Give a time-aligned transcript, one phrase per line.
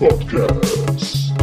[0.00, 1.34] Podcast.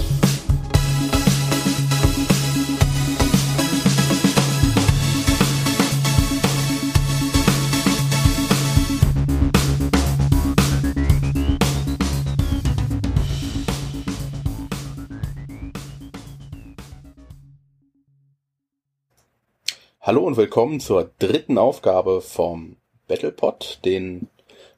[20.01, 22.77] Hallo und willkommen zur dritten Aufgabe vom
[23.07, 24.29] Battlepod, den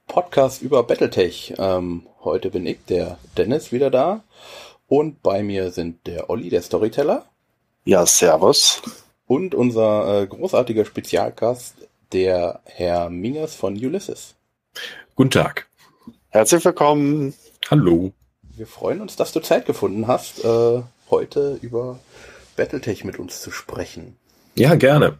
[0.06, 1.54] Podcast über Battletech.
[1.58, 4.24] Ähm, heute bin ich, der Dennis, wieder da.
[4.88, 7.26] Und bei mir sind der Olli, der Storyteller.
[7.86, 8.82] Ja, servus.
[9.28, 11.76] Und unser äh, großartiger Spezialgast,
[12.12, 14.36] der Herr Mingers von Ulysses.
[15.16, 15.68] Guten Tag.
[16.30, 17.34] Herzlich willkommen.
[17.70, 18.12] Hallo.
[18.42, 22.00] Wir freuen uns, dass du Zeit gefunden hast, äh, heute über
[22.56, 24.18] Battletech mit uns zu sprechen.
[24.56, 25.18] Ja, gerne.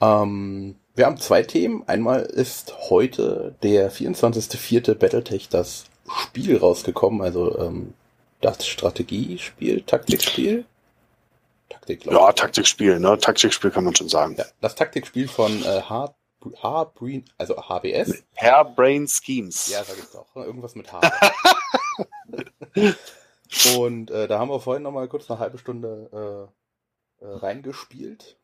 [0.00, 1.82] Ähm, wir haben zwei Themen.
[1.88, 4.94] Einmal ist heute der 24.04.
[4.94, 7.94] Battletech das Spiel rausgekommen, also ähm,
[8.40, 10.64] das Strategiespiel, Taktikspiel.
[11.68, 13.18] Taktik, glaube Ja, Taktikspiel, ne?
[13.18, 14.36] Taktikspiel kann man schon sagen.
[14.36, 16.14] Ja, das Taktikspiel von äh, H,
[16.62, 16.92] H
[17.38, 18.22] also HBS.
[18.36, 19.68] Hairbrain Schemes.
[19.68, 20.36] Ja, sag ich doch.
[20.36, 21.00] Irgendwas mit H.
[23.76, 26.48] Und äh, da haben wir vorhin noch mal kurz eine halbe Stunde
[27.22, 28.36] äh, äh, reingespielt.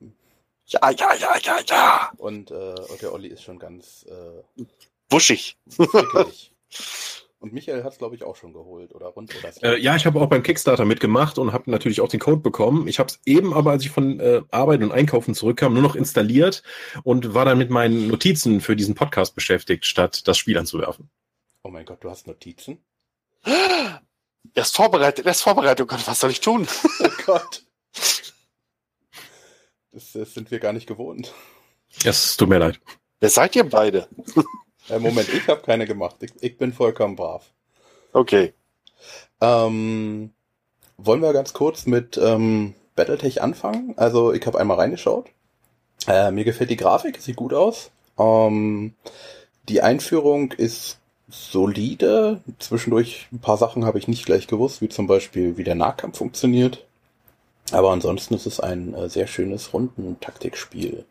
[0.70, 2.12] Ja, ja, ja, ja, ja.
[2.16, 4.64] Und, äh, und der Olli ist schon ganz äh,
[5.10, 5.58] wuschig.
[7.40, 10.04] Und Michael hat es, glaube ich, auch schon geholt, oder rund oder äh, Ja, ich
[10.04, 12.86] habe auch beim Kickstarter mitgemacht und habe natürlich auch den Code bekommen.
[12.86, 15.96] Ich habe es eben aber, als ich von äh, Arbeit und Einkaufen zurückkam, nur noch
[15.96, 16.62] installiert
[17.02, 21.08] und war dann mit meinen Notizen für diesen Podcast beschäftigt, statt das Spiel anzuwerfen.
[21.62, 22.84] Oh mein Gott, du hast Notizen?
[24.54, 25.84] Er ist vorbereitet, er ist vorbereitet.
[25.84, 26.66] Oh Gott, was soll ich tun?
[27.00, 27.62] Oh Gott.
[29.92, 31.32] Das, das sind wir gar nicht gewohnt.
[32.04, 32.80] Es tut mir leid.
[33.18, 34.08] Wer seid ihr beide?
[34.88, 36.16] Äh, Moment, ich habe keine gemacht.
[36.20, 37.44] Ich, ich, bin vollkommen brav.
[38.12, 38.54] Okay.
[39.40, 40.32] Ähm,
[40.96, 43.94] wollen wir ganz kurz mit ähm, Battletech anfangen?
[43.96, 45.28] Also ich habe einmal reingeschaut.
[46.06, 47.90] Äh, mir gefällt die Grafik, sieht gut aus.
[48.18, 48.94] Ähm,
[49.68, 50.98] die Einführung ist
[51.28, 52.40] solide.
[52.58, 56.18] Zwischendurch ein paar Sachen habe ich nicht gleich gewusst, wie zum Beispiel, wie der Nahkampf
[56.18, 56.86] funktioniert.
[57.72, 61.04] Aber ansonsten ist es ein äh, sehr schönes Rundentaktikspiel.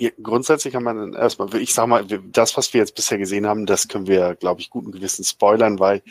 [0.00, 3.66] Ja, grundsätzlich kann man erstmal, ich sag mal, das, was wir jetzt bisher gesehen haben,
[3.66, 6.02] das können wir, glaube ich, guten Gewissen spoilern, weil,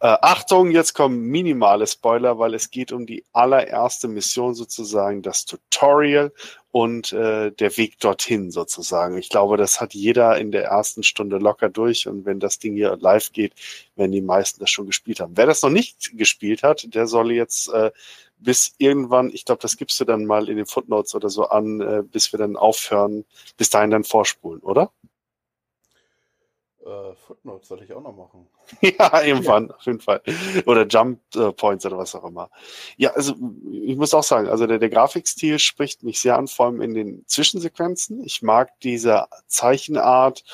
[0.00, 5.46] äh, Achtung, jetzt kommen minimale Spoiler, weil es geht um die allererste Mission sozusagen, das
[5.46, 6.32] Tutorial
[6.72, 9.18] und äh, der Weg dorthin sozusagen.
[9.18, 12.74] Ich glaube, das hat jeder in der ersten Stunde locker durch und wenn das Ding
[12.74, 13.54] hier live geht,
[13.96, 15.36] werden die meisten das schon gespielt haben.
[15.36, 17.90] Wer das noch nicht gespielt hat, der soll jetzt äh,
[18.38, 21.80] bis irgendwann, ich glaube, das gibst du dann mal in den Footnotes oder so an,
[21.80, 23.24] äh, bis wir dann aufhören,
[23.56, 24.92] bis dahin dann vorspulen, oder?
[26.84, 28.46] Äh, Footnotes soll ich auch noch machen.
[28.80, 29.74] ja, irgendwann, ja.
[29.74, 30.22] auf jeden Fall.
[30.66, 32.50] Oder Jump äh, Points oder was auch immer.
[32.96, 33.34] Ja, also
[33.72, 36.94] ich muss auch sagen, also der, der Grafikstil spricht mich sehr an, vor allem in
[36.94, 38.24] den Zwischensequenzen.
[38.24, 40.44] Ich mag diese Zeichenart.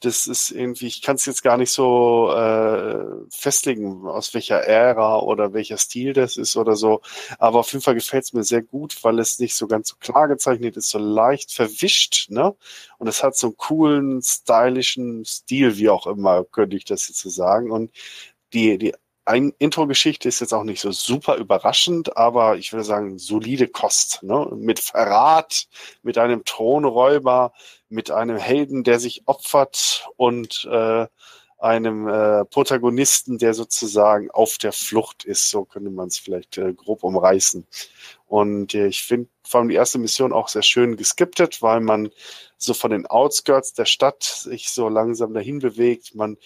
[0.00, 5.18] Das ist irgendwie, ich kann es jetzt gar nicht so äh, festlegen, aus welcher Ära
[5.18, 7.00] oder welcher Stil das ist oder so.
[7.40, 9.96] Aber auf jeden Fall gefällt es mir sehr gut, weil es nicht so ganz so
[9.96, 12.54] klar gezeichnet ist, so leicht verwischt, ne?
[12.98, 17.20] Und es hat so einen coolen, stylischen Stil, wie auch immer, könnte ich das jetzt
[17.20, 17.57] so sagen.
[17.66, 17.92] Und
[18.52, 18.94] die, die
[19.58, 24.22] Intro-Geschichte ist jetzt auch nicht so super überraschend, aber ich würde sagen, solide Kost.
[24.22, 24.48] Ne?
[24.56, 25.66] Mit Verrat,
[26.02, 27.52] mit einem Thronräuber,
[27.88, 31.06] mit einem Helden, der sich opfert und äh,
[31.58, 35.50] einem äh, Protagonisten, der sozusagen auf der Flucht ist.
[35.50, 37.66] So könnte man es vielleicht äh, grob umreißen.
[38.26, 42.10] Und äh, ich finde vor allem die erste Mission auch sehr schön geskiptet, weil man
[42.58, 46.14] so von den Outskirts der Stadt sich so langsam dahin bewegt.
[46.14, 46.36] Man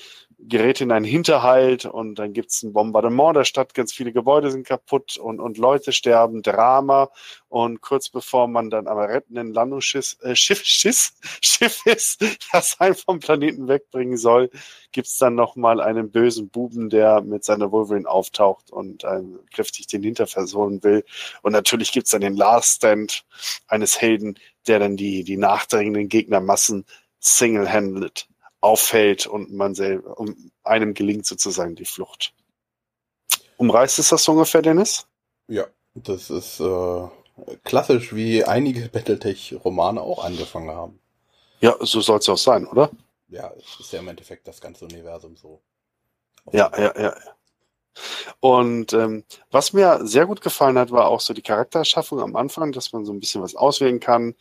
[0.48, 4.66] gerät in einen Hinterhalt und dann gibt's ein Bombardement der Stadt, ganz viele Gebäude sind
[4.66, 7.10] kaputt und, und Leute sterben, Drama.
[7.48, 12.94] Und kurz bevor man dann am rettenden Landungsschiff äh, Schiff, Schiss, Schiff ist, das einen
[12.94, 14.50] vom Planeten wegbringen soll,
[14.90, 20.02] gibt's dann nochmal einen bösen Buben, der mit seiner Wolverine auftaucht und ähm, kräftig den
[20.02, 21.04] Hinter versohlen will.
[21.42, 23.24] Und natürlich gibt's dann den Last Stand
[23.68, 26.84] eines Helden, der dann die, die nachdrängenden Gegnermassen
[27.20, 28.26] single-handed
[28.62, 32.32] auffällt und man selber, um einem gelingt sozusagen die Flucht.
[33.56, 35.06] Umreißt es das so ungefähr, Dennis?
[35.48, 37.08] Ja, das ist äh,
[37.64, 41.00] klassisch, wie einige Battletech-Romane auch angefangen haben.
[41.60, 42.90] Ja, so soll es auch sein, oder?
[43.28, 45.60] Ja, es ist ja im Endeffekt das ganze Universum so.
[46.52, 47.14] Ja, ja, ja.
[48.40, 52.72] Und ähm, was mir sehr gut gefallen hat, war auch so die Charakterschaffung am Anfang,
[52.72, 54.34] dass man so ein bisschen was auswählen kann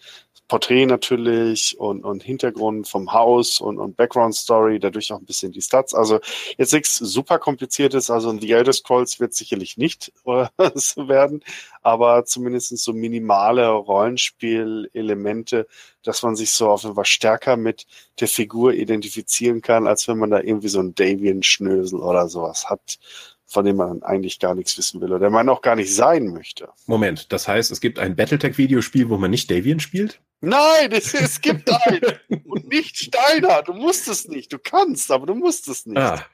[0.52, 5.54] Porträt natürlich und, und Hintergrund vom Haus und, und Background Story, dadurch auch ein bisschen
[5.54, 5.96] die Stats.
[5.96, 6.20] Also
[6.58, 11.42] jetzt nichts super kompliziertes, also The Elder Scrolls wird sicherlich nicht äh, so werden,
[11.84, 15.68] aber zumindest so minimale Rollenspielelemente,
[16.04, 17.88] dass man sich so auf jeden Fall stärker mit
[18.20, 23.00] der Figur identifizieren kann, als wenn man da irgendwie so ein Davian-Schnösel oder sowas hat
[23.46, 26.28] von dem man eigentlich gar nichts wissen will oder der man auch gar nicht sein
[26.28, 26.70] möchte.
[26.88, 30.22] Moment, das heißt, es gibt ein Battletech-Videospiel, wo man nicht Davian spielt?
[30.42, 32.44] Nein, es, es gibt einen.
[32.46, 33.62] Und nicht Steiner.
[33.62, 34.52] Du musst es nicht.
[34.52, 36.00] Du kannst, aber du musst es nicht.
[36.00, 36.26] Ah,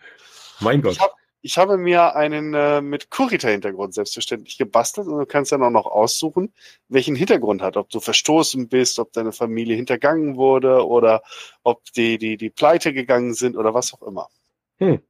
[0.62, 0.94] mein Gott.
[0.94, 5.62] Ich, hab, ich habe mir einen äh, mit Kurita-Hintergrund selbstverständlich gebastelt und du kannst dann
[5.62, 6.54] auch noch aussuchen,
[6.88, 7.76] welchen Hintergrund hat.
[7.76, 11.22] Ob du verstoßen bist, ob deine Familie hintergangen wurde oder
[11.64, 14.30] ob die, die, die pleite gegangen sind oder was auch immer.
[14.78, 15.02] Hm.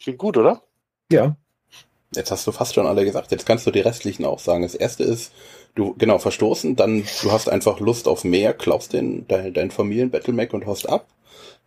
[0.00, 0.62] Klingt gut, oder?
[1.10, 1.36] Ja.
[2.14, 3.32] Jetzt hast du fast schon alle gesagt.
[3.32, 4.62] Jetzt kannst du die restlichen auch sagen.
[4.62, 5.32] Das erste ist,
[5.74, 10.52] du, genau, verstoßen, dann, du hast einfach Lust auf mehr, klaust den, dein, dein Familien-Battle-Mac
[10.54, 11.06] und haust ab.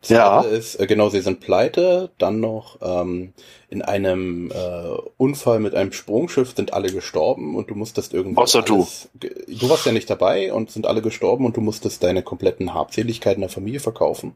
[0.02, 0.42] Das Ja.
[0.42, 3.34] ist, äh, genau, sie sind pleite, dann noch ähm,
[3.70, 8.38] in einem äh, Unfall mit einem Sprungschiff sind alle gestorben und du musstest irgendwie.
[8.40, 8.76] Außer du.
[8.76, 12.22] alles- ge- Du warst ja nicht dabei und sind alle gestorben und du musstest deine
[12.22, 14.34] kompletten Habseligkeiten der Familie verkaufen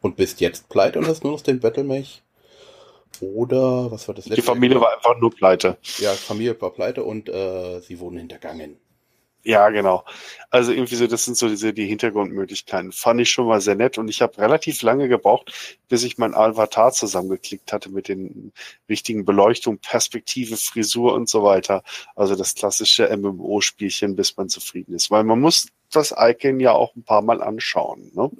[0.00, 2.22] und bist jetzt pleite und hast nur noch den Battlemech.
[3.20, 4.40] Oder was war das letzte?
[4.40, 5.76] Die Familie war einfach nur pleite.
[5.98, 8.78] Ja, Familie war pleite und äh, sie wurden hintergangen.
[9.44, 10.04] Ja, genau.
[10.50, 12.92] Also irgendwie so, das sind so diese die Hintergrundmöglichkeiten.
[12.92, 15.52] Fand ich schon mal sehr nett und ich habe relativ lange gebraucht,
[15.88, 18.52] bis ich mein Avatar zusammengeklickt hatte mit den
[18.88, 21.82] richtigen Beleuchtung, Perspektive, Frisur und so weiter.
[22.14, 25.10] Also das klassische MMO-Spielchen, bis man zufrieden ist.
[25.10, 28.12] Weil man muss das Icon ja auch ein paar Mal anschauen.
[28.14, 28.30] Ne?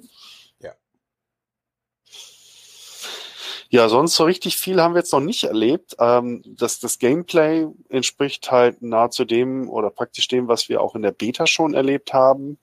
[3.73, 3.89] Ja.
[3.89, 5.95] Sonst so richtig viel haben wir jetzt noch nicht erlebt.
[5.99, 11.01] Ähm, das, das Gameplay entspricht halt nahezu dem oder praktisch dem, was wir auch in
[11.01, 12.59] der Beta schon erlebt haben.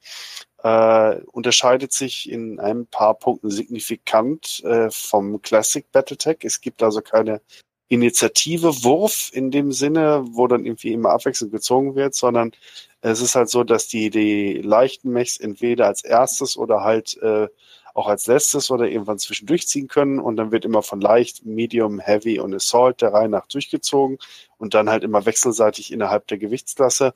[0.63, 6.39] Äh, unterscheidet sich in ein paar Punkten signifikant äh, vom Classic Battletech.
[6.43, 7.41] Es gibt also keine
[7.89, 12.53] Initiative Wurf in dem Sinne, wo dann irgendwie immer abwechselnd gezogen wird, sondern
[13.01, 17.49] es ist halt so, dass die, die leichten Mechs entweder als erstes oder halt äh,
[17.95, 20.19] auch als letztes oder irgendwann zwischendurch ziehen können.
[20.19, 24.19] Und dann wird immer von leicht, medium, heavy und assault der Reihe nach durchgezogen
[24.61, 27.15] und dann halt immer wechselseitig innerhalb der Gewichtsklasse,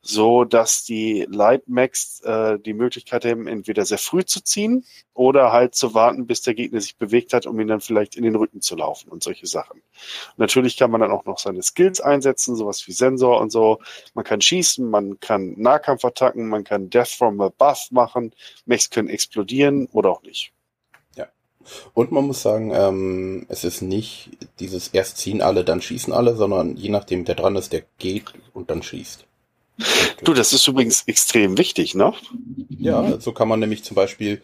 [0.00, 5.50] so dass die Light Max äh, die Möglichkeit haben, entweder sehr früh zu ziehen oder
[5.50, 8.36] halt zu warten, bis der Gegner sich bewegt hat, um ihn dann vielleicht in den
[8.36, 9.82] Rücken zu laufen und solche Sachen.
[10.36, 13.80] Natürlich kann man dann auch noch seine Skills einsetzen, sowas wie Sensor und so.
[14.14, 18.34] Man kann schießen, man kann Nahkampfattacken, man kann Death from above machen,
[18.66, 20.53] Mechs können explodieren oder auch nicht.
[21.92, 24.30] Und man muss sagen, ähm, es ist nicht
[24.60, 28.32] dieses erst ziehen alle, dann schießen alle, sondern je nachdem, wer dran ist, der geht
[28.52, 29.26] und dann schießt.
[30.22, 32.12] Du, das ist übrigens extrem wichtig, ne?
[32.68, 34.40] Ja, so kann man nämlich zum Beispiel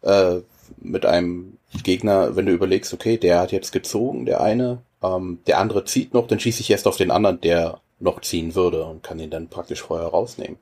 [0.00, 0.40] äh,
[0.78, 5.58] mit einem Gegner, wenn du überlegst, okay, der hat jetzt gezogen, der eine, ähm, der
[5.58, 9.02] andere zieht noch, dann schieße ich erst auf den anderen, der noch ziehen würde und
[9.02, 10.58] kann ihn dann praktisch vorher rausnehmen.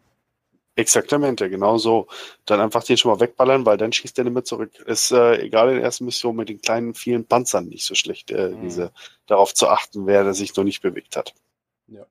[0.80, 2.06] Exaktamente, genau so.
[2.46, 4.70] Dann einfach den schon mal wegballern, weil dann schießt der nicht mehr zurück.
[4.86, 8.30] Ist äh, gerade in der ersten Mission mit den kleinen, vielen Panzern nicht so schlecht,
[8.30, 8.60] äh, Mhm.
[8.62, 8.92] diese
[9.26, 11.34] darauf zu achten, wer der sich noch nicht bewegt hat.
[11.88, 12.06] Ja.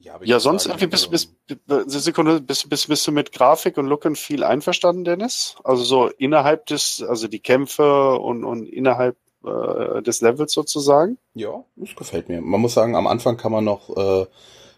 [0.00, 3.76] Ja, Ja, sonst irgendwie bist, also- bist, bist, Sekunde, bist, bist, bist du mit Grafik
[3.78, 5.56] und Look and Feel einverstanden, Dennis?
[5.64, 11.18] Also so innerhalb des, also die Kämpfe und, und innerhalb äh, des Levels sozusagen?
[11.34, 12.40] Ja, das gefällt mir.
[12.40, 14.26] Man muss sagen, am Anfang kann man noch, äh,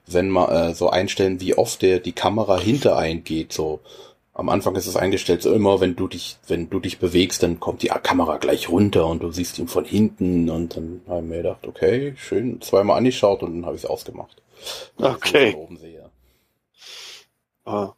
[0.07, 3.53] wenn man äh, so einstellen, wie oft der die Kamera hinter einen geht.
[3.53, 3.81] So
[4.33, 7.61] am Anfang ist es eingestellt, so immer, wenn du dich, wenn du dich bewegst, dann
[7.61, 11.27] kommt die Kamera gleich runter und du siehst ihn von hinten und dann habe ich
[11.27, 14.43] mir gedacht, okay, schön, zweimal angeschaut und dann habe ich es ausgemacht.
[14.99, 15.57] Ihn Okay.
[17.65, 17.93] Ah.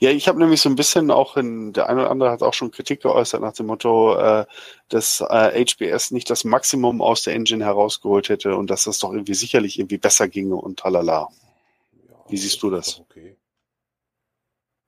[0.00, 2.54] Ja, ich habe nämlich so ein bisschen auch in, der eine oder andere hat auch
[2.54, 4.46] schon Kritik geäußert nach dem Motto, äh,
[4.88, 9.12] dass äh, HBS nicht das Maximum aus der Engine herausgeholt hätte und dass das doch
[9.12, 11.28] irgendwie sicherlich irgendwie besser ginge und tralala.
[12.30, 13.00] Wie siehst du das?
[13.00, 13.36] Okay.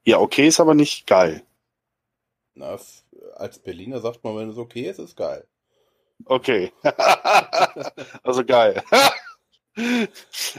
[0.05, 1.45] Ja, okay, ist aber nicht geil.
[2.55, 2.79] Na,
[3.35, 5.47] als Berliner sagt man, wenn es okay ist, ist geil.
[6.25, 6.73] Okay.
[8.23, 8.83] also geil.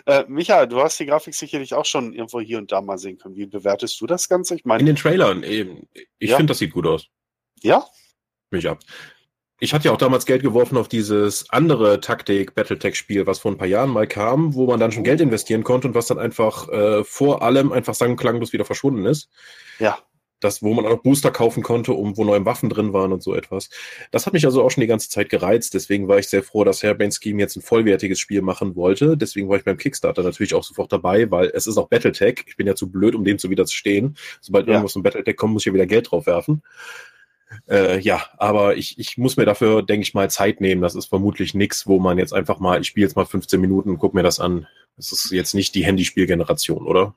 [0.05, 3.17] äh, Micha, du hast die Grafik sicherlich auch schon irgendwo hier und da mal sehen
[3.17, 3.35] können.
[3.35, 4.55] Wie bewertest du das Ganze?
[4.55, 5.87] Ich In meine, den Trailern eben.
[6.19, 6.37] Ich Ja.
[6.37, 7.07] finde, das sieht gut aus.
[7.61, 7.85] ja?
[8.49, 8.79] Mich ab.
[9.63, 13.65] Ich hatte ja auch damals Geld geworfen auf dieses andere Taktik-Battletech-Spiel, was vor ein paar
[13.65, 17.05] Jahren mal kam, wo man dann schon Geld investieren konnte und was dann einfach äh,
[17.05, 19.29] vor allem einfach sang- und klanglos wieder verschwunden ist.
[19.79, 19.99] Ja.
[20.41, 23.33] das, wo man auch Booster kaufen konnte, um wo neue Waffen drin waren und so
[23.33, 23.69] etwas.
[24.11, 25.73] Das hat mich also auch schon die ganze Zeit gereizt.
[25.73, 29.15] Deswegen war ich sehr froh, dass Herr Scheme jetzt ein vollwertiges Spiel machen wollte.
[29.15, 32.43] Deswegen war ich beim Kickstarter natürlich auch sofort dabei, weil es ist auch Battletech.
[32.47, 34.17] Ich bin ja zu blöd, um dem zu widerstehen.
[34.41, 34.73] Sobald ja.
[34.73, 36.61] irgendwas im Battletech kommt, muss ich ja wieder Geld drauf werfen.
[37.69, 40.81] Äh, ja, aber ich, ich muss mir dafür, denke ich mal, Zeit nehmen.
[40.81, 43.89] Das ist vermutlich nichts, wo man jetzt einfach mal, ich spiele jetzt mal 15 Minuten
[43.89, 44.67] und guck mir das an.
[44.95, 47.15] Das ist jetzt nicht die Handyspielgeneration, oder?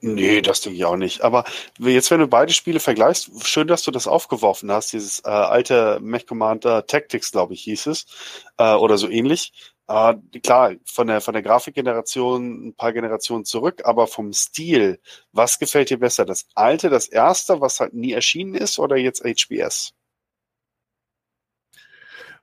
[0.00, 1.22] Nee, das denke ich auch nicht.
[1.22, 1.44] Aber
[1.78, 5.98] jetzt, wenn du beide Spiele vergleichst, schön, dass du das aufgeworfen hast, dieses äh, alte
[6.00, 8.06] Mech Commander Tactics, glaube ich, hieß es,
[8.58, 9.52] äh, oder so ähnlich.
[9.90, 15.00] Äh, klar, von der, von der Grafikgeneration ein paar Generationen zurück, aber vom Stil,
[15.32, 16.24] was gefällt dir besser?
[16.24, 19.92] Das alte, das erste, was halt nie erschienen ist, oder jetzt HBS?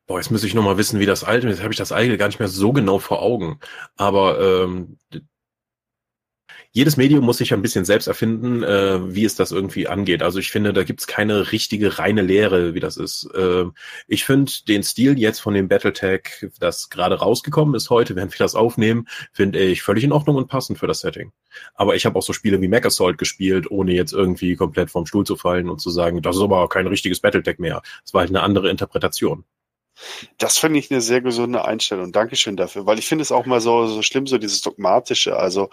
[0.07, 2.27] Boah, jetzt müsste ich nochmal wissen, wie das alte, jetzt habe ich das alte gar
[2.27, 3.61] nicht mehr so genau vor Augen.
[3.95, 4.97] Aber ähm,
[6.77, 10.21] jedes Medium muss sich ein bisschen selbst erfinden, äh, wie es das irgendwie angeht.
[10.21, 13.27] Also ich finde, da gibt's keine richtige reine Lehre, wie das ist.
[13.33, 13.65] Äh,
[14.07, 18.37] ich finde den Stil jetzt von dem Battletech, das gerade rausgekommen ist heute, während wir
[18.37, 21.31] das aufnehmen, finde ich völlig in Ordnung und passend für das Setting.
[21.73, 25.07] Aber ich habe auch so Spiele wie Mech Assault gespielt, ohne jetzt irgendwie komplett vom
[25.07, 27.81] Stuhl zu fallen und zu sagen, das ist aber kein richtiges Battletech mehr.
[28.05, 29.45] Es war halt eine andere Interpretation.
[30.37, 32.11] Das finde ich eine sehr gesunde Einstellung.
[32.11, 35.37] Dankeschön dafür, weil ich finde es auch mal so, so schlimm, so dieses Dogmatische.
[35.37, 35.69] Also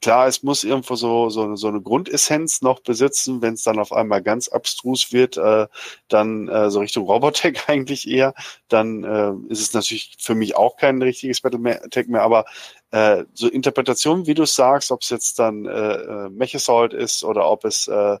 [0.00, 3.92] klar, es muss irgendwo so, so, so eine Grundessenz noch besitzen, wenn es dann auf
[3.92, 5.66] einmal ganz abstrus wird, äh,
[6.08, 8.34] dann äh, so Richtung Robotech eigentlich eher,
[8.68, 12.44] dann äh, ist es natürlich für mich auch kein richtiges Battletech mehr, aber
[12.90, 17.24] äh, so Interpretation, wie du sagst, ob es jetzt dann äh, äh Mech Assault ist
[17.24, 18.18] oder ob es äh,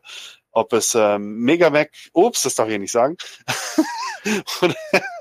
[0.52, 3.16] ob es ähm, Megamac, ups, das darf ich ja nicht sagen,
[4.62, 4.76] oder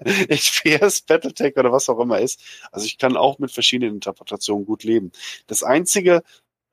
[0.05, 2.41] HPS, Battletech oder was auch immer ist.
[2.71, 5.11] Also ich kann auch mit verschiedenen Interpretationen gut leben.
[5.47, 6.23] Das Einzige,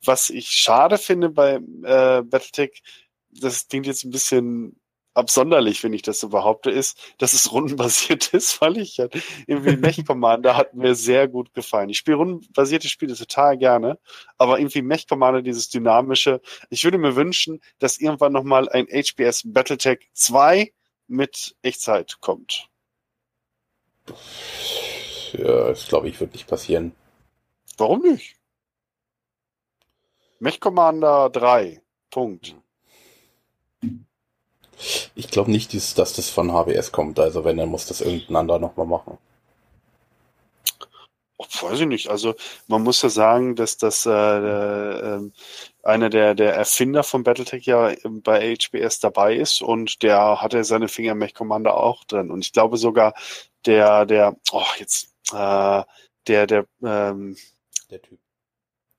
[0.04, 2.82] was ich schade finde bei äh, Battletech,
[3.30, 4.77] das klingt jetzt ein bisschen
[5.18, 9.76] absonderlich, wenn ich das so behaupte, ist, dass es rundenbasiert ist, weil ich halt irgendwie
[9.76, 11.90] Mech Commander hat mir sehr gut gefallen.
[11.90, 13.98] Ich spiele rundenbasierte Spiele total gerne,
[14.38, 16.40] aber irgendwie Mech Commander, dieses dynamische.
[16.70, 20.72] Ich würde mir wünschen, dass irgendwann nochmal ein HBS Battletech 2
[21.08, 22.68] mit Echtzeit kommt.
[25.32, 26.92] Ja, das glaube ich, wird nicht passieren.
[27.76, 28.36] Warum nicht?
[30.40, 31.82] Mech Commander 3.
[32.10, 32.56] Punkt.
[35.14, 37.18] Ich glaube nicht, dass das von HBS kommt.
[37.18, 39.18] Also wenn, dann muss das irgendein anderer nochmal machen.
[41.40, 42.08] Oh, weiß ich nicht.
[42.08, 42.34] Also
[42.66, 45.30] man muss ja sagen, dass das äh, äh,
[45.84, 50.88] einer der, der Erfinder von Battletech ja bei HBS dabei ist und der hatte seine
[50.88, 52.30] Finger Mech Commander auch drin.
[52.30, 53.14] Und ich glaube sogar
[53.66, 55.82] der, der, oh, jetzt, äh,
[56.26, 57.36] der, der, ähm,
[57.90, 58.18] der Typ.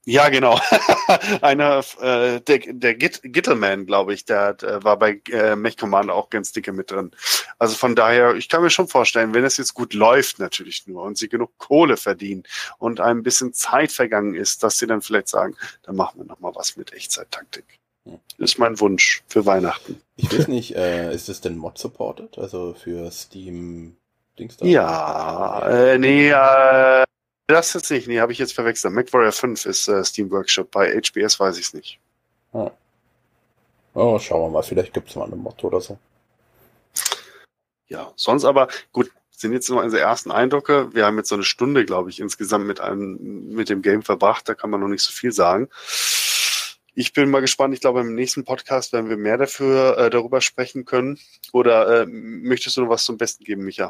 [0.10, 0.60] Ja, genau.
[1.42, 6.16] Einer, äh, der, der Git, Gittelman, glaube ich, der, der war bei äh, Mech Commander
[6.16, 7.12] auch ganz dicke mit drin.
[7.60, 11.04] Also von daher, ich kann mir schon vorstellen, wenn es jetzt gut läuft natürlich nur
[11.04, 12.42] und sie genug Kohle verdienen
[12.80, 16.40] und ein bisschen Zeit vergangen ist, dass sie dann vielleicht sagen, dann machen wir noch
[16.40, 17.66] mal was mit Echtzeit-Taktik.
[18.06, 18.20] Hm.
[18.40, 20.02] Das ist mein Wunsch für Weihnachten.
[20.16, 22.40] Ich weiß nicht, äh, ist es denn mod-supported?
[22.40, 23.96] Also für Steam
[24.40, 24.66] Dings da?
[24.66, 27.06] Ja, äh, nee, äh,
[27.56, 28.94] das jetzt nicht, nee, habe ich jetzt verwechselt.
[28.94, 32.00] MacWarrior 5 ist äh, Steam Workshop, bei HBS weiß ich es nicht.
[32.54, 32.72] Ah.
[33.94, 35.98] Oh, schauen wir mal, vielleicht gibt es mal eine Motto oder so.
[37.88, 40.94] Ja, sonst aber, gut, sind jetzt nur unsere ersten Eindrücke.
[40.94, 44.48] Wir haben jetzt so eine Stunde, glaube ich, insgesamt mit einem, mit dem Game verbracht,
[44.48, 45.70] da kann man noch nicht so viel sagen.
[46.94, 47.74] Ich bin mal gespannt.
[47.74, 51.18] Ich glaube, im nächsten Podcast werden wir mehr dafür äh, darüber sprechen können.
[51.54, 53.90] Oder äh, möchtest du noch was zum Besten geben, Micha?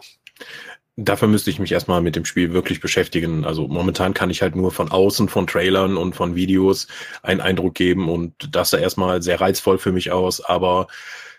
[1.02, 3.46] Dafür müsste ich mich erstmal mit dem Spiel wirklich beschäftigen.
[3.46, 6.88] Also momentan kann ich halt nur von außen, von Trailern und von Videos
[7.24, 10.42] einen Eindruck geben und das sah erstmal sehr reizvoll für mich aus.
[10.42, 10.88] Aber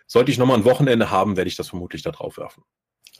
[0.07, 2.65] sollte ich nochmal ein Wochenende haben, werde ich das vermutlich da drauf werfen.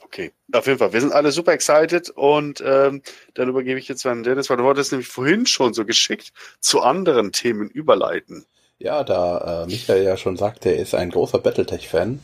[0.03, 0.91] Okay, auf jeden Fall.
[0.91, 3.01] Wir sind alle super excited und ähm,
[3.33, 6.81] dann übergebe ich jetzt an Dennis, weil du wolltest nämlich vorhin schon so geschickt zu
[6.81, 8.45] anderen Themen überleiten.
[8.77, 12.19] Ja, da äh, Michael ja schon sagte, er ist ein großer Battletech-Fan.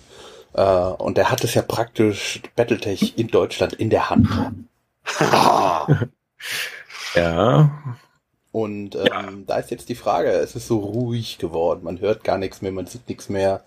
[0.54, 4.28] Äh, und er hat es ja praktisch Battletech in Deutschland in der Hand.
[7.16, 7.98] ja.
[8.52, 9.30] Und ähm, ja.
[9.46, 12.72] da ist jetzt die Frage, es ist so ruhig geworden, man hört gar nichts mehr,
[12.72, 13.62] man sieht nichts mehr.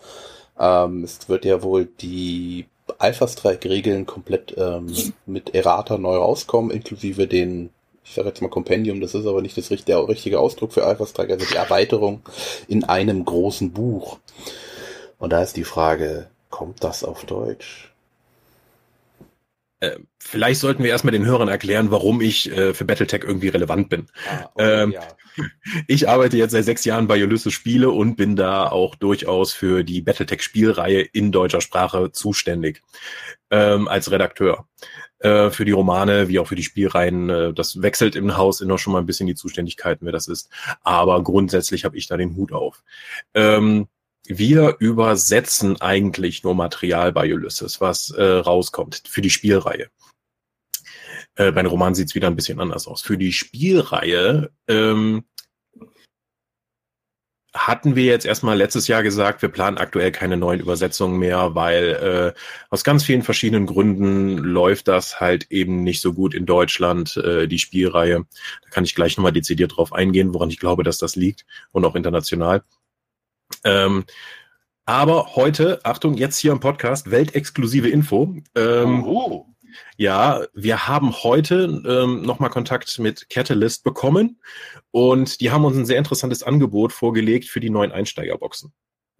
[0.58, 2.66] Ähm, es wird ja wohl die
[2.98, 4.92] Alpha-Strike-Regeln komplett ähm,
[5.26, 7.70] mit Errata neu rauskommen, inklusive den,
[8.04, 10.84] ich sage jetzt mal Compendium, das ist aber nicht das richtige, der richtige Ausdruck für
[10.84, 12.22] Alpha-Strike, also die Erweiterung
[12.66, 14.18] in einem großen Buch.
[15.18, 17.92] Und da ist die Frage, Kommt das auf Deutsch?
[19.80, 23.88] Äh, vielleicht sollten wir erstmal den Hörern erklären, warum ich äh, für Battletech irgendwie relevant
[23.88, 24.06] bin.
[24.28, 25.00] Ah, okay, Ähm, ja.
[25.86, 29.84] Ich arbeite jetzt seit sechs Jahren bei Ulysses Spiele und bin da auch durchaus für
[29.84, 32.82] die Battletech-Spielreihe in deutscher Sprache zuständig
[33.50, 34.66] ähm, als Redakteur.
[35.20, 37.28] Äh, für die Romane wie auch für die Spielreihen.
[37.28, 40.50] Äh, das wechselt im Haus immer schon mal ein bisschen die Zuständigkeiten, wer das ist.
[40.82, 42.82] Aber grundsätzlich habe ich da den Hut auf.
[43.34, 43.86] Ähm,
[44.38, 49.90] wir übersetzen eigentlich nur Material bei Ulysses, was äh, rauskommt für die Spielreihe.
[51.36, 53.02] Äh, bei den Romanen sieht es wieder ein bisschen anders aus.
[53.02, 55.24] Für die Spielreihe ähm,
[57.52, 62.34] hatten wir jetzt erstmal letztes Jahr gesagt, wir planen aktuell keine neuen Übersetzungen mehr, weil
[62.36, 67.16] äh, aus ganz vielen verschiedenen Gründen läuft das halt eben nicht so gut in Deutschland,
[67.16, 68.26] äh, die Spielreihe.
[68.62, 71.84] Da kann ich gleich nochmal dezidiert drauf eingehen, woran ich glaube, dass das liegt und
[71.84, 72.62] auch international.
[73.64, 74.04] Ähm,
[74.86, 78.34] aber heute, Achtung, jetzt hier im Podcast, weltexklusive Info.
[78.56, 79.46] Ähm, oh.
[79.96, 84.40] ja, wir haben heute ähm, nochmal Kontakt mit Catalyst bekommen
[84.90, 88.72] und die haben uns ein sehr interessantes Angebot vorgelegt für die neuen Einsteigerboxen.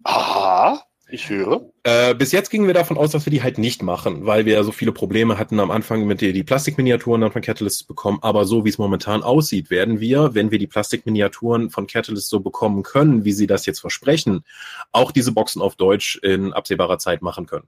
[0.03, 0.83] Aha,
[1.13, 1.69] ich höre.
[1.83, 4.53] Äh, bis jetzt gingen wir davon aus, dass wir die halt nicht machen, weil wir
[4.53, 7.87] ja so viele Probleme hatten am Anfang mit die, die Plastikminiaturen dann von Catalyst zu
[7.87, 8.19] bekommen.
[8.21, 12.39] Aber so wie es momentan aussieht, werden wir, wenn wir die Plastikminiaturen von Catalyst so
[12.39, 14.43] bekommen können, wie sie das jetzt versprechen,
[14.91, 17.67] auch diese Boxen auf Deutsch in absehbarer Zeit machen können.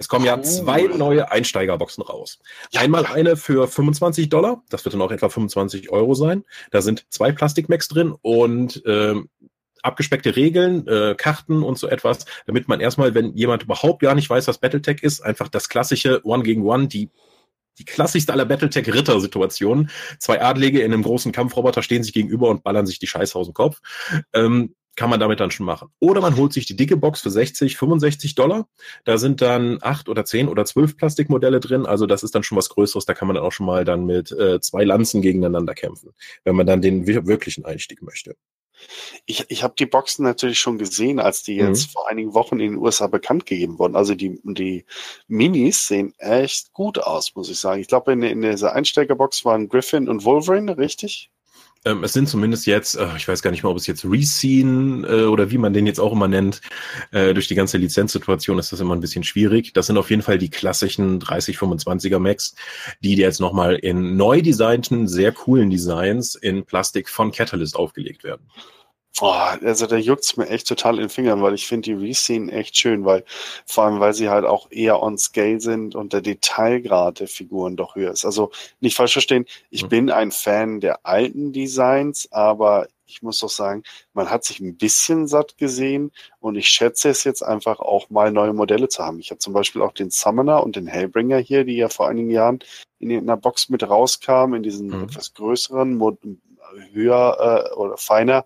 [0.00, 0.44] Es kommen ja Cool.
[0.44, 2.38] zwei neue Einsteigerboxen raus.
[2.72, 3.12] Ja, Einmal ja.
[3.12, 6.44] eine für 25 Dollar, das wird dann auch etwa 25 Euro sein.
[6.70, 9.28] Da sind zwei Plastikmacks drin und ähm,
[9.82, 14.28] abgespeckte Regeln, äh, Karten und so etwas, damit man erstmal, wenn jemand überhaupt gar nicht
[14.28, 17.10] weiß, was Battletech ist, einfach das klassische One gegen One, die
[17.78, 19.90] die klassischste aller Battletech-Ritter-Situationen.
[20.18, 23.46] Zwei Adlige in einem großen Kampfroboter stehen sich gegenüber und ballern sich die Scheiße aus
[23.46, 23.80] dem Kopf.
[24.34, 25.88] Ähm, kann man damit dann schon machen.
[25.98, 28.68] Oder man holt sich die dicke Box für 60, 65 Dollar.
[29.04, 31.86] Da sind dann acht oder zehn oder zwölf Plastikmodelle drin.
[31.86, 33.06] Also das ist dann schon was Größeres.
[33.06, 36.10] Da kann man dann auch schon mal dann mit äh, zwei Lanzen gegeneinander kämpfen,
[36.44, 38.34] wenn man dann den wir- wirklichen Einstieg möchte.
[39.26, 41.90] Ich, ich habe die Boxen natürlich schon gesehen, als die jetzt Mhm.
[41.92, 43.96] vor einigen Wochen in den USA bekannt gegeben wurden.
[43.96, 44.84] Also die, die
[45.28, 47.80] Minis sehen echt gut aus, muss ich sagen.
[47.80, 51.29] Ich glaube, in, in dieser Einsteigerbox waren Griffin und Wolverine, richtig?
[51.86, 55.06] Ähm, es sind zumindest jetzt, äh, ich weiß gar nicht mal, ob es jetzt Rescene
[55.06, 56.60] äh, oder wie man den jetzt auch immer nennt,
[57.10, 59.72] äh, durch die ganze Lizenzsituation ist das immer ein bisschen schwierig.
[59.72, 62.54] Das sind auf jeden Fall die klassischen 30, 25er Macs,
[63.02, 68.42] die jetzt nochmal in neu designten, sehr coolen Designs in Plastik von Catalyst aufgelegt werden.
[69.18, 72.50] Boah, also da juckt's mir echt total in den Fingern, weil ich finde die Rescene
[72.52, 73.24] echt schön, weil
[73.66, 77.76] vor allem, weil sie halt auch eher on scale sind und der Detailgrad der Figuren
[77.76, 78.24] doch höher ist.
[78.24, 79.88] Also nicht falsch verstehen, ich Mhm.
[79.88, 83.82] bin ein Fan der alten Designs, aber ich muss doch sagen,
[84.14, 88.30] man hat sich ein bisschen satt gesehen und ich schätze es jetzt einfach auch mal
[88.30, 89.18] neue Modelle zu haben.
[89.18, 92.30] Ich habe zum Beispiel auch den Summoner und den Hellbringer hier, die ja vor einigen
[92.30, 92.60] Jahren
[93.00, 95.02] in einer Box mit rauskamen, in diesen Mhm.
[95.02, 96.00] etwas größeren,
[96.92, 98.44] höher äh, oder feiner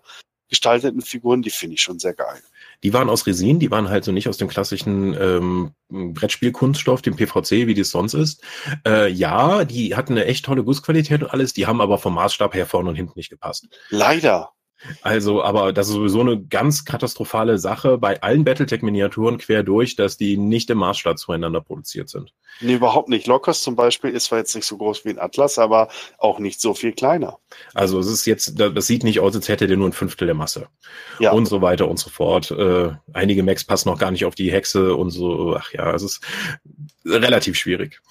[0.49, 2.41] gestalteten Figuren, die finde ich schon sehr geil.
[2.83, 7.15] Die waren aus Resin, die waren halt so nicht aus dem klassischen ähm, Brettspielkunststoff, dem
[7.15, 8.43] PVC, wie das sonst ist.
[8.85, 12.53] Äh, ja, die hatten eine echt tolle Gussqualität und alles, die haben aber vom Maßstab
[12.53, 13.67] her vorne und hinten nicht gepasst.
[13.89, 14.54] Leider.
[15.01, 20.17] Also, aber das ist sowieso eine ganz katastrophale Sache bei allen Battletech-Miniaturen quer durch, dass
[20.17, 22.33] die nicht im Maßstab zueinander produziert sind.
[22.61, 23.27] Nee, überhaupt nicht.
[23.27, 26.61] Lokos zum Beispiel ist zwar jetzt nicht so groß wie ein Atlas, aber auch nicht
[26.61, 27.37] so viel kleiner.
[27.73, 30.35] Also es ist jetzt, das sieht nicht aus, als hätte der nur ein Fünftel der
[30.35, 30.67] Masse.
[31.19, 31.31] Ja.
[31.31, 32.51] Und so weiter und so fort.
[32.51, 35.55] Äh, einige Macs passen noch gar nicht auf die Hexe und so.
[35.57, 36.21] Ach ja, es ist
[37.05, 38.01] relativ schwierig.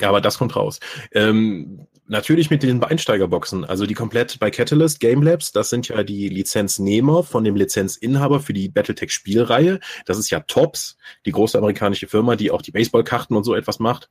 [0.00, 0.78] Ja, aber das kommt raus.
[1.12, 6.02] Ähm, natürlich mit den Einsteigerboxen, also die komplett bei Catalyst Game Labs, das sind ja
[6.02, 9.80] die Lizenznehmer von dem Lizenzinhaber für die Battletech Spielreihe.
[10.06, 13.78] Das ist ja Tops, die große amerikanische Firma, die auch die Baseballkarten und so etwas
[13.78, 14.08] macht.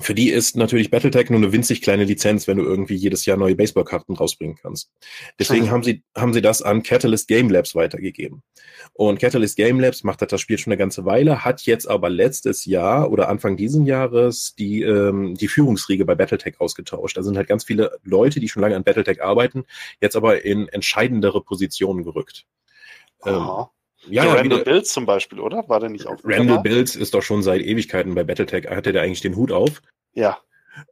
[0.00, 3.36] Für die ist natürlich Battletech nur eine winzig kleine Lizenz, wenn du irgendwie jedes Jahr
[3.36, 4.90] neue Baseballkarten rausbringen kannst.
[5.38, 5.70] Deswegen Mhm.
[5.70, 8.42] haben sie, haben sie das an Catalyst Game Labs weitergegeben.
[8.92, 12.64] Und Catalyst Game Labs macht das Spiel schon eine ganze Weile, hat jetzt aber letztes
[12.66, 17.16] Jahr oder Anfang diesen Jahres die, ähm, die Führungsriege bei Battletech ausgetauscht.
[17.16, 19.64] Da sind halt ganz viele Leute, die schon lange an Battletech arbeiten,
[20.00, 22.46] jetzt aber in entscheidendere Positionen gerückt.
[23.24, 23.66] Ähm.
[24.08, 25.68] Ja, ja, Randall Bills zum Beispiel, oder?
[25.68, 26.16] War der nicht auch?
[26.24, 26.60] Randall?
[26.60, 29.82] Bills ist doch schon seit Ewigkeiten bei Battletech, hatte der eigentlich den Hut auf.
[30.14, 30.38] Ja.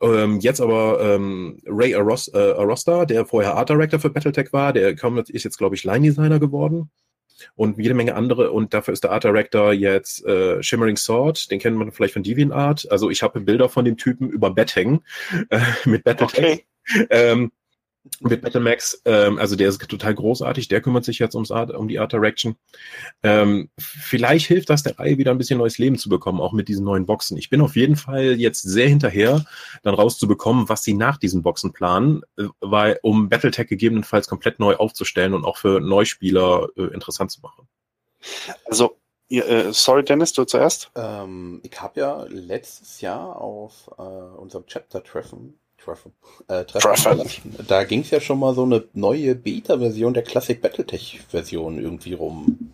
[0.01, 4.73] Ähm, jetzt aber ähm, Ray Aros äh, Arosta, der vorher Art Director für Battletech war,
[4.73, 4.97] der
[5.29, 6.91] ist jetzt, glaube ich, Line Designer geworden.
[7.57, 8.53] Und jede Menge andere.
[8.53, 12.23] Und dafür ist der Art Director jetzt äh, Shimmering Sword, den kennt man vielleicht von
[12.23, 12.91] DeviantArt.
[12.91, 15.01] Also ich habe Bilder von dem Typen über Bett hängen
[15.51, 16.65] äh, mit Battletech.
[16.87, 17.07] Okay.
[17.11, 17.51] Ähm,
[18.21, 21.89] mit Battlemax, ähm, also der ist total großartig, der kümmert sich jetzt ums Art, um
[21.89, 22.57] die Art Direction.
[23.23, 26.69] Ähm, vielleicht hilft das der Reihe wieder ein bisschen neues Leben zu bekommen, auch mit
[26.69, 27.39] diesen neuen Boxen.
[27.39, 29.45] Ich bin auf jeden Fall jetzt sehr hinterher,
[29.83, 34.77] dann rauszubekommen, was sie nach diesen Boxen planen, äh, weil, um Battletech gegebenenfalls komplett neu
[34.77, 37.67] aufzustellen und auch für Neuspieler äh, interessant zu machen.
[38.67, 38.99] Also,
[39.31, 40.91] äh, sorry Dennis, du zuerst?
[40.95, 46.13] Ähm, ich habe ja letztes Jahr auf äh, unserem Chapter-Treffen Treffen,
[46.49, 47.21] äh, Treffen.
[47.69, 52.73] Da ging es ja schon mal so eine neue Beta-Version der Classic Battletech-Version irgendwie rum.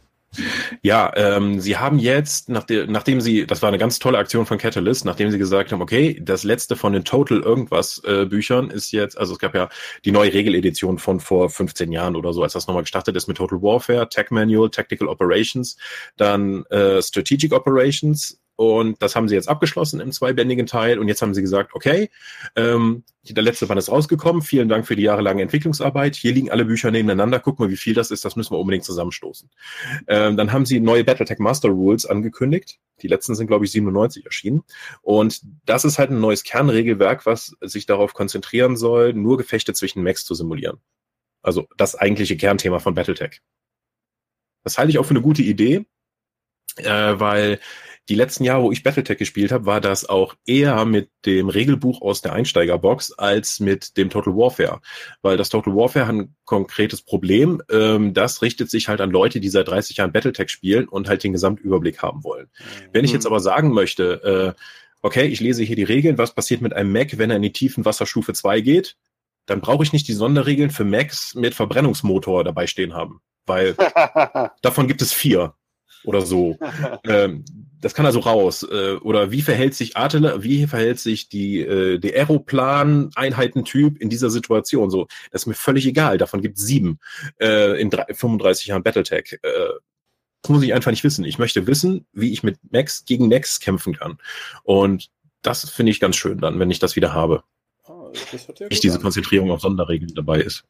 [0.82, 4.58] Ja, ähm, sie haben jetzt, nachdem, nachdem sie, das war eine ganz tolle Aktion von
[4.58, 8.92] Catalyst, nachdem sie gesagt haben, okay, das letzte von den Total irgendwas äh, Büchern ist
[8.92, 9.68] jetzt, also es gab ja
[10.04, 13.38] die neue Regeledition von vor 15 Jahren oder so, als das nochmal gestartet ist mit
[13.38, 15.76] Total Warfare, Tech Manual, Tactical Operations,
[16.16, 20.98] dann äh, Strategic Operations und das haben sie jetzt abgeschlossen im zweibändigen Teil.
[20.98, 22.10] Und jetzt haben sie gesagt, okay,
[22.56, 24.42] ähm, der letzte Band ist rausgekommen.
[24.42, 26.14] Vielen Dank für die jahrelange Entwicklungsarbeit.
[26.14, 27.40] Hier liegen alle Bücher nebeneinander.
[27.40, 28.22] Guck mal, wie viel das ist.
[28.22, 29.48] Das müssen wir unbedingt zusammenstoßen.
[30.08, 32.78] Ähm, dann haben sie neue Battletech Master Rules angekündigt.
[33.00, 34.62] Die letzten sind, glaube ich, 97 erschienen.
[35.00, 40.02] Und das ist halt ein neues Kernregelwerk, was sich darauf konzentrieren soll, nur Gefechte zwischen
[40.02, 40.82] Mechs zu simulieren.
[41.40, 43.40] Also das eigentliche Kernthema von Battletech.
[44.64, 45.86] Das halte ich auch für eine gute Idee,
[46.76, 47.58] äh, weil
[48.10, 52.02] die letzten Jahre, wo ich Battletech gespielt habe, war das auch eher mit dem Regelbuch
[52.02, 54.80] aus der Einsteigerbox als mit dem Total Warfare.
[55.22, 57.62] Weil das Total Warfare hat ein konkretes Problem.
[57.70, 61.22] Ähm, das richtet sich halt an Leute, die seit 30 Jahren Battletech spielen und halt
[61.22, 62.46] den Gesamtüberblick haben wollen.
[62.46, 62.88] Mhm.
[62.92, 64.60] Wenn ich jetzt aber sagen möchte, äh,
[65.02, 67.52] okay, ich lese hier die Regeln, was passiert mit einem Mac, wenn er in die
[67.52, 68.96] tiefen Wasserstufe 2 geht,
[69.46, 73.20] dann brauche ich nicht die Sonderregeln für Macs mit Verbrennungsmotor dabei stehen haben.
[73.46, 73.76] Weil
[74.62, 75.54] davon gibt es vier
[76.02, 76.58] oder so.
[77.04, 77.44] ähm,
[77.80, 78.62] das kann also raus.
[78.62, 84.30] Äh, oder wie verhält sich Artiller, wie verhält sich die, äh, der Aeroplan-Einheitentyp in dieser
[84.30, 84.90] Situation?
[84.90, 86.18] So, das ist mir völlig egal.
[86.18, 86.98] Davon gibt es sieben
[87.40, 89.38] äh, in drei, 35 Jahren Battletech.
[89.42, 89.48] Äh,
[90.42, 91.24] das muss ich einfach nicht wissen.
[91.24, 94.18] Ich möchte wissen, wie ich mit Max gegen Max kämpfen kann.
[94.62, 95.10] Und
[95.42, 97.42] das finde ich ganz schön dann, wenn ich das wieder habe.
[97.86, 100.64] Oh, das ich diese Konzentrierung auf Sonderregeln dabei ist.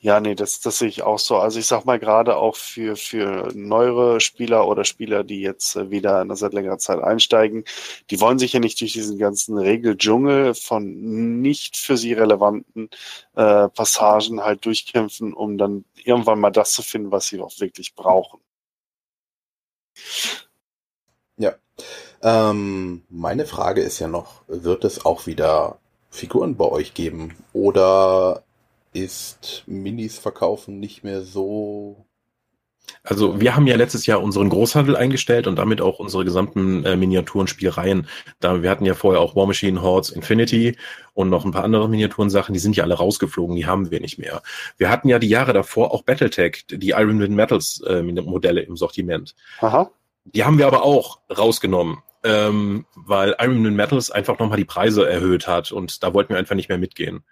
[0.00, 1.38] Ja, nee, das, das sehe ich auch so.
[1.38, 5.90] Also ich sag mal gerade auch für, für neuere Spieler oder Spieler, die jetzt äh,
[5.90, 7.64] wieder seit längerer Zeit einsteigen,
[8.10, 12.90] die wollen sich ja nicht durch diesen ganzen Regeldschungel von nicht für sie relevanten
[13.34, 17.94] äh, Passagen halt durchkämpfen, um dann irgendwann mal das zu finden, was sie auch wirklich
[17.96, 18.40] brauchen.
[21.38, 21.54] Ja.
[22.22, 25.78] Ähm, meine Frage ist ja noch, wird es auch wieder
[26.10, 27.36] Figuren bei euch geben?
[27.52, 28.44] Oder
[28.92, 32.06] ist Minis verkaufen nicht mehr so.
[33.02, 36.96] Also wir haben ja letztes Jahr unseren Großhandel eingestellt und damit auch unsere gesamten äh,
[36.96, 38.06] Miniaturenspielereien.
[38.40, 40.76] Da wir hatten ja vorher auch War Machine Hordes Infinity
[41.14, 44.18] und noch ein paar andere Miniaturensachen, die sind ja alle rausgeflogen, die haben wir nicht
[44.18, 44.42] mehr.
[44.76, 48.76] Wir hatten ja die Jahre davor auch Battletech, die Iron Man Metals äh, Modelle im
[48.76, 49.34] Sortiment.
[49.60, 49.90] Aha.
[50.24, 55.08] Die haben wir aber auch rausgenommen, ähm, weil Iron Man Metals einfach nochmal die Preise
[55.08, 57.24] erhöht hat und da wollten wir einfach nicht mehr mitgehen.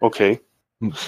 [0.00, 0.40] Okay.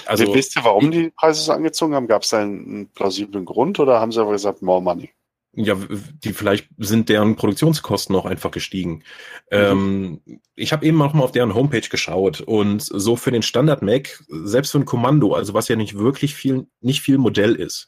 [0.05, 2.07] Also, wisst ihr, warum die Preise so angezogen haben?
[2.07, 5.11] Gab es da einen plausiblen Grund oder haben sie aber gesagt, more money?
[5.59, 5.75] Ja,
[6.23, 9.03] die vielleicht sind deren Produktionskosten auch einfach gestiegen.
[9.51, 9.57] Mhm.
[9.57, 10.21] Ähm,
[10.55, 14.23] ich habe eben auch mal auf deren Homepage geschaut und so für den Standard Mac,
[14.27, 17.87] selbst für ein Kommando, also was ja nicht wirklich viel, nicht viel Modell ist,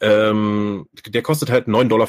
[0.00, 2.08] ähm, der kostet halt 9,95 Dollar.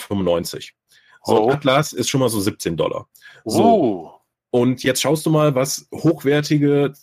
[1.24, 1.52] So oh.
[1.52, 3.08] Atlas ist schon mal so 17 Dollar.
[3.46, 3.64] So.
[3.64, 4.19] Oh.
[4.52, 6.94] Und jetzt schaust du mal, was hochwertige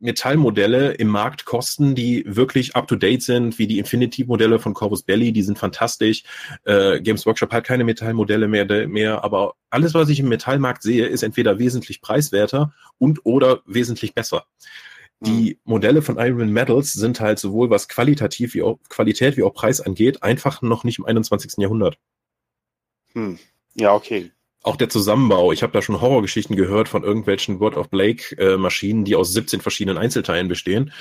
[0.00, 5.42] Metallmodelle im Markt kosten, die wirklich up-to-date sind, wie die Infinity-Modelle von Corvus Belly, die
[5.42, 6.24] sind fantastisch.
[6.64, 11.06] Äh, Games Workshop hat keine Metallmodelle mehr, mehr, aber alles, was ich im Metallmarkt sehe,
[11.06, 14.46] ist entweder wesentlich preiswerter und oder wesentlich besser.
[15.20, 15.56] Die hm.
[15.64, 19.80] Modelle von Iron Metals sind halt sowohl was qualitativ wie auch Qualität wie auch Preis
[19.80, 21.58] angeht, einfach noch nicht im 21.
[21.58, 21.96] Jahrhundert.
[23.12, 23.38] Hm.
[23.74, 25.52] Ja, okay auch der Zusammenbau.
[25.52, 29.32] Ich habe da schon Horrorgeschichten gehört von irgendwelchen World of Blake äh, Maschinen, die aus
[29.32, 30.92] 17 verschiedenen Einzelteilen bestehen.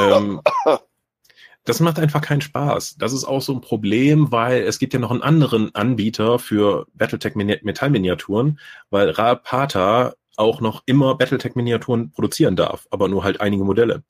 [0.00, 0.40] Ähm,
[1.64, 2.96] das macht einfach keinen Spaß.
[2.98, 6.86] Das ist auch so ein Problem, weil es gibt ja noch einen anderen Anbieter für
[6.94, 8.58] Battletech Metallminiaturen,
[8.90, 14.02] weil Rapata auch noch immer Battletech Miniaturen produzieren darf, aber nur halt einige Modelle.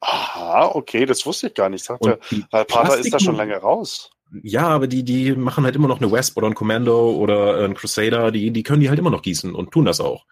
[0.00, 1.82] Aha, okay, das wusste ich gar nicht.
[1.82, 2.18] Ich dachte,
[2.52, 4.10] Rapata ist da schon lange raus
[4.42, 7.74] ja, aber die, die machen halt immer noch eine Wesp oder ein Commando oder ein
[7.74, 10.26] Crusader, die, die können die halt immer noch gießen und tun das auch.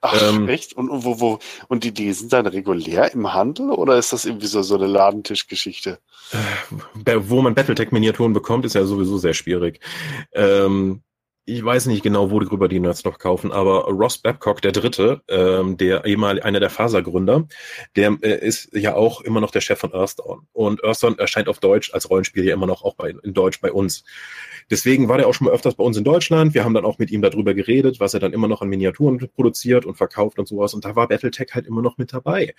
[0.00, 0.72] Ach, ähm, echt?
[0.74, 4.46] Und, wo, wo, und die, die sind dann regulär im Handel oder ist das irgendwie
[4.46, 5.98] so, so eine Ladentischgeschichte?
[7.04, 9.80] Äh, wo man Battletech-Miniaturen bekommt, ist ja sowieso sehr schwierig.
[10.32, 11.02] Ähm,
[11.46, 15.76] ich weiß nicht genau, worüber die Nerds noch kaufen, aber Ross Babcock, der Dritte, ähm,
[15.76, 17.46] der ehemalige einer der Faser-Gründer,
[17.96, 20.46] der äh, ist ja auch immer noch der Chef von Earthdawn.
[20.52, 23.70] Und Earthdawn erscheint auf Deutsch als Rollenspiel ja immer noch auch bei, in Deutsch bei
[23.70, 24.04] uns.
[24.70, 26.54] Deswegen war der auch schon mal öfters bei uns in Deutschland.
[26.54, 29.18] Wir haben dann auch mit ihm darüber geredet, was er dann immer noch an Miniaturen
[29.34, 30.72] produziert und verkauft und sowas.
[30.72, 32.54] Und da war Battletech halt immer noch mit dabei.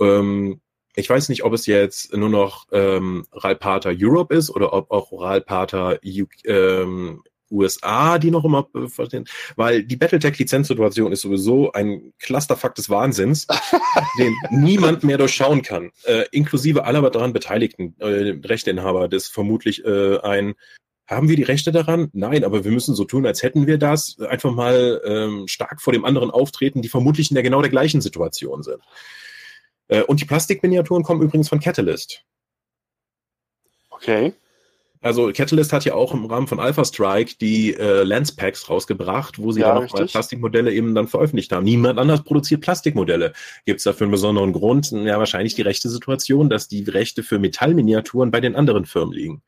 [0.00, 0.60] Ähm,
[0.96, 5.12] ich weiß nicht, ob es jetzt nur noch ähm, Ralpata Europe ist oder ob auch
[5.12, 5.98] Ralpata
[6.44, 7.22] ähm,
[7.54, 13.46] USA, die noch immer verstehen, weil die Battletech-Lizenzsituation ist sowieso ein Clusterfakt des Wahnsinns,
[14.18, 20.18] den niemand mehr durchschauen kann, äh, inklusive aller daran Beteiligten, äh, Rechteinhaber, das vermutlich äh,
[20.18, 20.54] ein
[21.06, 22.08] haben wir die Rechte daran?
[22.14, 24.18] Nein, aber wir müssen so tun, als hätten wir das.
[24.20, 28.00] Einfach mal ähm, stark vor dem anderen auftreten, die vermutlich in der genau der gleichen
[28.00, 28.80] Situation sind.
[29.88, 32.24] Äh, und die Plastikminiaturen kommen übrigens von Catalyst.
[33.90, 34.32] Okay.
[35.04, 39.38] Also Catalyst hat ja auch im Rahmen von Alpha Strike die äh, Lens Packs rausgebracht,
[39.38, 41.64] wo sie ja, dann nochmal Plastikmodelle eben dann veröffentlicht haben.
[41.64, 43.34] Niemand anders produziert Plastikmodelle.
[43.66, 44.92] Gibt es dafür einen besonderen Grund?
[44.92, 49.42] Ja, wahrscheinlich die rechte Situation, dass die Rechte für Metallminiaturen bei den anderen Firmen liegen.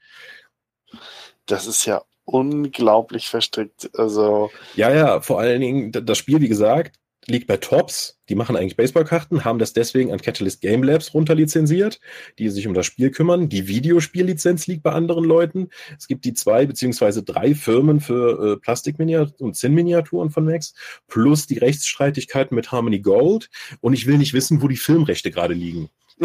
[1.47, 3.88] Das ist ja unglaublich verstrickt.
[3.95, 8.18] Also ja, ja, vor allen Dingen das Spiel, wie gesagt, liegt bei Tops.
[8.28, 12.00] Die machen eigentlich Baseballkarten, haben das deswegen an Catalyst Game Labs runterlizenziert,
[12.38, 13.48] die sich um das Spiel kümmern.
[13.48, 15.70] Die Videospiellizenz liegt bei anderen Leuten.
[15.96, 20.74] Es gibt die zwei beziehungsweise drei Firmen für äh, Plastikminiaturen und Zinnminiaturen von Max,
[21.08, 23.50] plus die Rechtsstreitigkeiten mit Harmony Gold.
[23.80, 25.88] Und ich will nicht wissen, wo die Filmrechte gerade liegen.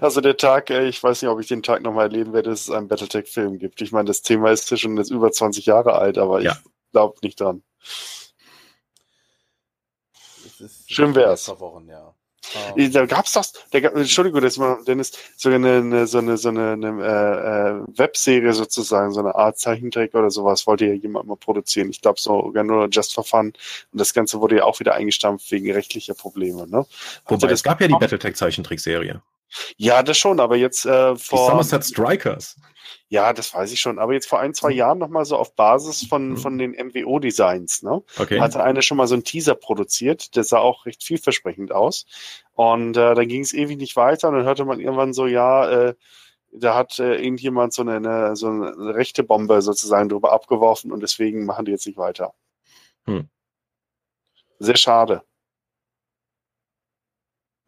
[0.00, 2.70] also der Tag, ich weiß nicht, ob ich den Tag nochmal erleben werde, dass es
[2.70, 3.80] einen Battletech-Film gibt.
[3.82, 6.52] Ich meine, das Thema ist schon jetzt über 20 Jahre alt, aber ja.
[6.52, 7.62] ich glaube nicht dran.
[10.86, 11.48] Schön wär's.
[11.48, 12.14] Wochen, ja.
[12.76, 12.92] Um.
[12.92, 16.72] Da gab's das, der, Entschuldigung, das war, Dennis, sogar eine, eine, so eine, so eine,
[16.72, 21.36] eine äh, äh, Webserie sozusagen, so eine Art Zeichentrick oder sowas, wollte ja jemand mal
[21.36, 21.90] produzieren.
[21.90, 23.46] Ich glaube sogar nur Just for Fun.
[23.92, 26.66] Und das Ganze wurde ja auch wieder eingestampft wegen rechtlicher Probleme.
[26.68, 26.84] Ne?
[27.26, 29.20] Wobei, es gab ja die Battletech-Zeichentrickserie.
[29.76, 31.38] Ja, das schon, aber jetzt äh, vor.
[31.38, 32.56] Die Somerset Strikers.
[33.08, 33.98] Ja, das weiß ich schon.
[33.98, 34.72] Aber jetzt vor ein, zwei.
[34.72, 36.36] Jahren nochmal so auf Basis von, mhm.
[36.36, 38.02] von den MWO-Designs, ne?
[38.18, 38.40] Okay.
[38.40, 42.06] Hatte einer schon mal so einen Teaser produziert, der sah auch recht vielversprechend aus.
[42.54, 45.70] Und äh, dann ging es ewig nicht weiter und dann hörte man irgendwann so, ja,
[45.70, 45.94] äh,
[46.52, 51.00] da hat äh, irgendjemand so eine, eine, so eine rechte Bombe sozusagen drüber abgeworfen und
[51.00, 52.32] deswegen machen die jetzt nicht weiter.
[53.06, 53.28] Hm.
[54.58, 55.22] Sehr schade.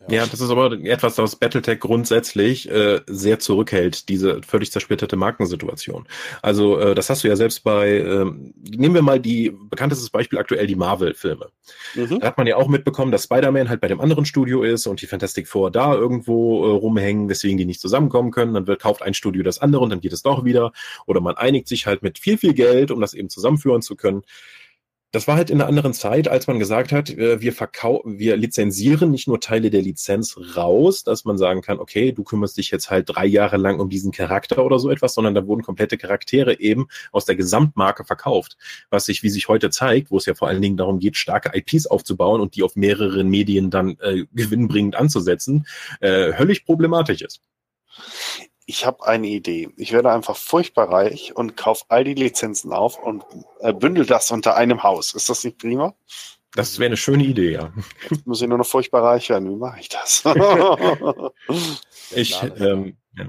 [0.08, 0.24] Ja.
[0.26, 6.06] das ist aber etwas, was Battletech grundsätzlich äh, sehr zurückhält, diese völlig zersplitterte Markensituation.
[6.42, 10.38] Also äh, das hast du ja selbst bei, äh, nehmen wir mal die bekanntestes Beispiel
[10.38, 11.48] aktuell, die Marvel-Filme.
[11.94, 12.20] Mhm.
[12.20, 15.02] Da hat man ja auch mitbekommen, dass Spider-Man halt bei dem anderen Studio ist und
[15.02, 18.54] die Fantastic Four da irgendwo äh, rumhängen, weswegen die nicht zusammenkommen können.
[18.54, 20.72] Dann wird, kauft ein Studio das andere und dann geht es doch wieder.
[21.06, 24.22] Oder man einigt sich halt mit viel, viel Geld, um das eben zusammenführen zu können
[25.16, 28.36] das war halt in einer anderen Zeit, als man gesagt hat, äh, wir verkaufen, wir
[28.36, 32.70] lizenzieren nicht nur Teile der Lizenz raus, dass man sagen kann, okay, du kümmerst dich
[32.70, 35.96] jetzt halt drei Jahre lang um diesen Charakter oder so etwas, sondern da wurden komplette
[35.96, 38.58] Charaktere eben aus der Gesamtmarke verkauft.
[38.90, 41.56] Was sich, wie sich heute zeigt, wo es ja vor allen Dingen darum geht, starke
[41.56, 45.66] IPs aufzubauen und die auf mehreren Medien dann äh, gewinnbringend anzusetzen,
[46.00, 47.40] äh, höllisch problematisch ist
[48.66, 49.70] ich habe eine Idee.
[49.76, 53.24] Ich werde einfach furchtbar reich und kaufe all die Lizenzen auf und
[53.60, 55.14] äh, bündel das unter einem Haus.
[55.14, 55.94] Ist das nicht prima?
[56.52, 57.72] Das wäre eine schöne Idee, ja.
[58.10, 59.50] Jetzt muss ich nur noch furchtbar reich werden.
[59.50, 60.24] Wie mache ich das?
[62.10, 63.26] ich, ähm, ja.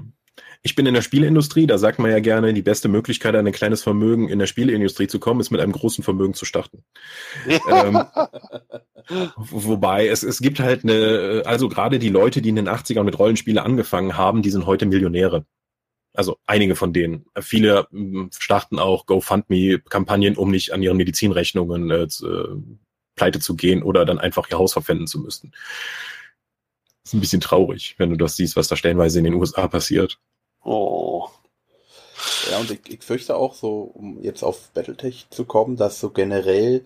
[0.62, 3.52] Ich bin in der Spieleindustrie, da sagt man ja gerne, die beste Möglichkeit, an ein
[3.52, 6.84] kleines Vermögen in der Spieleindustrie zu kommen, ist mit einem großen Vermögen zu starten.
[7.70, 8.02] ähm,
[9.36, 13.18] wobei es, es gibt halt eine, also gerade die Leute, die in den 80ern mit
[13.18, 15.46] Rollenspiele angefangen haben, die sind heute Millionäre.
[16.12, 17.26] Also einige von denen.
[17.40, 22.56] Viele hm, starten auch GoFundMe-Kampagnen, um nicht an ihren Medizinrechnungen äh, äh,
[23.14, 25.52] pleite zu gehen oder dann einfach ihr Haus verpfänden zu müssen.
[27.04, 29.68] Das ist ein bisschen traurig, wenn du das siehst, was da stellenweise in den USA
[29.68, 30.18] passiert.
[30.64, 31.28] Oh.
[32.50, 36.10] Ja, und ich, ich fürchte auch so, um jetzt auf Battletech zu kommen, dass so
[36.10, 36.84] generell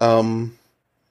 [0.00, 0.56] ähm,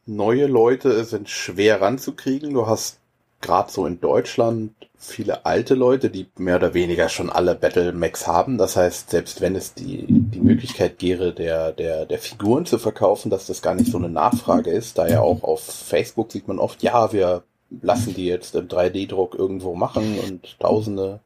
[0.06, 2.54] neue Leute sind schwer ranzukriegen.
[2.54, 3.00] Du hast
[3.42, 8.28] gerade so in Deutschland viele alte Leute, die mehr oder weniger schon alle Battle Max
[8.28, 8.58] haben.
[8.58, 13.30] Das heißt, selbst wenn es die, die Möglichkeit gäbe, der, der, der Figuren zu verkaufen,
[13.30, 16.60] dass das gar nicht so eine Nachfrage ist, da ja auch auf Facebook sieht man
[16.60, 17.44] oft, ja, wir
[17.82, 21.20] lassen die jetzt im 3D-Druck irgendwo machen und tausende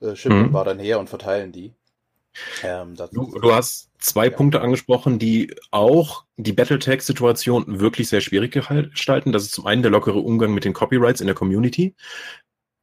[0.00, 0.52] äh, schippen mhm.
[0.52, 1.72] dann her und verteilen die.
[2.62, 4.30] Ähm, du, du, hast zwei ja.
[4.30, 9.32] Punkte angesprochen, die auch die Battletech-Situation wirklich sehr schwierig gestalten.
[9.32, 11.94] Das ist zum einen der lockere Umgang mit den Copyrights in der Community.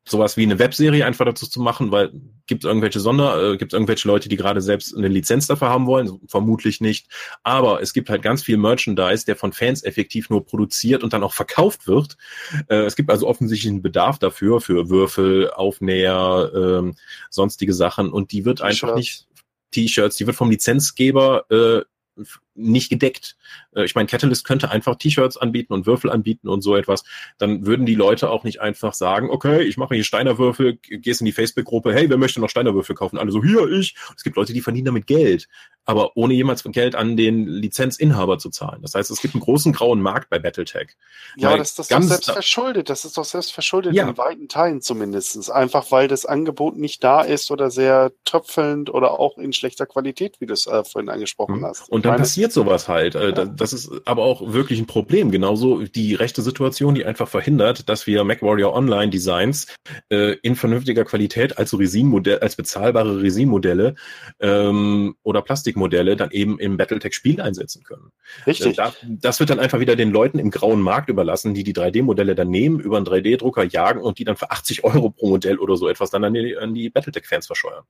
[0.09, 2.11] Sowas wie eine Webserie einfach dazu zu machen, weil
[2.47, 5.69] gibt es irgendwelche Sonder, äh, gibt es irgendwelche Leute, die gerade selbst eine Lizenz dafür
[5.69, 6.19] haben wollen?
[6.27, 7.07] Vermutlich nicht.
[7.43, 11.23] Aber es gibt halt ganz viel Merchandise, der von Fans effektiv nur produziert und dann
[11.23, 12.17] auch verkauft wird.
[12.67, 16.95] Äh, es gibt also offensichtlich einen Bedarf dafür, für Würfel, Aufnäher, ähm,
[17.29, 19.27] sonstige Sachen und die wird einfach nicht
[19.71, 21.81] T-Shirts, die wird vom Lizenzgeber äh,
[22.59, 23.35] nicht gedeckt.
[23.75, 27.03] Äh, ich meine, Catalyst könnte einfach T-Shirts anbieten und Würfel anbieten und so etwas.
[27.37, 31.25] Dann würden die Leute auch nicht einfach sagen, okay, ich mache hier Steinerwürfel, gehst in
[31.25, 33.17] die Facebook-Gruppe, hey, wer möchte noch Steinerwürfel kaufen?
[33.17, 33.95] Alle so, hier, ich.
[34.15, 35.47] Es gibt Leute, die verdienen damit Geld,
[35.85, 38.81] aber ohne jemals Geld an den Lizenzinhaber zu zahlen.
[38.81, 40.89] Das heißt, es gibt einen großen grauen Markt bei Battletech.
[41.35, 42.89] Ja, das, das ist doch selbst verschuldet.
[42.89, 44.07] Das ist doch selbst verschuldet ja.
[44.07, 45.49] in weiten Teilen zumindest.
[45.49, 50.39] Einfach weil das Angebot nicht da ist oder sehr tröpfelnd oder auch in schlechter Qualität,
[50.39, 51.65] wie du es äh, vorhin angesprochen mhm.
[51.65, 51.89] hast.
[51.89, 53.15] Und dann passiert sowas halt.
[53.15, 53.47] Äh.
[53.55, 55.31] Das ist aber auch wirklich ein Problem.
[55.31, 59.67] Genauso die rechte Situation, die einfach verhindert, dass wir MacWarrior Online Designs
[60.09, 63.95] äh, in vernünftiger Qualität als Resin-Modell, als bezahlbare Resin-Modelle
[64.39, 68.11] ähm, oder Plastikmodelle dann eben im Battletech-Spiel einsetzen können.
[68.45, 68.77] Richtig.
[68.77, 72.35] Äh, das wird dann einfach wieder den Leuten im grauen Markt überlassen, die die 3D-Modelle
[72.35, 75.75] dann nehmen, über einen 3D-Drucker jagen und die dann für 80 Euro pro Modell oder
[75.75, 77.83] so etwas dann an die, an die Battletech-Fans verscheuern.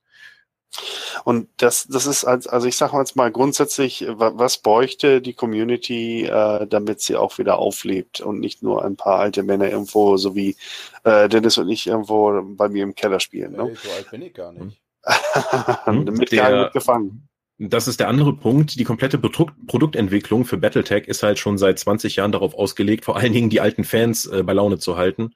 [1.24, 6.26] Und das, das ist, als, also ich sage jetzt mal grundsätzlich, was bräuchte die Community,
[6.26, 10.36] äh, damit sie auch wieder auflebt und nicht nur ein paar alte Männer irgendwo, so
[10.36, 10.56] wie
[11.04, 13.54] äh, Dennis und ich irgendwo bei mir im Keller spielen.
[13.54, 13.64] Ne?
[13.66, 14.82] Nee, so alt bin ich gar nicht.
[15.88, 17.29] mit der, mitgefangen
[17.60, 18.80] das ist der andere Punkt.
[18.80, 23.34] Die komplette Produktentwicklung für Battletech ist halt schon seit 20 Jahren darauf ausgelegt, vor allen
[23.34, 25.34] Dingen die alten Fans äh, bei Laune zu halten,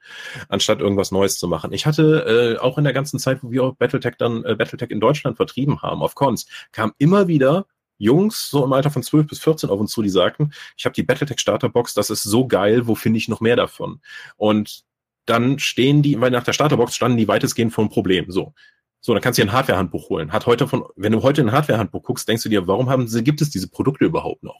[0.48, 1.72] anstatt irgendwas Neues zu machen.
[1.74, 4.90] Ich hatte äh, auch in der ganzen Zeit, wo wir auch Battletech dann äh, Battletech
[4.90, 7.66] in Deutschland vertrieben haben, auf Cons, kam immer wieder
[7.98, 10.94] Jungs so im Alter von 12 bis 14 auf uns zu, die sagten, ich habe
[10.94, 14.00] die Battletech Starterbox, das ist so geil, wo finde ich noch mehr davon?
[14.36, 14.84] Und
[15.26, 18.30] dann stehen die, weil nach der Starterbox standen die weitestgehend vor einem Problem.
[18.30, 18.54] So,
[19.06, 20.32] so, dann kannst du dir ein Hardware-Handbuch holen.
[20.32, 23.22] Hat heute von, wenn du heute ein Hardware-Handbuch guckst, denkst du dir, warum haben sie,
[23.22, 24.58] gibt es diese Produkte überhaupt noch?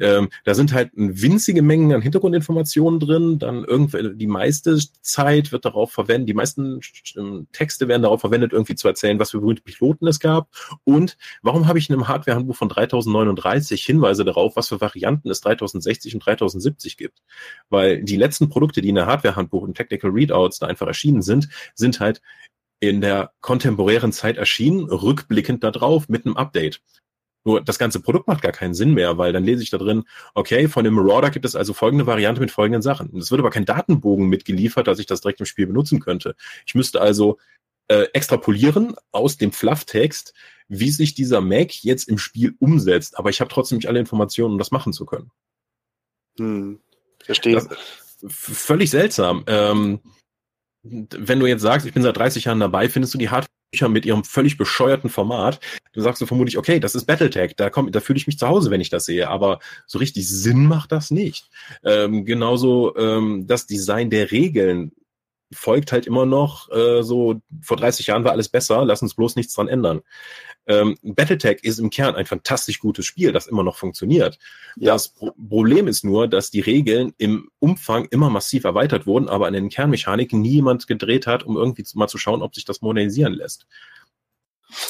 [0.00, 5.66] Ähm, da sind halt winzige Mengen an Hintergrundinformationen drin, dann irgendwie, die meiste Zeit wird
[5.66, 6.80] darauf verwendet, die meisten
[7.16, 10.48] ähm, Texte werden darauf verwendet, irgendwie zu erzählen, was für berühmte Piloten es gab.
[10.82, 15.42] Und warum habe ich in einem Hardware-Handbuch von 3039 Hinweise darauf, was für Varianten es
[15.42, 17.22] 3060 und 3070 gibt?
[17.70, 21.48] Weil die letzten Produkte, die in der Hardware-Handbuch und Technical Readouts da einfach erschienen sind,
[21.76, 22.20] sind halt
[22.80, 26.82] in der kontemporären Zeit erschienen, rückblickend darauf mit einem Update.
[27.44, 30.04] Nur das ganze Produkt macht gar keinen Sinn mehr, weil dann lese ich da drin,
[30.34, 33.16] okay, von dem Marauder gibt es also folgende Variante mit folgenden Sachen.
[33.16, 36.34] Es wird aber kein Datenbogen mitgeliefert, dass ich das direkt im Spiel benutzen könnte.
[36.66, 37.38] Ich müsste also
[37.86, 40.34] äh, extrapolieren aus dem Flufftext,
[40.66, 43.16] wie sich dieser Mac jetzt im Spiel umsetzt.
[43.16, 45.30] Aber ich habe trotzdem nicht alle Informationen, um das machen zu können.
[46.38, 46.80] Hm,
[47.24, 47.54] verstehe.
[47.54, 47.68] Das,
[48.26, 49.44] völlig seltsam.
[49.46, 50.00] Ähm,
[51.16, 54.06] wenn du jetzt sagst, ich bin seit 30 Jahren dabei, findest du die Hardbücher mit
[54.06, 55.60] ihrem völlig bescheuerten Format.
[55.92, 58.70] Du sagst du vermutlich, okay, das ist Battletech, da da fühle ich mich zu Hause,
[58.70, 61.48] wenn ich das sehe, aber so richtig Sinn macht das nicht.
[61.84, 64.92] Ähm, genauso ähm, das Design der Regeln
[65.56, 69.36] folgt halt immer noch äh, so, vor 30 Jahren war alles besser, lass uns bloß
[69.36, 70.02] nichts dran ändern.
[70.66, 74.38] Ähm, Battletech ist im Kern ein fantastisch gutes Spiel, das immer noch funktioniert.
[74.76, 74.92] Ja.
[74.92, 79.46] Das Pro Problem ist nur, dass die Regeln im Umfang immer massiv erweitert wurden, aber
[79.46, 82.82] an den Kernmechaniken nie jemand gedreht hat, um irgendwie mal zu schauen, ob sich das
[82.82, 83.66] modernisieren lässt.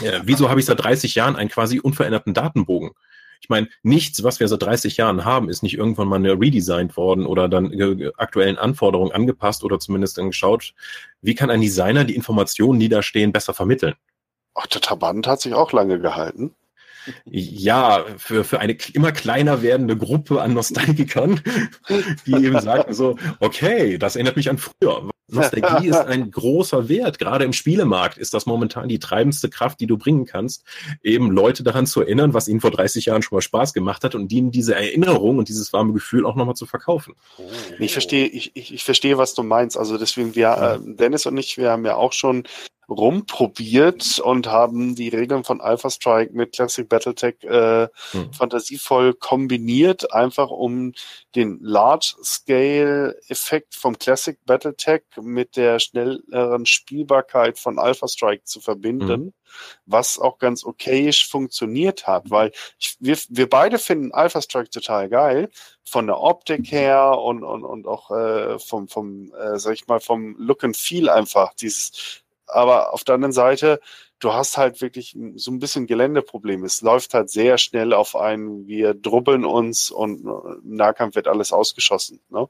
[0.01, 2.93] Ja, wieso habe ich seit 30 Jahren einen quasi unveränderten Datenbogen?
[3.41, 7.27] Ich meine, nichts, was wir seit 30 Jahren haben, ist nicht irgendwann mal redesigned worden
[7.27, 7.73] oder dann
[8.17, 10.75] aktuellen Anforderungen angepasst oder zumindest dann geschaut,
[11.23, 13.95] wie kann ein Designer die Informationen, die da stehen, besser vermitteln.
[14.55, 16.55] Ach, der Taband hat sich auch lange gehalten.
[17.25, 21.41] Ja, für, für eine immer kleiner werdende Gruppe an Nostalgikern,
[22.27, 25.09] die eben sagen so, okay, das erinnert mich an früher.
[25.29, 27.19] Nostalgie ist ein großer Wert.
[27.19, 30.65] Gerade im Spielemarkt ist das momentan die treibendste Kraft, die du bringen kannst,
[31.03, 34.15] eben Leute daran zu erinnern, was ihnen vor 30 Jahren schon mal Spaß gemacht hat
[34.15, 37.15] und ihnen diese Erinnerung und dieses warme Gefühl auch nochmal zu verkaufen.
[37.79, 39.77] Ich verstehe, ich, ich, ich verstehe, was du meinst.
[39.77, 42.45] Also deswegen, wir, äh, Dennis und ich, wir haben ja auch schon
[42.89, 48.33] rumprobiert und haben die Regeln von Alpha Strike mit Classic Battletech äh, hm.
[48.33, 50.93] fantasievoll kombiniert, einfach um
[51.35, 59.09] den Large-Scale-Effekt vom Classic Battletech mit der schnelleren Spielbarkeit von Alpha Strike zu verbinden.
[59.09, 59.33] Hm.
[59.87, 65.09] Was auch ganz okayisch funktioniert hat, weil ich, wir, wir beide finden Alpha Strike total
[65.09, 65.49] geil,
[65.85, 70.01] von der Optik her und, und, und auch äh, vom, vom äh, sag ich mal,
[70.01, 71.55] vom Look and Feel einfach.
[71.55, 73.81] Dieses aber auf der anderen Seite
[74.19, 76.65] du hast halt wirklich so ein bisschen Geländeproblem.
[76.65, 81.53] Es läuft halt sehr schnell auf einen, wir drubbeln uns und im Nahkampf wird alles
[81.53, 82.21] ausgeschossen.
[82.31, 82.49] Ne?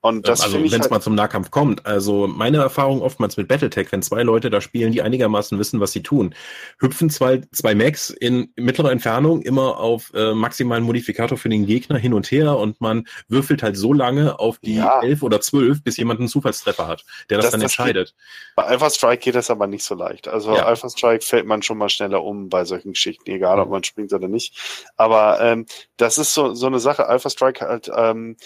[0.00, 3.48] Und das also wenn es halt mal zum Nahkampf kommt, also meine Erfahrung oftmals mit
[3.48, 6.34] Battletech, wenn zwei Leute da spielen, die einigermaßen wissen, was sie tun,
[6.78, 11.96] hüpfen zwei, zwei Max in mittlerer Entfernung immer auf äh, maximalen Modifikator für den Gegner
[11.96, 15.00] hin und her und man würfelt halt so lange auf die ja.
[15.00, 18.08] elf oder zwölf, bis jemand einen Zufallstreffer hat, der das, das dann das entscheidet.
[18.08, 20.28] Geht, bei Alpha Strike geht das aber nicht so leicht.
[20.28, 20.66] Also ja.
[20.66, 24.12] Alpha Strike fällt man schon mal schneller um bei solchen Geschichten, egal ob man springt
[24.12, 24.58] oder nicht.
[24.96, 25.66] Aber ähm,
[25.96, 27.06] das ist so, so eine Sache.
[27.06, 28.36] Alpha Strike halt ähm,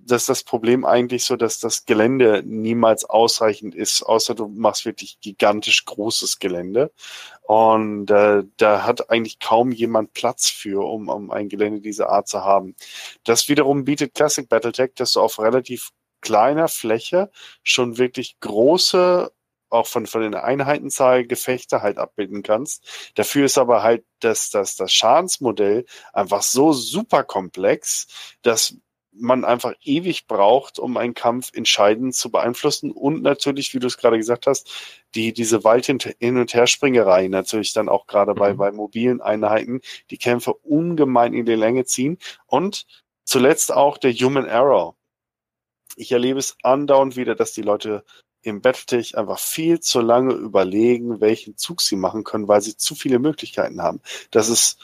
[0.00, 5.18] dass das Problem eigentlich so, dass das Gelände niemals ausreichend ist, außer du machst wirklich
[5.20, 6.92] gigantisch großes Gelände.
[7.42, 12.28] Und äh, da hat eigentlich kaum jemand Platz für, um, um ein Gelände dieser Art
[12.28, 12.76] zu haben.
[13.24, 15.90] Das wiederum bietet Classic Battletech, dass du auf relativ
[16.20, 17.30] kleiner Fläche
[17.64, 19.32] schon wirklich große
[19.72, 23.12] auch von, von den Einheitenzahl Gefechte halt abbilden kannst.
[23.14, 28.06] Dafür ist aber halt das, das, das Schadensmodell einfach so super komplex,
[28.42, 28.76] dass
[29.14, 33.98] man einfach ewig braucht, um einen Kampf entscheidend zu beeinflussen und natürlich, wie du es
[33.98, 34.72] gerade gesagt hast,
[35.14, 35.98] die diese Wald hin,
[36.38, 38.38] und her Springerei natürlich dann auch gerade mhm.
[38.38, 42.86] bei bei mobilen Einheiten die Kämpfe ungemein in die Länge ziehen und
[43.24, 44.96] zuletzt auch der Human Error.
[45.96, 48.04] Ich erlebe es andauernd wieder, dass die Leute
[48.42, 52.94] im Battletech einfach viel zu lange überlegen, welchen Zug sie machen können, weil sie zu
[52.94, 54.00] viele Möglichkeiten haben.
[54.30, 54.78] Das ist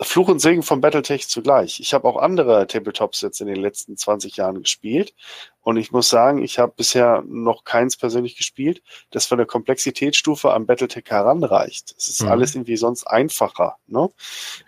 [0.00, 1.80] Fluch und Segen von Battletech zugleich.
[1.80, 5.14] Ich habe auch andere Tabletops jetzt in den letzten 20 Jahren gespielt
[5.62, 10.52] und ich muss sagen, ich habe bisher noch keins persönlich gespielt, das von der Komplexitätsstufe
[10.52, 11.94] am Battletech heranreicht.
[11.96, 12.28] Es ist mhm.
[12.28, 13.76] alles irgendwie sonst einfacher.
[13.86, 14.10] Ne?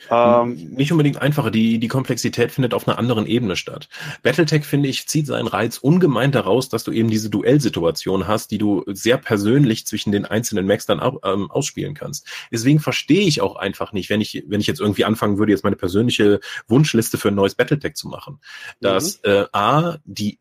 [0.09, 3.89] Ähm, Nicht unbedingt einfacher, die, die Komplexität findet auf einer anderen Ebene statt.
[4.23, 8.59] Battletech, finde ich, zieht seinen Reiz ungemein daraus, dass du eben diese Duellsituation hast, die
[8.59, 12.29] du sehr persönlich zwischen den einzelnen Macs dann auch, ähm, ausspielen kannst.
[12.53, 15.65] Deswegen verstehe ich auch einfach nicht, wenn ich, wenn ich jetzt irgendwie anfangen würde, jetzt
[15.65, 16.39] meine persönliche
[16.69, 18.41] Wunschliste für ein neues Battletech zu machen,
[18.81, 19.31] dass mhm.
[19.31, 20.37] äh, A, die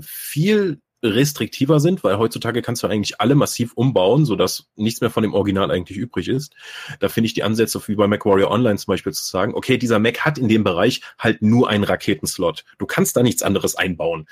[0.00, 5.22] Viel restriktiver sind, weil heutzutage kannst du eigentlich alle massiv umbauen, sodass nichts mehr von
[5.22, 6.54] dem Original eigentlich übrig ist.
[7.00, 9.98] Da finde ich die Ansätze wie bei MacWarrior Online zum Beispiel zu sagen, okay, dieser
[9.98, 12.64] Mac hat in dem Bereich halt nur einen Raketenslot.
[12.78, 14.26] Du kannst da nichts anderes einbauen.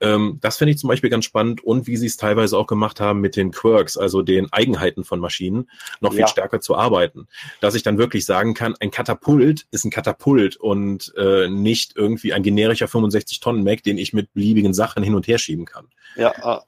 [0.00, 3.00] Ähm, das finde ich zum Beispiel ganz spannend und wie sie es teilweise auch gemacht
[3.00, 5.70] haben mit den Quirks, also den Eigenheiten von Maschinen,
[6.00, 6.18] noch ja.
[6.18, 7.26] viel stärker zu arbeiten.
[7.60, 12.32] Dass ich dann wirklich sagen kann, ein Katapult ist ein Katapult und äh, nicht irgendwie
[12.34, 15.86] ein generischer 65-Tonnen-Mac, den ich mit beliebigen Sachen hin und her schieben kann.
[16.18, 16.64] Ja, ah.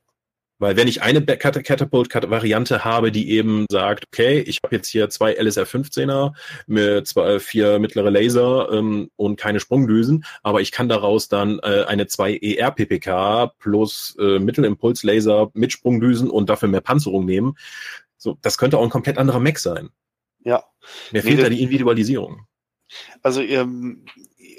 [0.61, 5.32] Weil wenn ich eine Catapult-Variante habe, die eben sagt, okay, ich habe jetzt hier zwei
[5.32, 6.34] LSR-15er
[6.66, 11.84] mit zwei, vier mittlere Laser ähm, und keine Sprungdüsen, aber ich kann daraus dann äh,
[11.88, 17.57] eine 2 ER-PPK plus äh, Mittelimpulslaser mit Sprungdüsen und dafür mehr Panzerung nehmen.
[18.18, 19.88] So, das könnte auch ein komplett anderer Mac sein.
[20.44, 20.64] Ja.
[21.11, 22.46] Mir fehlt nee, da die Individualisierung.
[23.22, 24.05] Also ähm,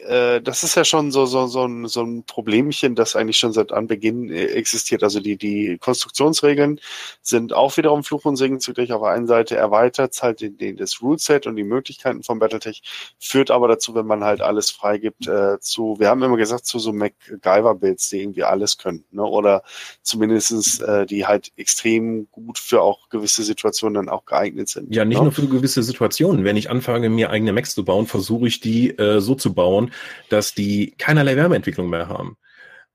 [0.07, 3.53] äh, das ist ja schon so, so, so, ein, so ein Problemchen, das eigentlich schon
[3.53, 5.03] seit Anbeginn äh, existiert.
[5.03, 6.79] Also die, die Konstruktionsregeln
[7.21, 8.91] sind auch wiederum Fluch und Segen zugleich.
[8.93, 12.39] Auf der einen Seite erweitert es halt den, den, das Rule-Set und die Möglichkeiten von
[12.39, 12.81] Battletech,
[13.19, 16.79] führt aber dazu, wenn man halt alles freigibt, äh, zu, wir haben immer gesagt, zu
[16.79, 19.03] so MacGyver-Builds, die irgendwie alles können.
[19.11, 19.23] Ne?
[19.23, 19.63] Oder
[20.01, 24.93] zumindestens äh, die halt extrem gut für auch gewisse Situationen dann auch geeignet sind.
[24.93, 25.25] Ja, nicht ne?
[25.25, 26.43] nur für gewisse Situationen.
[26.43, 29.90] Wenn ich anfange, mir eigene Macs zu bauen, versuche ich die äh, so zu bauen,
[30.29, 32.37] dass die keinerlei Wärmeentwicklung mehr haben.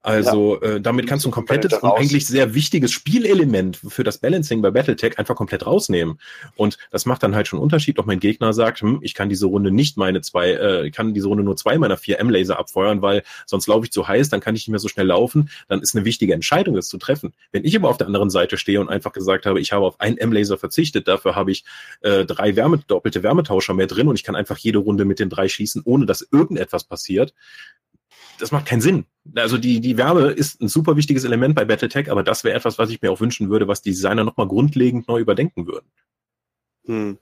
[0.06, 0.74] Also ja.
[0.74, 4.70] äh, damit kannst du ein komplettes und eigentlich sehr wichtiges Spielelement für das Balancing bei
[4.70, 6.20] Battletech einfach komplett rausnehmen.
[6.54, 9.46] Und das macht dann halt schon Unterschied, ob mein Gegner sagt, hm, ich kann diese
[9.46, 13.24] Runde nicht meine zwei, äh, kann diese Runde nur zwei meiner vier M-Laser abfeuern, weil
[13.46, 15.50] sonst laufe ich zu heiß, dann kann ich nicht mehr so schnell laufen.
[15.66, 17.32] Dann ist eine wichtige Entscheidung, das zu treffen.
[17.50, 19.98] Wenn ich aber auf der anderen Seite stehe und einfach gesagt habe, ich habe auf
[20.00, 21.64] einen M-Laser verzichtet, dafür habe ich
[22.02, 25.30] äh, drei Wärme, doppelte Wärmetauscher mehr drin und ich kann einfach jede Runde mit den
[25.30, 27.34] drei schießen, ohne dass irgendetwas passiert,
[28.38, 29.06] das macht keinen Sinn.
[29.34, 32.78] Also die, die Wärme ist ein super wichtiges Element bei Battletech, aber das wäre etwas,
[32.78, 35.86] was ich mir auch wünschen würde, was die Designer nochmal grundlegend neu überdenken würden.
[36.86, 37.18] Hm.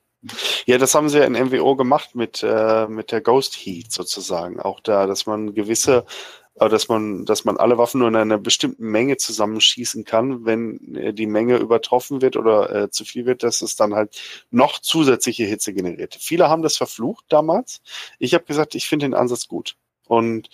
[0.66, 4.58] Ja, das haben sie ja in MWO gemacht mit, äh, mit der Ghost Heat sozusagen.
[4.58, 6.06] Auch da, dass man gewisse,
[6.54, 10.46] äh, dass man, dass man alle Waffen nur in einer bestimmten Menge zusammenschießen kann.
[10.46, 14.18] Wenn äh, die Menge übertroffen wird oder äh, zu viel wird, dass es dann halt
[14.50, 16.16] noch zusätzliche Hitze generiert.
[16.18, 17.82] Viele haben das verflucht damals.
[18.18, 19.76] Ich habe gesagt, ich finde den Ansatz gut.
[20.06, 20.48] Und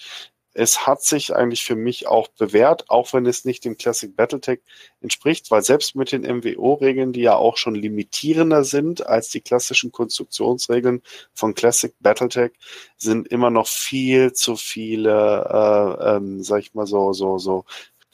[0.55, 4.61] es hat sich eigentlich für mich auch bewährt, auch wenn es nicht dem Classic Battletech
[5.01, 9.93] entspricht, weil selbst mit den MWO-Regeln, die ja auch schon limitierender sind als die klassischen
[9.93, 11.03] Konstruktionsregeln
[11.35, 12.53] von Classic Battletech,
[12.97, 17.65] sind immer noch viel zu viele, äh, ähm, sag ich mal so, so, so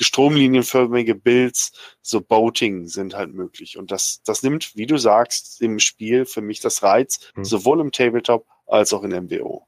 [0.01, 1.73] stromlinienförmige Builds,
[2.03, 3.79] so Boating sind halt möglich.
[3.79, 7.45] Und das, das nimmt, wie du sagst, im Spiel für mich das Reiz, Hm.
[7.45, 9.67] sowohl im Tabletop als auch in MWO.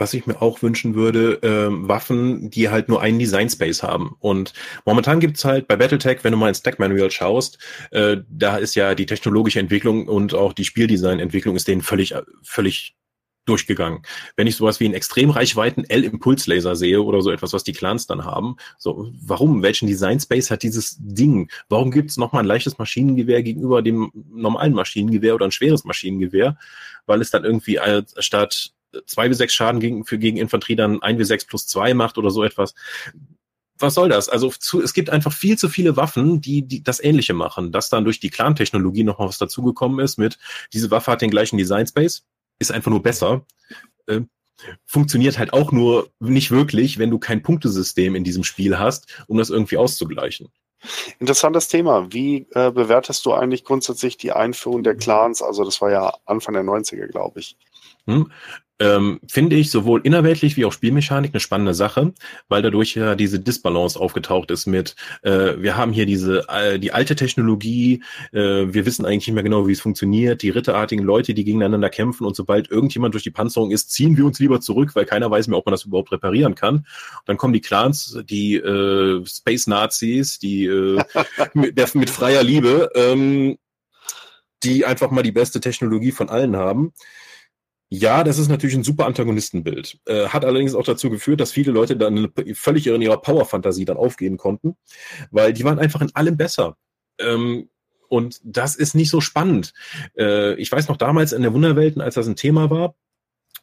[0.00, 4.16] Was ich mir auch wünschen würde, ähm, Waffen, die halt nur einen Design Space haben.
[4.18, 4.54] Und
[4.86, 7.58] momentan gibt's halt bei Battletech, wenn du mal ins Stack Manual schaust,
[7.90, 12.22] äh, da ist ja die technologische Entwicklung und auch die Spieldesign-Entwicklung ist denen völlig, äh,
[12.42, 12.96] völlig
[13.44, 14.00] durchgegangen.
[14.36, 18.24] Wenn ich sowas wie einen Extremreichweiten L-Impulslaser sehe oder so etwas, was die Clans dann
[18.24, 19.62] haben, so, warum?
[19.62, 21.50] Welchen Design Space hat dieses Ding?
[21.68, 26.56] Warum gibt's noch mal ein leichtes Maschinengewehr gegenüber dem normalen Maschinengewehr oder ein schweres Maschinengewehr?
[27.04, 28.72] Weil es dann irgendwie als, statt
[29.06, 32.18] zwei bis sechs Schaden gegen, für gegen Infanterie dann ein bis sechs plus zwei macht
[32.18, 32.74] oder so etwas.
[33.78, 34.28] Was soll das?
[34.28, 37.72] Also zu, es gibt einfach viel zu viele Waffen, die, die das Ähnliche machen.
[37.72, 40.38] Dass dann durch die Clan-Technologie noch mal was dazugekommen ist mit,
[40.72, 42.24] diese Waffe hat den gleichen Design Space,
[42.58, 43.46] ist einfach nur besser.
[44.06, 44.20] Äh,
[44.84, 49.38] funktioniert halt auch nur nicht wirklich, wenn du kein Punktesystem in diesem Spiel hast, um
[49.38, 50.48] das irgendwie auszugleichen.
[51.18, 52.12] Interessantes Thema.
[52.12, 55.42] Wie äh, bewertest du eigentlich grundsätzlich die Einführung der Clans?
[55.42, 57.56] Also das war ja Anfang der 90er, glaube ich.
[58.06, 58.30] Hm?
[58.80, 62.14] Ähm, finde ich sowohl innerweltlich wie auch Spielmechanik eine spannende Sache,
[62.48, 66.92] weil dadurch ja diese Disbalance aufgetaucht ist mit, äh, wir haben hier diese äh, die
[66.92, 68.02] alte Technologie,
[68.32, 68.38] äh,
[68.72, 72.26] wir wissen eigentlich nicht mehr genau, wie es funktioniert, die ritterartigen Leute, die gegeneinander kämpfen
[72.26, 75.48] und sobald irgendjemand durch die Panzerung ist, ziehen wir uns lieber zurück, weil keiner weiß
[75.48, 76.86] mehr, ob man das überhaupt reparieren kann.
[77.26, 81.02] Dann kommen die Clans, die äh, Space Nazis, die äh,
[81.54, 83.58] mit, der, mit freier Liebe, ähm,
[84.62, 86.92] die einfach mal die beste Technologie von allen haben.
[87.92, 89.98] Ja, das ist natürlich ein super Antagonistenbild.
[90.06, 93.96] Äh, hat allerdings auch dazu geführt, dass viele Leute dann völlig in ihrer Power-Fantasie dann
[93.96, 94.76] aufgehen konnten,
[95.32, 96.76] weil die waren einfach in allem besser.
[97.18, 97.68] Ähm,
[98.08, 99.72] und das ist nicht so spannend.
[100.16, 102.94] Äh, ich weiß noch damals in der Wunderwelten, als das ein Thema war,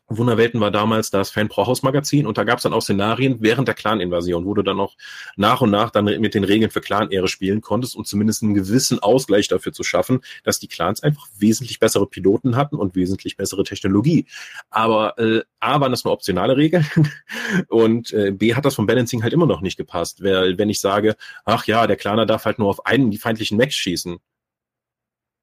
[0.10, 4.46] Wunderwelten war damals das Fan-Pro-Haus-Magazin und da gab es dann auch Szenarien während der Clan-Invasion,
[4.46, 4.96] wo du dann auch
[5.36, 9.00] nach und nach dann mit den Regeln für Clan-Ehre spielen konntest, um zumindest einen gewissen
[9.00, 13.64] Ausgleich dafür zu schaffen, dass die Clans einfach wesentlich bessere Piloten hatten und wesentlich bessere
[13.64, 14.26] Technologie.
[14.70, 16.88] Aber äh, A waren das nur optionale Regeln
[17.68, 20.24] und äh, B hat das vom Balancing halt immer noch nicht gepasst.
[20.24, 23.58] Weil, wenn ich sage, ach ja, der Claner darf halt nur auf einen die feindlichen
[23.58, 24.20] Mechs schießen,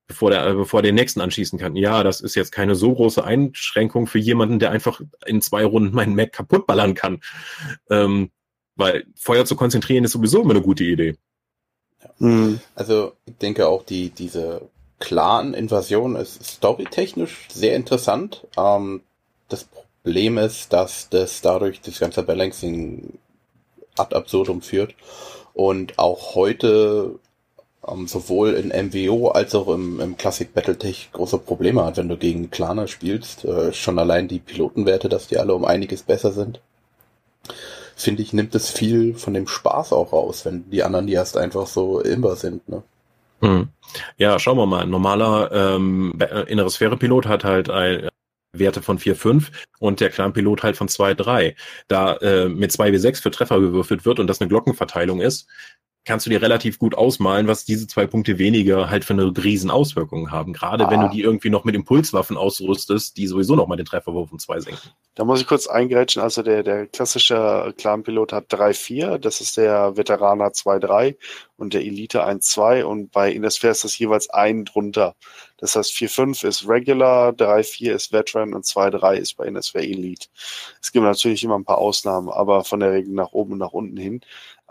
[0.06, 1.76] bevor der, äh, bevor der den nächsten anschießen kann.
[1.76, 5.94] Ja, das ist jetzt keine so große Einschränkung für jemanden, der einfach in zwei Runden
[5.94, 7.20] meinen Mac kaputtballern kann.
[7.90, 8.30] Ähm,
[8.76, 11.16] weil Feuer zu konzentrieren ist sowieso immer eine gute Idee.
[12.18, 12.60] Mhm.
[12.74, 14.68] Also ich denke auch die diese
[15.00, 18.46] Clan-Invasion ist storytechnisch sehr interessant.
[18.56, 19.02] Ähm,
[19.48, 19.66] das
[20.02, 23.18] Problem ist, dass das dadurch das ganze Balancing
[23.96, 24.94] ad absurdum führt
[25.52, 27.18] und auch heute
[27.88, 32.16] ähm, sowohl in MWO als auch im, im Classic Battletech große Probleme hat, wenn du
[32.16, 33.44] gegen Claner spielst.
[33.44, 36.60] Äh, schon allein die Pilotenwerte, dass die alle um einiges besser sind.
[37.96, 41.36] Finde ich, nimmt es viel von dem Spaß auch raus, wenn die anderen die erst
[41.36, 42.68] einfach so immer sind.
[42.68, 42.82] Ne?
[43.40, 43.68] Hm.
[44.16, 44.82] Ja, schauen wir mal.
[44.82, 48.08] Ein normaler ähm, Be- innere Sphäre-Pilot hat halt ein,
[48.54, 51.56] Werte von 4, 5 und der Clan-Pilot halt von 2, 3.
[51.88, 55.46] Da äh, mit 2 wie 6 für Treffer gewürfelt wird und das eine Glockenverteilung ist,
[56.04, 59.70] kannst du dir relativ gut ausmalen, was diese zwei Punkte weniger halt für eine riesen
[59.70, 60.52] Auswirkung haben.
[60.52, 61.08] Gerade wenn Ah.
[61.08, 64.60] du die irgendwie noch mit Impulswaffen ausrüstest, die sowieso noch mal den Trefferwurf um 2
[64.60, 64.90] senken.
[65.14, 66.22] Da muss ich kurz eingrätschen.
[66.22, 71.16] Also der, der klassische Clan-Pilot hat 3-4, das ist der Veteraner 2-3
[71.56, 75.14] und der Elite 1-2 und bei Innersphere ist das jeweils ein drunter.
[75.58, 80.26] Das heißt 4-5 ist Regular, 3-4 ist Veteran und 2-3 ist bei Innersphere Elite.
[80.82, 83.72] Es gibt natürlich immer ein paar Ausnahmen, aber von der Regel nach oben und nach
[83.72, 84.20] unten hin.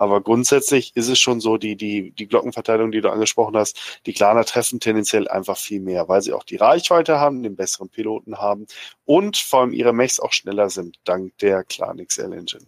[0.04, 4.14] Aber grundsätzlich ist es schon so, die, die, die Glockenverteilung, die du angesprochen hast, die
[4.14, 8.38] Klaner treffen tendenziell einfach viel mehr, weil sie auch die Reichweite haben, den besseren Piloten
[8.38, 8.68] haben
[9.06, 12.66] und vor allem ihre Mechs auch schneller sind, dank der Clan XL Engine.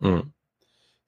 [0.00, 0.32] Hm.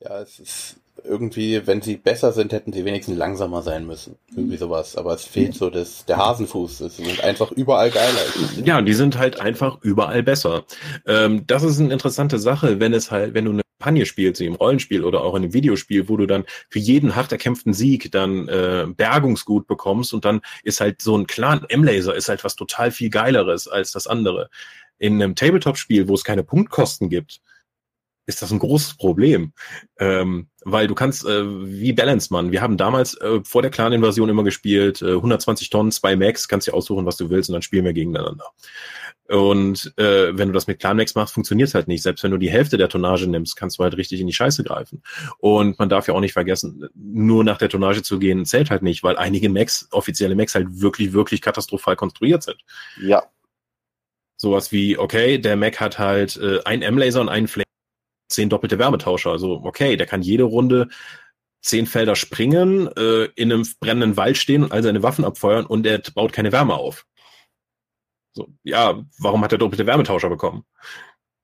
[0.00, 4.16] Ja, es ist irgendwie, wenn sie besser sind, hätten sie wenigstens langsamer sein müssen.
[4.34, 4.96] Irgendwie sowas.
[4.96, 6.78] Aber es fehlt so das, der Hasenfuß.
[6.78, 8.20] Sie sind einfach überall geiler.
[8.64, 10.64] Ja, die sind halt einfach überall besser.
[11.06, 14.46] Ähm, das ist eine interessante Sache, wenn es halt, wenn du eine Kampagne spielst, wie
[14.46, 18.10] im Rollenspiel oder auch in einem Videospiel, wo du dann für jeden hart erkämpften Sieg
[18.10, 22.56] dann äh, Bergungsgut bekommst und dann ist halt so ein Clan M-Laser ist halt was
[22.56, 24.50] total viel geileres als das andere.
[24.98, 27.40] In einem Tabletop-Spiel, wo es keine Punktkosten gibt,
[28.26, 29.52] ist das ein großes Problem.
[29.98, 34.28] Ähm, weil du kannst, äh, wie Balance Man, wir haben damals äh, vor der Clan-Invasion
[34.28, 37.62] immer gespielt, äh, 120 Tonnen, zwei Max, kannst dir aussuchen, was du willst und dann
[37.62, 38.44] spielen wir gegeneinander.
[39.28, 42.02] Und äh, wenn du das mit Clan Max machst, funktioniert halt nicht.
[42.02, 44.64] Selbst wenn du die Hälfte der Tonnage nimmst, kannst du halt richtig in die Scheiße
[44.64, 45.02] greifen.
[45.38, 48.82] Und man darf ja auch nicht vergessen, nur nach der Tonnage zu gehen, zählt halt
[48.82, 52.58] nicht, weil einige Max, offizielle Max halt wirklich, wirklich katastrophal konstruiert sind.
[53.00, 53.24] Ja,
[54.40, 57.64] Sowas wie, okay, der Mac hat halt äh, ein M-Laser und einen Flame
[58.28, 59.30] zehn doppelte Wärmetauscher.
[59.30, 60.88] Also okay, der kann jede Runde
[61.60, 65.84] zehn Felder springen, äh, in einem brennenden Wald stehen und all seine Waffen abfeuern und
[65.86, 67.04] er baut keine Wärme auf.
[68.32, 70.64] So, ja, warum hat er doppelte Wärmetauscher bekommen?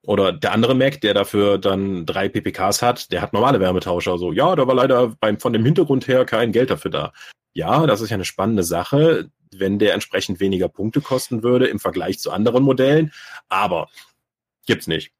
[0.06, 4.18] Oder der andere Mac, der dafür dann drei PPKs hat, der hat normale Wärmetauscher.
[4.18, 7.12] So, ja, da war leider beim, von dem Hintergrund her kein Geld dafür da.
[7.54, 11.78] Ja, das ist ja eine spannende Sache, wenn der entsprechend weniger Punkte kosten würde im
[11.78, 13.12] Vergleich zu anderen Modellen.
[13.48, 13.88] Aber
[14.66, 15.12] gibt's nicht.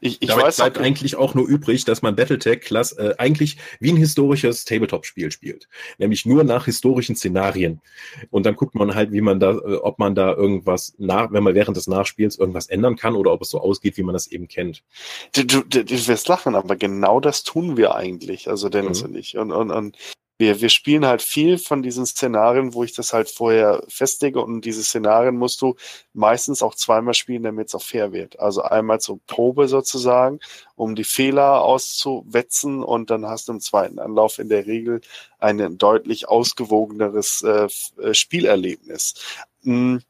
[0.00, 3.56] Ich, ich Damit weiß bleibt auch, eigentlich auch nur übrig, dass man Battletech äh, eigentlich
[3.80, 5.68] wie ein historisches Tabletop-Spiel spielt,
[5.98, 7.80] nämlich nur nach historischen Szenarien.
[8.30, 11.42] Und dann guckt man halt, wie man da, äh, ob man da irgendwas nach, wenn
[11.42, 14.26] man während des Nachspiels irgendwas ändern kann oder ob es so ausgeht, wie man das
[14.26, 14.82] eben kennt.
[15.34, 19.08] Du, du, du wirst lachen, aber genau das tun wir eigentlich, also Dennis mhm.
[19.08, 19.36] und ich.
[19.36, 19.96] Und, und, und
[20.38, 24.64] wir, wir spielen halt viel von diesen Szenarien, wo ich das halt vorher festlege und
[24.64, 25.76] diese Szenarien musst du
[26.12, 28.40] meistens auch zweimal spielen, damit es auch fair wird.
[28.40, 30.40] Also einmal zur Probe sozusagen,
[30.74, 35.00] um die Fehler auszuwetzen und dann hast du im zweiten Anlauf in der Regel
[35.38, 37.68] ein deutlich ausgewogeneres äh,
[38.02, 39.14] äh Spielerlebnis.
[39.62, 40.02] Hm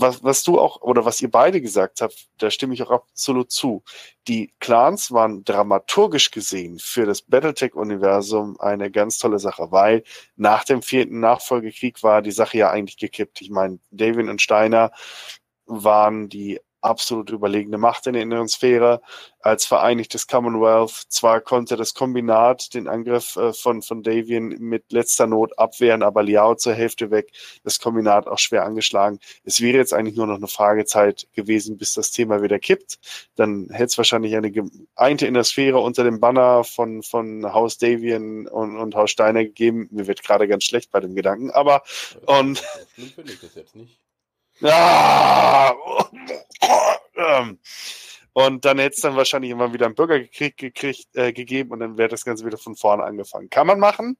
[0.00, 3.50] was, was du auch oder was ihr beide gesagt habt, da stimme ich auch absolut
[3.50, 3.82] zu.
[4.28, 10.04] Die Clans waren dramaturgisch gesehen für das Battletech-Universum eine ganz tolle Sache, weil
[10.36, 13.40] nach dem vierten Nachfolgekrieg war die Sache ja eigentlich gekippt.
[13.40, 14.92] Ich meine, David und Steiner
[15.66, 19.00] waren die absolut überlegene Macht in der inneren Sphäre.
[19.40, 25.26] Als vereinigtes Commonwealth zwar konnte das Kombinat den Angriff äh, von, von Davian mit letzter
[25.26, 27.32] Not abwehren, aber Liao zur Hälfte weg,
[27.64, 29.18] das Kombinat auch schwer angeschlagen.
[29.44, 32.98] Es wäre jetzt eigentlich nur noch eine Fragezeit gewesen, bis das Thema wieder kippt.
[33.34, 38.46] Dann hätte es wahrscheinlich eine geeinte innere Sphäre unter dem Banner von, von Haus Davian
[38.46, 39.88] und, und Haus Steiner gegeben.
[39.90, 41.82] Mir wird gerade ganz schlecht bei dem Gedanken, aber
[42.26, 42.58] und.
[43.14, 43.98] finde ich das jetzt nicht.
[47.16, 47.58] Ähm,
[48.32, 51.98] und dann hätte es dann wahrscheinlich immer wieder einen Bürgerkrieg gekriegt, äh, gegeben und dann
[51.98, 53.50] wäre das Ganze wieder von vorne angefangen.
[53.50, 54.16] Kann man machen,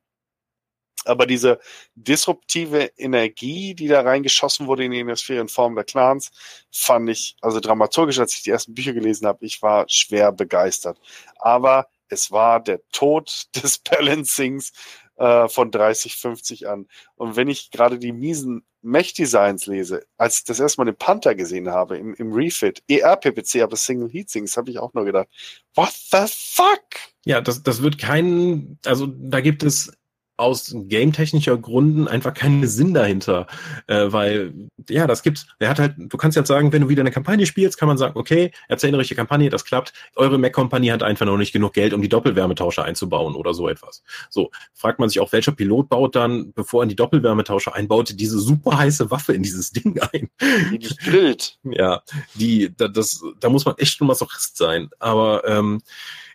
[1.04, 1.58] aber diese
[1.94, 6.30] disruptive Energie, die da reingeschossen wurde in die Industrie in Form der Clans,
[6.70, 11.00] fand ich, also dramaturgisch, als ich die ersten Bücher gelesen habe, ich war schwer begeistert.
[11.36, 14.72] Aber es war der Tod des Balancings
[15.20, 16.86] äh, von 30, 50 an.
[17.14, 21.68] Und wenn ich gerade die miesen Mech-Designs lese, als ich das erstmal den Panther gesehen
[21.68, 25.28] habe im, im Refit, ERPPC, aber Single Heatsings, habe ich auch nur gedacht,
[25.74, 26.82] what the fuck?
[27.26, 29.92] Ja, das, das wird kein, also da gibt es
[30.40, 33.46] aus game-technischer Gründen einfach keinen Sinn dahinter,
[33.86, 34.52] äh, weil
[34.88, 35.46] ja, das gibt's.
[35.58, 37.98] Er hat halt, du kannst jetzt sagen, wenn du wieder eine Kampagne spielst, kann man
[37.98, 39.92] sagen, okay, erzähl eine richtige Kampagne, das klappt.
[40.16, 44.02] Eure Mac-Kompanie hat einfach noch nicht genug Geld, um die Doppelwärmetauscher einzubauen oder so etwas.
[44.30, 48.38] So fragt man sich auch, welcher Pilot baut dann, bevor er die Doppelwärmetauscher einbaut, diese
[48.38, 50.30] super heiße Waffe in dieses Ding ein.
[50.72, 51.58] Die grillt.
[51.64, 52.02] Ja,
[52.34, 54.88] die, da, das, da muss man echt schon Masochist sein.
[54.98, 55.82] Aber ähm,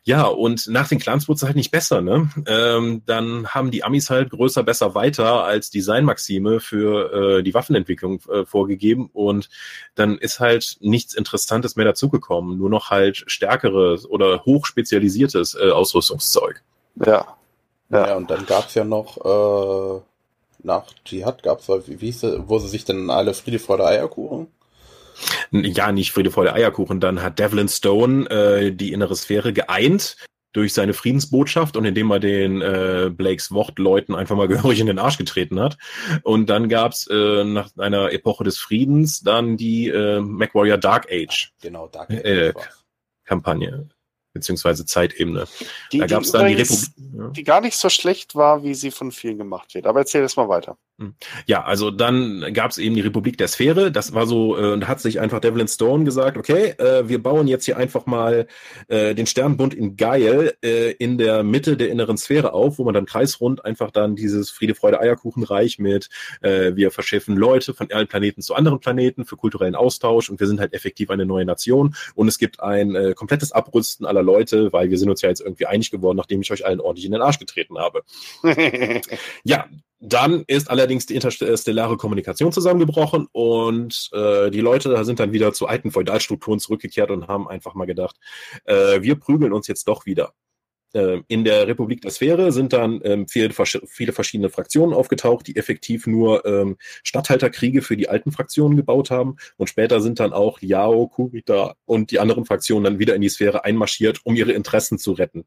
[0.07, 2.29] ja, und nach den Clans wurde es halt nicht besser, ne?
[2.47, 8.21] Ähm, dann haben die Amis halt größer, besser, weiter als Designmaxime für äh, die Waffenentwicklung
[8.29, 9.49] äh, vorgegeben und
[9.95, 16.61] dann ist halt nichts Interessantes mehr dazugekommen, nur noch halt stärkeres oder hochspezialisiertes äh, Ausrüstungszeug.
[17.03, 17.25] Ja.
[17.89, 18.07] ja.
[18.07, 20.01] Ja, und dann gab's ja noch äh,
[20.61, 24.47] nach Dschihad gab's, wie, wie hieß es, wo sie sich dann alle Friede, Freude, Eierkuchen
[25.51, 30.17] ja, nicht Friede vor der Eierkuchen, dann hat Devlin Stone äh, die innere Sphäre geeint
[30.53, 34.99] durch seine Friedensbotschaft und indem er den äh, Blakes Wortleuten einfach mal gehörig in den
[34.99, 35.77] Arsch getreten hat.
[36.23, 41.51] Und dann gab's äh, nach einer Epoche des Friedens dann die äh, MacWarrior Dark Age.
[41.61, 42.23] Genau, Dark Age.
[42.23, 42.53] Äh,
[43.25, 43.89] Kampagne
[44.35, 45.45] beziehungsweise Zeitebene.
[45.91, 46.89] Die, da gab es dann die Republik.
[47.17, 47.27] Ja.
[47.29, 49.87] Die gar nicht so schlecht war, wie sie von vielen gemacht wird.
[49.87, 50.77] Aber erzähl das mal weiter.
[50.97, 51.13] Hm.
[51.45, 53.91] Ja, also dann gab es eben die Republik der Sphäre.
[53.91, 57.49] Das war so, äh, da hat sich einfach Devlin Stone gesagt, okay, äh, wir bauen
[57.49, 58.47] jetzt hier einfach mal
[58.87, 62.93] äh, den Sternbund in Geil äh, in der Mitte der inneren Sphäre auf, wo man
[62.93, 68.07] dann kreisrund einfach dann dieses Friede, Freude, Eierkuchenreich mit, äh, wir verschiffen Leute von allen
[68.07, 71.93] Planeten zu anderen Planeten für kulturellen Austausch und wir sind halt effektiv eine neue Nation
[72.15, 75.41] und es gibt ein äh, komplettes Abrüsten aller Leute, weil wir sind uns ja jetzt
[75.41, 78.03] irgendwie einig geworden, nachdem ich euch allen ordentlich in den Arsch getreten habe.
[79.43, 79.65] ja,
[79.99, 85.67] dann ist allerdings die interstellare Kommunikation zusammengebrochen und äh, die Leute sind dann wieder zu
[85.67, 88.17] alten Feudalstrukturen zurückgekehrt und haben einfach mal gedacht,
[88.65, 90.33] äh, wir prügeln uns jetzt doch wieder.
[90.95, 93.53] Äh, in der Republik der Sphäre sind dann ähm, viele,
[93.85, 99.35] viele, verschiedene Fraktionen aufgetaucht, die effektiv nur ähm, Statthalterkriege für die alten Fraktionen gebaut haben.
[99.57, 103.29] Und später sind dann auch Yao, Kurita und die anderen Fraktionen dann wieder in die
[103.29, 105.45] Sphäre einmarschiert, um ihre Interessen zu retten.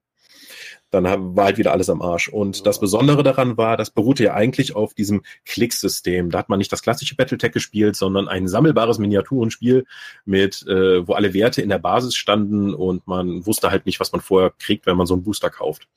[0.91, 2.29] Dann war halt wieder alles am Arsch.
[2.29, 6.31] Und das Besondere daran war, das beruhte ja eigentlich auf diesem Klicksystem.
[6.31, 9.85] Da hat man nicht das klassische Battletech gespielt, sondern ein sammelbares Miniaturenspiel
[10.25, 14.13] mit, äh, wo alle Werte in der Basis standen und man wusste halt nicht, was
[14.13, 15.89] man vorher kriegt, wenn man so einen Booster kauft.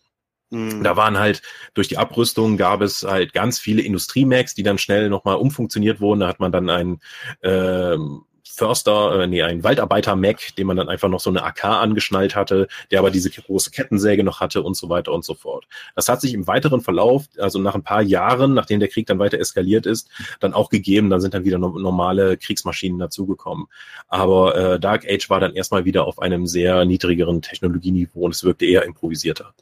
[0.52, 0.84] Mhm.
[0.84, 1.42] Da waren halt
[1.74, 6.20] durch die Abrüstung gab es halt ganz viele Industriemax, die dann schnell nochmal umfunktioniert wurden.
[6.20, 7.00] Da hat man dann einen
[7.42, 12.36] ähm, Förster, äh, nee, ein Waldarbeiter-Mac, dem man dann einfach noch so eine AK angeschnallt
[12.36, 15.66] hatte, der aber diese große Kettensäge noch hatte und so weiter und so fort.
[15.96, 19.20] Das hat sich im weiteren Verlauf, also nach ein paar Jahren, nachdem der Krieg dann
[19.20, 21.10] weiter eskaliert ist, dann auch gegeben.
[21.10, 23.68] Dann sind dann wieder no normale Kriegsmaschinen dazugekommen.
[24.08, 28.44] Aber äh, Dark Age war dann erstmal wieder auf einem sehr niedrigeren Technologieniveau und es
[28.44, 29.54] wirkte eher improvisierter.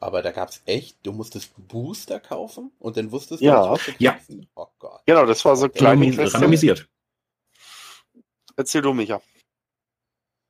[0.00, 3.64] Aber da gab's echt, du musstest Booster kaufen und dann wusstest Ja.
[3.64, 4.12] du, was du Ja.
[4.12, 4.46] kriegst?
[4.54, 5.00] Oh Gott.
[5.06, 5.82] Genau, das war so Quests.
[6.34, 6.86] randomisiert.
[8.58, 9.22] Erzähl du, Micha.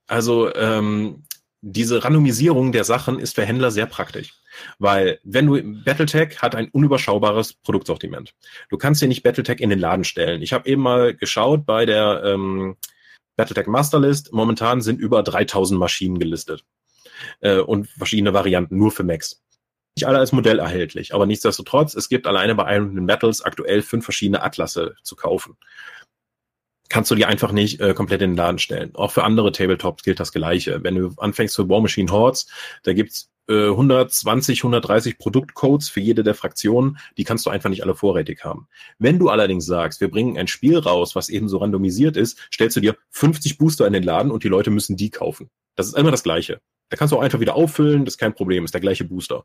[0.07, 1.25] Also ähm,
[1.61, 4.33] diese Randomisierung der Sachen ist für Händler sehr praktisch,
[4.79, 8.35] weil wenn du Battletech hat ein unüberschaubares Produktsortiment.
[8.71, 10.41] Du kannst dir nicht Battletech in den Laden stellen.
[10.41, 12.77] Ich habe eben mal geschaut bei der ähm,
[13.37, 14.33] Battletech Masterlist.
[14.33, 16.65] Momentan sind über 3000 Maschinen gelistet
[17.41, 19.43] äh, und verschiedene Varianten nur für Macs.
[19.99, 24.05] Nicht alle als Modell erhältlich, aber nichtsdestotrotz, es gibt alleine bei Iron Metals aktuell fünf
[24.05, 25.59] verschiedene Atlasse zu kaufen
[26.89, 28.95] kannst du die einfach nicht äh, komplett in den Laden stellen.
[28.95, 30.82] Auch für andere Tabletops gilt das Gleiche.
[30.82, 32.47] Wenn du anfängst für War Machine Hordes,
[32.82, 37.82] da gibt's äh, 120, 130 Produktcodes für jede der Fraktionen, die kannst du einfach nicht
[37.82, 38.68] alle vorrätig haben.
[38.99, 42.76] Wenn du allerdings sagst, wir bringen ein Spiel raus, was eben so randomisiert ist, stellst
[42.76, 45.51] du dir 50 Booster in den Laden und die Leute müssen die kaufen.
[45.76, 46.61] Das ist immer das Gleiche.
[46.91, 49.45] Da kannst du auch einfach wieder auffüllen, das ist kein Problem, ist der gleiche Booster.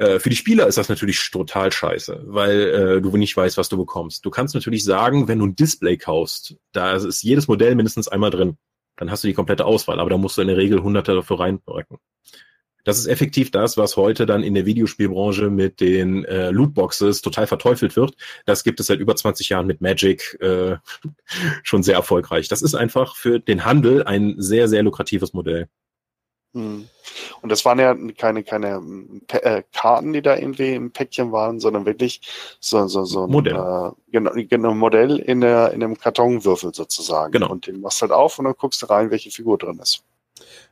[0.00, 3.68] Äh, Für die Spieler ist das natürlich total scheiße, weil äh, du nicht weißt, was
[3.68, 4.24] du bekommst.
[4.24, 8.30] Du kannst natürlich sagen, wenn du ein Display kaufst, da ist jedes Modell mindestens einmal
[8.30, 8.56] drin.
[8.96, 11.40] Dann hast du die komplette Auswahl, aber da musst du in der Regel hunderte dafür
[11.40, 11.98] reinrücken.
[12.84, 17.46] Das ist effektiv das, was heute dann in der Videospielbranche mit den äh, Lootboxes total
[17.46, 18.14] verteufelt wird.
[18.46, 20.76] Das gibt es seit über 20 Jahren mit Magic äh,
[21.62, 22.48] schon sehr erfolgreich.
[22.48, 25.68] Das ist einfach für den Handel ein sehr, sehr lukratives Modell.
[26.52, 26.88] Hm.
[27.42, 28.82] Und das waren ja keine, keine
[29.28, 32.20] äh, Karten, die da irgendwie im Päckchen waren, sondern wirklich
[32.58, 33.54] so, so, so ein Modell.
[33.54, 37.32] Äh, genau, genau, Modell in, der, in einem Kartonwürfel sozusagen.
[37.32, 37.50] Genau.
[37.50, 40.02] Und den machst du halt auf und dann guckst du rein, welche Figur drin ist.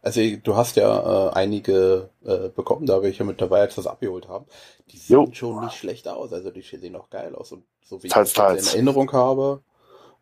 [0.03, 4.29] Also du hast ja äh, einige äh, bekommen, da welche mit dabei jetzt das abgeholt
[4.29, 4.47] haben.
[4.91, 5.25] Die Jo.
[5.25, 6.33] sehen schon nicht schlecht aus.
[6.33, 7.53] Also die sehen auch geil aus.
[7.53, 9.61] Und so wie Teils, ich das in Erinnerung habe,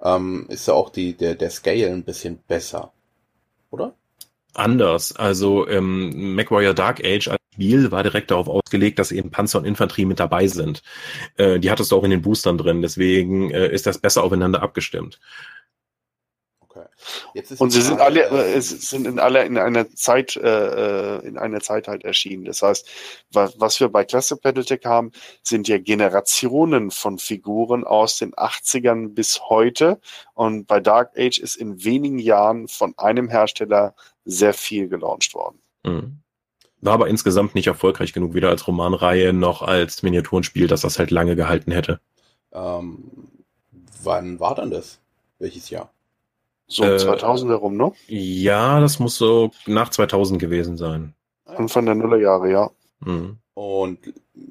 [0.03, 2.93] ähm, ist ja auch die, der, der Scale ein bisschen besser.
[3.71, 3.95] Oder?
[4.59, 5.15] Anders.
[5.17, 9.65] Also ähm, MacWarrior Dark Age als Spiel war direkt darauf ausgelegt, dass eben Panzer und
[9.65, 10.83] Infanterie mit dabei sind.
[11.37, 14.63] Äh, die hattest du auch in den Boostern drin, deswegen äh, ist das besser aufeinander
[14.63, 15.19] abgestimmt.
[17.29, 17.39] Okay.
[17.39, 21.17] Jetzt ist Und sie sind alle, äh, es sind in alle in einer Zeit, äh,
[21.17, 22.45] äh, in einer Zeit halt erschienen.
[22.45, 22.89] Das heißt,
[23.33, 29.15] was, was wir bei Classic Battletech haben, sind ja Generationen von Figuren aus den 80ern
[29.15, 30.01] bis heute.
[30.35, 33.95] Und bei Dark Age ist in wenigen Jahren von einem Hersteller
[34.25, 35.59] sehr viel gelauncht worden.
[35.85, 36.21] Mhm.
[36.81, 41.11] War aber insgesamt nicht erfolgreich genug, weder als Romanreihe noch als Miniaturenspiel, dass das halt
[41.11, 42.01] lange gehalten hätte.
[42.53, 43.11] ähm,
[44.03, 45.01] wann war denn das?
[45.39, 45.93] Welches Jahr?
[46.69, 47.93] So um Äh, 2000 herum, ne?
[48.09, 51.15] Ja, das muss so nach 2000 gewesen sein.
[51.45, 52.71] Anfang der Nullerjahre, ja.
[53.01, 53.39] Mhm.
[53.55, 53.99] Und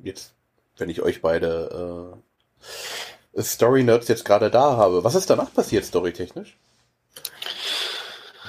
[0.03, 0.33] jetzt,
[0.77, 2.15] wenn ich euch beide
[3.35, 6.57] äh, Story-Nerds jetzt gerade da habe, was ist danach passiert, storytechnisch?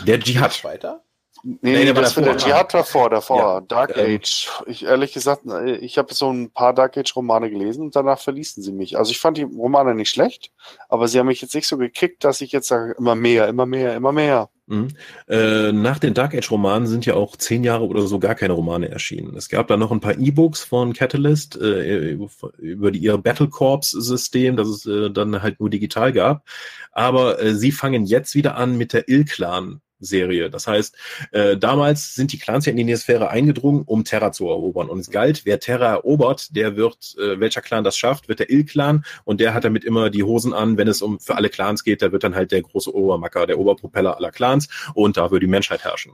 [0.06, 0.62] Der Dschihad.
[0.64, 1.02] Weiter?
[1.46, 2.48] Nee, Nee, nee, das war der davor.
[2.48, 3.38] Dschihad davor, davor.
[3.38, 4.48] Ja, Dark ähm, Age.
[4.66, 5.42] Ich ehrlich gesagt,
[5.80, 8.98] ich habe so ein paar Dark Age Romane gelesen und danach verließen sie mich.
[8.98, 10.50] Also ich fand die Romane nicht schlecht,
[10.88, 13.64] aber sie haben mich jetzt nicht so gekickt, dass ich jetzt sage, immer mehr, immer
[13.64, 14.50] mehr, immer mehr.
[14.66, 14.88] Mhm.
[15.28, 18.54] Äh, nach den Dark Age Romanen sind ja auch zehn Jahre oder so gar keine
[18.54, 19.36] Romane erschienen.
[19.36, 22.18] Es gab da noch ein paar E-Books von Catalyst äh,
[22.58, 26.44] über die, ihr Battle Corps System, das es äh, dann halt nur digital gab.
[26.90, 29.80] Aber äh, sie fangen jetzt wieder an mit der Il-Clan.
[29.98, 30.50] Serie.
[30.50, 30.96] Das heißt,
[31.32, 34.88] äh, damals sind die Clans ja in die Neosphäre eingedrungen, um Terra zu erobern.
[34.88, 38.50] Und es galt, wer Terra erobert, der wird, äh, welcher Clan das schafft, wird der
[38.50, 41.84] Il-Clan und der hat damit immer die Hosen an, wenn es um für alle Clans
[41.84, 45.46] geht, der wird dann halt der große Obermacker, der Oberpropeller aller Clans und da würde
[45.46, 46.12] die Menschheit herrschen.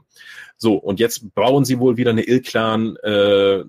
[0.57, 3.63] So, und jetzt bauen sie wohl wieder eine Il-Clan äh,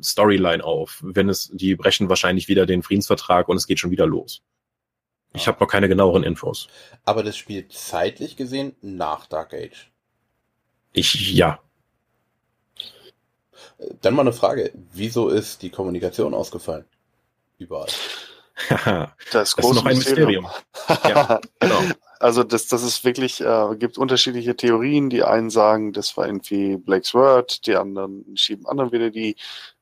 [0.62, 1.02] auf.
[1.02, 4.42] Wenn es, die brechen wahrscheinlich wieder den Friedensvertrag und es geht schon wieder los.
[5.36, 6.68] Ich habe noch keine genaueren Infos.
[7.04, 9.90] Aber das spielt zeitlich gesehen nach Dark Age.
[10.94, 11.58] Ich, ja.
[14.00, 14.72] Dann mal eine Frage.
[14.92, 16.86] Wieso ist die Kommunikation ausgefallen?
[17.58, 17.88] Überall.
[18.70, 20.46] Das, das ist große noch ein Mysterium.
[21.04, 21.80] Ja, genau.
[22.20, 25.10] Also das, das ist wirklich, äh, gibt unterschiedliche Theorien.
[25.10, 29.36] Die einen sagen, das war irgendwie Blake's Word, die anderen schieben anderen wieder die,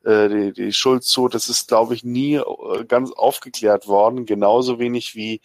[0.04, 1.28] äh, die, die Schuld zu.
[1.28, 4.26] Das ist, glaube ich, nie äh, ganz aufgeklärt worden.
[4.26, 5.40] Genauso wenig wie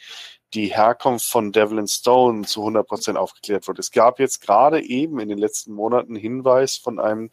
[0.53, 3.81] die Herkunft von Devlin Stone zu 100% aufgeklärt wurde.
[3.81, 7.29] Es gab jetzt gerade eben in den letzten Monaten Hinweis von einem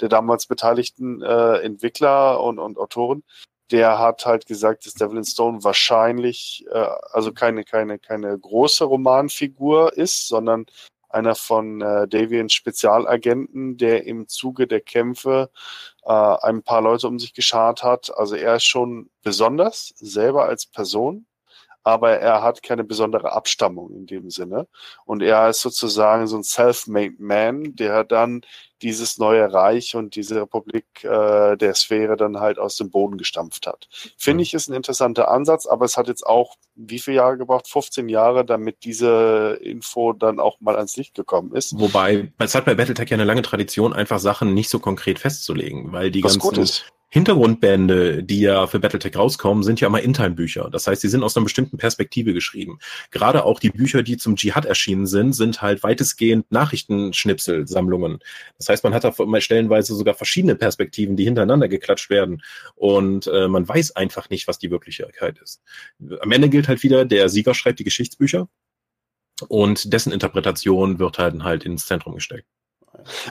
[0.00, 3.24] der damals beteiligten äh, Entwickler und, und Autoren,
[3.70, 9.96] der hat halt gesagt, dass Devlin Stone wahrscheinlich äh, also keine keine keine große Romanfigur
[9.96, 10.66] ist, sondern
[11.08, 15.50] einer von äh, Davians Spezialagenten, der im Zuge der Kämpfe
[16.04, 18.16] äh, ein paar Leute um sich geschart hat.
[18.16, 21.26] Also er ist schon besonders selber als Person,
[21.86, 24.66] aber er hat keine besondere Abstammung in dem Sinne.
[25.04, 28.40] Und er ist sozusagen so ein self-made man, der dann
[28.82, 33.66] dieses neue Reich und diese Republik äh, der Sphäre dann halt aus dem Boden gestampft
[33.66, 33.88] hat.
[34.16, 37.68] Finde ich ist ein interessanter Ansatz, aber es hat jetzt auch wie viele Jahre gebraucht?
[37.68, 41.78] 15 Jahre, damit diese Info dann auch mal ans Licht gekommen ist.
[41.78, 45.92] Wobei, es hat bei Battletech ja eine lange Tradition, einfach Sachen nicht so konkret festzulegen,
[45.92, 46.84] weil die Was ganzen.
[47.08, 50.68] Hintergrundbände, die ja für Battletech rauskommen, sind ja immer Intime-Bücher.
[50.70, 52.78] Das heißt, sie sind aus einer bestimmten Perspektive geschrieben.
[53.12, 58.18] Gerade auch die Bücher, die zum Dschihad erschienen sind, sind halt weitestgehend Nachrichtenschnipselsammlungen.
[58.58, 62.42] Das heißt, man hat da stellenweise sogar verschiedene Perspektiven, die hintereinander geklatscht werden.
[62.74, 65.62] Und äh, man weiß einfach nicht, was die Wirklichkeit ist.
[66.20, 68.48] Am Ende gilt halt wieder, der Sieger schreibt die Geschichtsbücher
[69.48, 72.46] und dessen Interpretation wird halt, halt ins Zentrum gesteckt.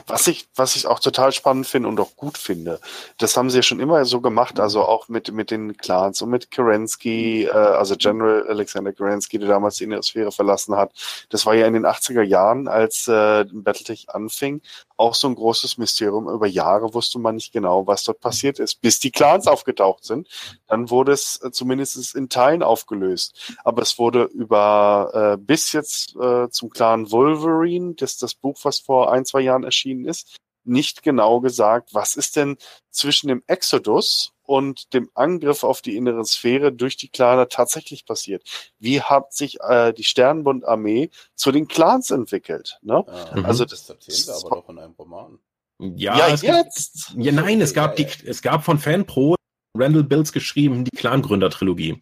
[0.06, 2.80] Was ich, was ich auch total spannend finde und auch gut finde,
[3.18, 6.30] das haben sie ja schon immer so gemacht, also auch mit, mit den Clans und
[6.30, 10.92] mit Kerensky, äh, also General Alexander Kerensky, der damals die innere verlassen hat.
[11.30, 14.60] Das war ja in den 80er Jahren, als äh, Battletech anfing,
[14.96, 16.28] auch so ein großes Mysterium.
[16.28, 20.28] Über Jahre wusste man nicht genau, was dort passiert ist, bis die Clans aufgetaucht sind.
[20.66, 23.54] Dann wurde es äh, zumindest in Teilen aufgelöst.
[23.64, 28.78] Aber es wurde über äh, bis jetzt äh, zum Clan Wolverine, das das Buch, was
[28.78, 32.56] vor ein, zwei Jahren erschienen ist, nicht genau gesagt, was ist denn
[32.90, 38.42] zwischen dem Exodus und dem Angriff auf die innere Sphäre durch die Claner tatsächlich passiert.
[38.78, 42.78] Wie hat sich äh, die Sternbund-Armee zu den Clans entwickelt?
[42.82, 43.04] Ne?
[43.06, 43.44] Ah, Mhm.
[43.44, 45.38] Also das erzählen sie aber doch in einem Roman.
[45.78, 47.12] Ja, Ja, jetzt!
[47.16, 49.36] Ja, nein, es gab die, es gab von Fanpro
[49.78, 52.00] Randall Bills geschrieben, die Clan-Gründer-Trilogie.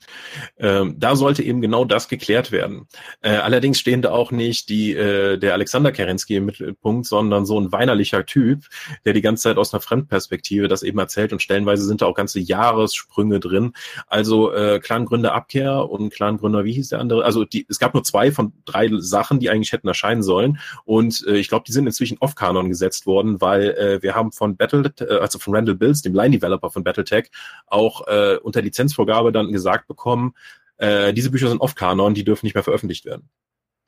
[0.59, 2.87] Ähm, da sollte eben genau das geklärt werden.
[3.21, 7.59] Äh, allerdings stehen da auch nicht die, äh, der Alexander Kerensky im Mittelpunkt, sondern so
[7.61, 8.65] ein weinerlicher Typ,
[9.05, 12.15] der die ganze Zeit aus einer Fremdperspektive das eben erzählt und stellenweise sind da auch
[12.15, 13.73] ganze Jahressprünge drin.
[14.07, 17.25] Also äh, Clan-Gründer Abkehr und Clan-Gründer, wie hieß der andere?
[17.25, 21.25] Also die, es gab nur zwei von drei Sachen, die eigentlich hätten erscheinen sollen und
[21.27, 24.93] äh, ich glaube, die sind inzwischen off-Kanon gesetzt worden, weil äh, wir haben von Battle,
[25.01, 27.31] äh, also von Randall Bills, dem Line-Developer von Battletech,
[27.67, 30.35] auch äh, unter Lizenzvorgabe dann gesagt bekommen,
[30.77, 33.31] äh, diese Bücher sind off-Kanon, die dürfen nicht mehr veröffentlicht werden.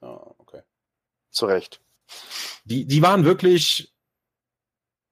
[0.00, 0.62] Ah, okay.
[1.30, 1.80] Zu Recht.
[2.64, 3.92] Die, die waren wirklich,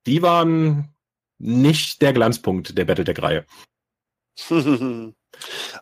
[0.06, 0.94] die waren
[1.38, 3.44] nicht der Glanzpunkt der Battletech-Reihe.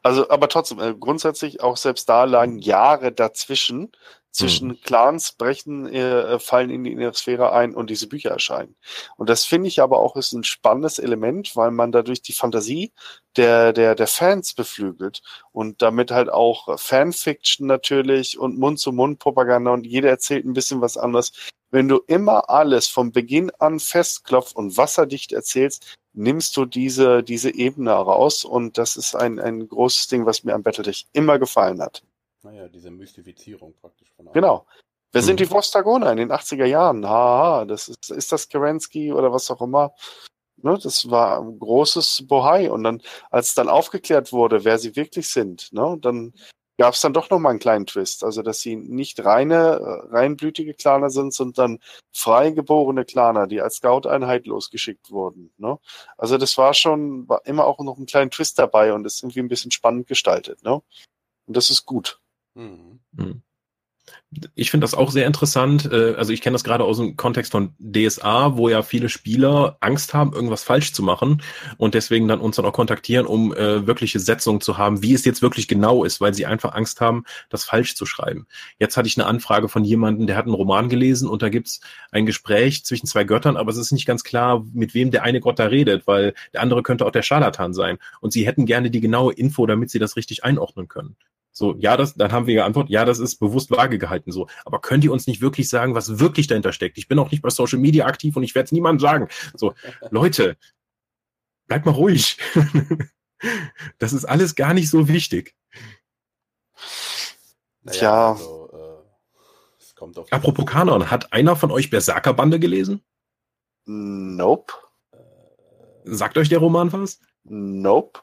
[0.02, 3.92] also, aber trotzdem, äh, grundsätzlich auch selbst da lagen Jahre dazwischen.
[4.32, 8.74] Zwischen Clans brechen, äh, fallen in die innere Sphäre ein und diese Bücher erscheinen.
[9.18, 12.92] Und das finde ich aber auch ist ein spannendes Element, weil man dadurch die Fantasie
[13.36, 15.20] der, der, der Fans beflügelt
[15.52, 21.32] und damit halt auch Fanfiction natürlich und Mund-zu-Mund-Propaganda und jeder erzählt ein bisschen was anderes.
[21.70, 27.54] Wenn du immer alles vom Beginn an festklopft und wasserdicht erzählst, nimmst du diese, diese
[27.54, 31.80] Ebene raus und das ist ein, ein großes Ding, was mir am Battletech immer gefallen
[31.80, 32.02] hat.
[32.42, 34.34] Naja, diese Mystifizierung praktisch von allem.
[34.34, 34.66] Genau.
[35.12, 35.26] Wer Mhm.
[35.26, 37.06] sind die Vostagoner in den 80er Jahren?
[37.06, 39.92] Haha, das ist, ist das Kerensky oder was auch immer.
[40.56, 42.70] Ne, das war ein großes Bohai.
[42.70, 46.32] Und dann, als dann aufgeklärt wurde, wer sie wirklich sind, ne, dann
[46.78, 48.24] gab es dann doch nochmal einen kleinen Twist.
[48.24, 51.78] Also, dass sie nicht reine, äh, reinblütige Klaner sind, sondern
[52.12, 55.52] freigeborene Klaner, die als Scout-Einheit losgeschickt wurden.
[55.58, 55.78] Ne?
[56.16, 59.40] Also, das war schon, war immer auch noch ein kleinen Twist dabei und ist irgendwie
[59.40, 60.62] ein bisschen spannend gestaltet.
[60.62, 60.80] Ne?
[61.46, 62.20] Und das ist gut.
[62.54, 63.00] Mhm.
[63.16, 63.42] Hm.
[64.54, 65.86] Ich finde das auch sehr interessant.
[65.92, 69.76] Äh, Also ich kenne das gerade aus dem Kontext von DSA, wo ja viele Spieler
[69.80, 71.42] Angst haben, irgendwas falsch zu machen
[71.76, 75.24] und deswegen dann uns dann auch kontaktieren, um äh, wirkliche Setzungen zu haben, wie es
[75.24, 78.46] jetzt wirklich genau ist, weil sie einfach Angst haben, das falsch zu schreiben.
[78.78, 81.80] Jetzt hatte ich eine Anfrage von jemandem, der hat einen Roman gelesen und da gibt's
[82.10, 85.40] ein Gespräch zwischen zwei Göttern, aber es ist nicht ganz klar, mit wem der eine
[85.40, 87.98] Gott da redet, weil der andere könnte auch der Scharlatan sein.
[88.20, 91.16] Und sie hätten gerne die genaue Info, damit sie das richtig einordnen können.
[91.52, 94.48] So, ja, das, dann haben wir geantwortet, ja, das ist bewusst vage gehalten so.
[94.64, 96.96] Aber könnt ihr uns nicht wirklich sagen, was wirklich dahinter steckt?
[96.96, 99.28] Ich bin auch nicht bei Social Media aktiv und ich werde es niemandem sagen.
[99.54, 99.74] So,
[100.10, 100.56] Leute,
[101.66, 102.38] bleibt mal ruhig.
[103.98, 105.56] Das ist alles gar nicht so wichtig.
[107.82, 108.30] Naja, Tja.
[108.30, 113.02] Also, äh, Apropos Kanon, hat einer von euch Berserker-Bande gelesen?
[113.84, 114.72] Nope.
[116.04, 117.20] Sagt euch der Roman was?
[117.44, 118.20] Nope.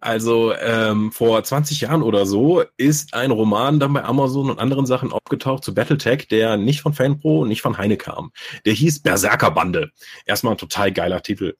[0.00, 4.86] Also ähm, vor 20 Jahren oder so ist ein Roman dann bei Amazon und anderen
[4.86, 8.32] Sachen aufgetaucht zu Battletech, der nicht von Fanpro und nicht von Heine kam.
[8.64, 9.90] Der hieß Berserkerbande.
[10.26, 11.54] Erstmal ein total geiler Titel.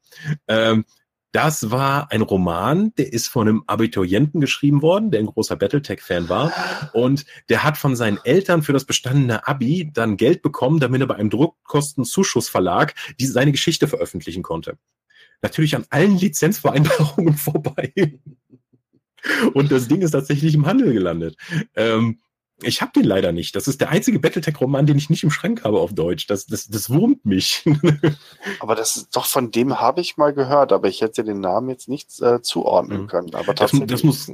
[0.48, 0.84] Ähm,
[1.32, 6.28] das war ein Roman, der ist von einem Abiturienten geschrieben worden, der ein großer Battletech-Fan
[6.28, 6.52] war.
[6.92, 11.06] Und der hat von seinen Eltern für das bestandene Abi dann Geld bekommen, damit er
[11.06, 14.76] bei einem Druckkostenzuschussverlag die, seine Geschichte veröffentlichen konnte
[15.42, 17.92] natürlich an allen Lizenzvereinbarungen vorbei.
[19.54, 21.36] Und das Ding ist tatsächlich im Handel gelandet.
[21.76, 22.18] Ähm,
[22.64, 23.56] ich habe den leider nicht.
[23.56, 26.26] Das ist der einzige Battletech-Roman, den ich nicht im Schrank habe auf Deutsch.
[26.28, 27.64] Das, das, das wurmt mich.
[28.60, 31.68] Aber das ist doch von dem habe ich mal gehört, aber ich hätte den Namen
[31.70, 33.06] jetzt nicht äh, zuordnen Mhm.
[33.08, 33.34] können.
[33.34, 34.30] Aber Das, das, muss,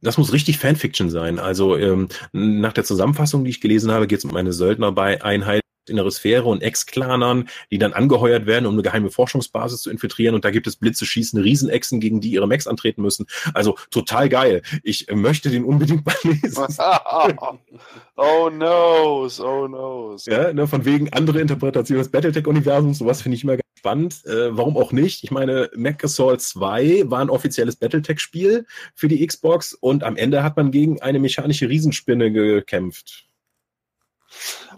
[0.00, 1.38] das muss richtig Fanfiction sein.
[1.38, 6.10] Also ähm, nach der Zusammenfassung, die ich gelesen habe, geht es um eine Söldnereinheit innere
[6.10, 10.34] Sphäre und Ex-Clanern, die dann angeheuert werden, um eine geheime Forschungsbasis zu infiltrieren.
[10.34, 13.26] Und da gibt es Blitze schießende Riesenechsen, gegen die ihre Mechs antreten müssen.
[13.54, 14.62] Also total geil.
[14.82, 16.42] Ich äh, möchte den unbedingt mal lesen.
[18.16, 20.26] oh noes, oh noes.
[20.26, 24.24] Ja, ne, von wegen andere Interpretation des Battletech-Universums, sowas finde ich immer ganz spannend.
[24.26, 25.24] Äh, warum auch nicht?
[25.24, 30.42] Ich meine, Mech Assault 2 war ein offizielles Battletech-Spiel für die Xbox und am Ende
[30.42, 33.26] hat man gegen eine mechanische Riesenspinne gekämpft.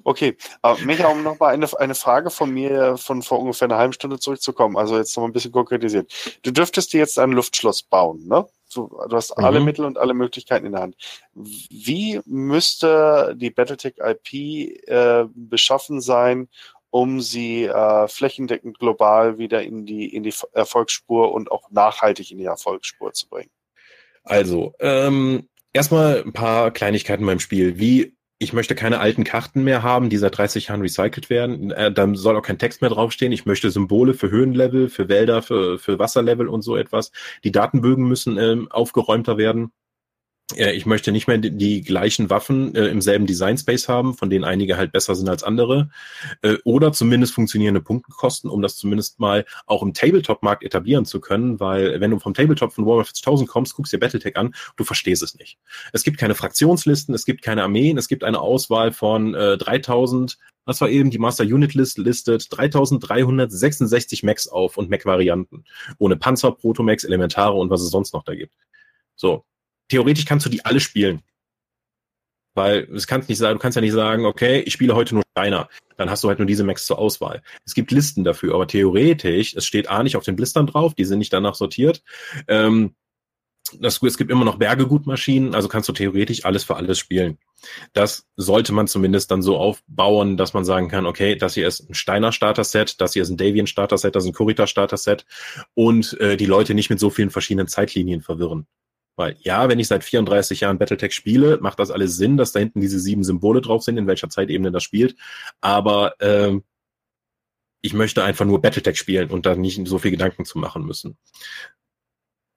[0.05, 3.95] Okay, aber Micha, um nochmal eine, eine Frage von mir von vor ungefähr einer halben
[3.95, 6.13] Stunde zurückzukommen, also jetzt nochmal ein bisschen konkretisiert.
[6.43, 8.47] Du dürftest dir jetzt ein Luftschloss bauen, ne?
[8.75, 9.65] Du, du hast alle Mhm.
[9.65, 10.97] Mittel und alle Möglichkeiten in der Hand.
[11.35, 16.49] Wie müsste die Battletech IP äh, beschaffen sein,
[16.91, 22.39] um sie äh, flächendeckend global wieder in die, in die Erfolgsspur und auch nachhaltig in
[22.39, 23.51] die Erfolgsspur zu bringen?
[24.23, 27.79] Also, ähm, erstmal ein paar Kleinigkeiten beim Spiel.
[27.79, 31.71] Wie, ich möchte keine alten Karten mehr haben, die seit 30 Jahren recycelt werden.
[31.71, 33.33] Äh, dann soll auch kein Text mehr draufstehen.
[33.33, 37.13] Ich möchte Symbole für Höhenlevel, für Wälder, für, für Wasserlevel und so etwas.
[37.45, 39.73] Die Datenbögen müssen ähm, aufgeräumter werden.
[40.57, 44.31] Äh, Ich möchte nicht mehr die, gleichen Waffen äh, im selben Design Space haben, von
[44.31, 45.91] denen einige halt besser sind als andere.
[46.43, 51.61] Äh, oder zumindest funktionierende Punktekosten, um das zumindest mal auch im Tabletop-Markt etablieren zu können,
[51.61, 55.23] weil wenn du vom Tabletop von Warhammer 40.000 kommst, guckst dir Battletech an, du verstehst
[55.23, 55.59] es nicht.
[55.93, 60.39] Es gibt keine Fraktionslisten, es gibt keine Armeen, es gibt eine Auswahl von äh, 3000
[60.67, 65.65] was war eben die Master Unit List listet 3366 Mechs auf und Mech-Varianten.
[65.99, 68.55] Ohne Panzer, Protomex, Elementare und was es sonst noch da gibt.
[69.15, 69.45] So.
[69.89, 71.23] Theoretisch kannst du die alle spielen.
[72.55, 75.25] Weil es kannst nicht sagen, du kannst ja nicht sagen, okay, ich spiele heute nur
[75.37, 75.69] Steiner.
[75.97, 77.43] Dann hast du halt nur diese Mechs zur Auswahl.
[77.65, 81.05] Es gibt Listen dafür, aber theoretisch, es steht A nicht auf den Blistern drauf, die
[81.05, 82.03] sind nicht danach sortiert.
[82.47, 82.95] Ähm,
[83.81, 87.39] das, es gibt immer noch Bergegutmaschinen, also kannst du theoretisch alles für alles spielen.
[87.93, 91.89] Das sollte man zumindest dann so aufbauen, dass man sagen kann, okay, das hier ist
[91.89, 95.25] ein Steiner Starter-Set, das hier ist ein Davian Starter-Set, das ist ein Kurita Starter-Set
[95.73, 98.67] und äh, die Leute nicht mit so vielen verschiedenen Zeitlinien verwirren.
[99.17, 102.61] Weil ja, wenn ich seit 34 Jahren Battletech spiele, macht das alles Sinn, dass da
[102.61, 105.17] hinten diese sieben Symbole drauf sind, in welcher Zeitebene das spielt.
[105.61, 106.65] Aber ähm,
[107.81, 111.17] ich möchte einfach nur Battletech spielen und da nicht so viel Gedanken zu machen müssen.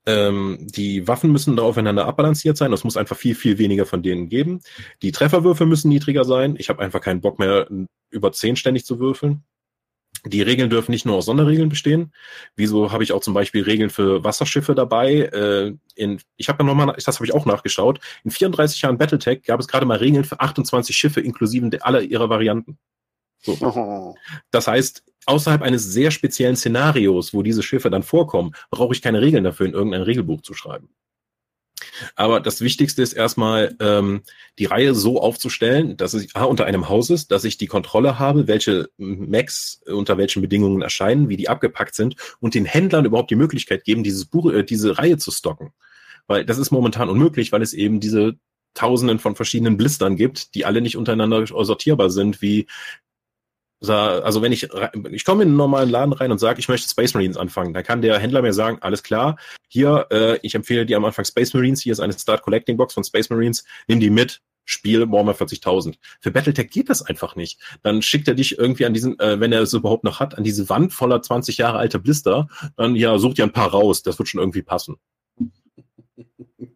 [0.07, 2.71] Ähm, die Waffen müssen da aufeinander abbalanciert sein.
[2.71, 4.61] Es muss einfach viel, viel weniger von denen geben.
[5.01, 6.55] Die Trefferwürfe müssen niedriger sein.
[6.57, 7.67] Ich habe einfach keinen Bock mehr,
[8.09, 9.43] über 10 ständig zu würfeln.
[10.25, 12.13] Die Regeln dürfen nicht nur aus Sonderregeln bestehen.
[12.55, 15.21] Wieso habe ich auch zum Beispiel Regeln für Wasserschiffe dabei?
[15.21, 17.99] Äh, in, ich habe ja nochmal, das habe ich auch nachgeschaut.
[18.23, 22.29] In 34 Jahren Battletech gab es gerade mal Regeln für 28 Schiffe inklusive aller ihrer
[22.29, 22.77] Varianten.
[23.41, 23.57] So.
[23.61, 24.15] Oh.
[24.51, 29.21] Das heißt, außerhalb eines sehr speziellen Szenarios, wo diese Schiffe dann vorkommen, brauche ich keine
[29.21, 30.89] Regeln dafür, in irgendein Regelbuch zu schreiben.
[32.15, 34.21] Aber das Wichtigste ist erstmal, ähm,
[34.59, 38.19] die Reihe so aufzustellen, dass es A, unter einem Haus ist, dass ich die Kontrolle
[38.19, 43.31] habe, welche Macs unter welchen Bedingungen erscheinen, wie die abgepackt sind und den Händlern überhaupt
[43.31, 45.73] die Möglichkeit geben, dieses Buch, äh, diese Reihe zu stocken.
[46.27, 48.35] Weil das ist momentan unmöglich, weil es eben diese
[48.73, 52.67] Tausenden von verschiedenen Blistern gibt, die alle nicht untereinander sortierbar sind, wie
[53.85, 54.69] also wenn ich
[55.11, 57.83] ich komme in einen normalen Laden rein und sage, ich möchte Space Marines anfangen, dann
[57.83, 61.53] kann der Händler mir sagen, alles klar, hier, äh, ich empfehle dir am Anfang Space
[61.53, 65.33] Marines, hier ist eine Start Collecting Box von Space Marines, nimm die mit, Spiel Warhammer
[65.33, 65.95] 40.000.
[66.19, 67.59] Für Battletech geht das einfach nicht.
[67.83, 70.43] Dann schickt er dich irgendwie an diesen, äh, wenn er es überhaupt noch hat, an
[70.43, 74.19] diese Wand voller 20 Jahre alte Blister, dann ja, such dir ein paar raus, das
[74.19, 74.97] wird schon irgendwie passen.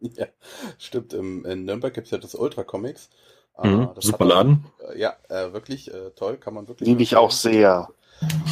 [0.00, 0.26] ja,
[0.78, 1.12] stimmt.
[1.12, 3.10] Im, in Nürnberg gibt's ja das Ultra Comics.
[3.60, 4.64] Mhm, das super Laden.
[4.92, 6.88] äh, Ja, äh, wirklich äh, toll, kann man wirklich.
[6.88, 7.88] Liebe ich auch sehr.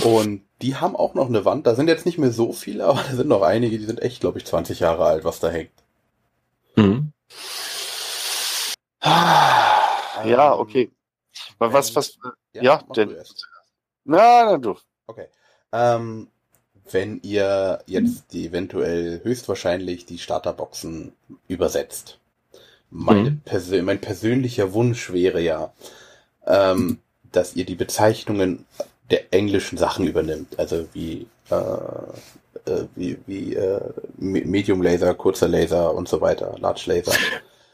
[0.04, 1.66] Und die haben auch noch eine Wand.
[1.66, 4.20] Da sind jetzt nicht mehr so viele, aber da sind noch einige, die sind echt,
[4.20, 5.70] glaube ich, 20 Jahre alt, was da hängt.
[6.76, 7.12] Mhm.
[9.02, 10.90] Ja, okay.
[11.58, 12.18] Aber was, Ähm, was,
[12.52, 13.16] ja, mach denn-
[14.04, 14.76] na, na du.
[15.06, 15.26] Okay.
[15.72, 16.28] Ähm,
[16.90, 21.12] wenn ihr jetzt die eventuell höchstwahrscheinlich die Starterboxen
[21.48, 22.18] übersetzt.
[22.90, 23.40] Meine Mhm.
[23.44, 25.72] Persö mein persönlicher Wunsch wäre ja,
[26.46, 26.98] ähm,
[27.32, 28.64] dass ihr die Bezeichnungen
[29.10, 30.58] der englischen Sachen übernimmt.
[30.58, 31.54] Also wie, äh,
[32.70, 33.80] äh, wie, wie äh,
[34.18, 37.12] Me- Medium Laser, kurzer Laser und so weiter, Large Laser.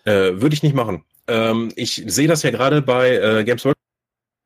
[0.05, 1.05] Äh, Würde ich nicht machen.
[1.29, 3.77] Ähm, ich sehe das ja gerade bei äh, Games Workshop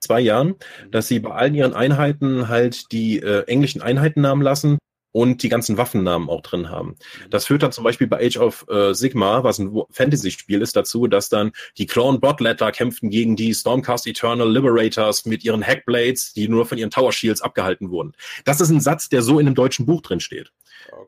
[0.03, 0.55] zwei Jahren,
[0.91, 4.79] dass sie bei allen ihren Einheiten halt die äh, englischen Einheitennamen lassen
[5.13, 6.97] und die ganzen Waffennamen auch drin haben.
[7.31, 11.07] Das führt dann zum Beispiel bei Age of äh, Sigma, was ein Fantasy-Spiel ist, dazu,
[11.07, 16.49] dass dann die Clone Botletter kämpften gegen die Stormcast Eternal Liberators mit ihren Hackblades, die
[16.49, 18.13] nur von ihren Tower Shields abgehalten wurden.
[18.45, 20.53] Das ist ein Satz, der so in einem deutschen Buch drin steht.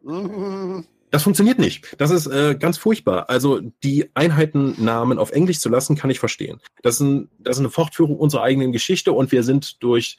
[0.02, 0.84] Mhm.
[1.12, 1.94] Das funktioniert nicht.
[1.98, 3.28] Das ist äh, ganz furchtbar.
[3.28, 6.58] Also die Einheitennamen auf Englisch zu lassen, kann ich verstehen.
[6.82, 10.16] Das ist, ein, das ist eine Fortführung unserer eigenen Geschichte und wir sind durch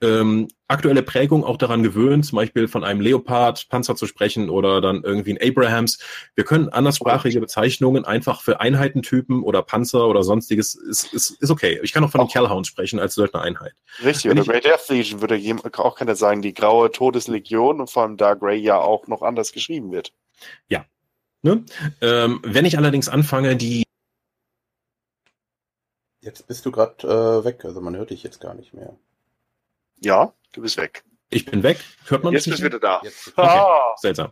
[0.00, 4.80] ähm, aktuelle Prägung auch daran gewöhnt, zum Beispiel von einem Leopard Panzer zu sprechen oder
[4.80, 5.98] dann irgendwie ein Abrahams.
[6.34, 11.80] Wir können anderssprachige Bezeichnungen einfach für Einheitentypen oder Panzer oder sonstiges ist, ist, ist okay.
[11.82, 13.72] Ich kann auch von den Auch- Calhounds sprechen als Söldnereinheit.
[14.04, 15.38] Richtig, Wenn oder Great Death Legion würde
[15.78, 19.52] auch keiner sagen, die graue Todeslegion und vor allem da Grey ja auch noch anders
[19.52, 20.12] geschrieben wird.
[21.42, 21.64] Ne?
[22.00, 23.84] Ähm, wenn ich allerdings anfange, die
[26.20, 28.98] Jetzt bist du gerade äh, weg, also man hört dich jetzt gar nicht mehr.
[30.02, 31.04] Ja, du bist weg.
[31.30, 33.00] ich bin weg, hört man Jetzt mich bist nicht du wieder da.
[33.02, 34.30] Jetzt Ah, Seltsam.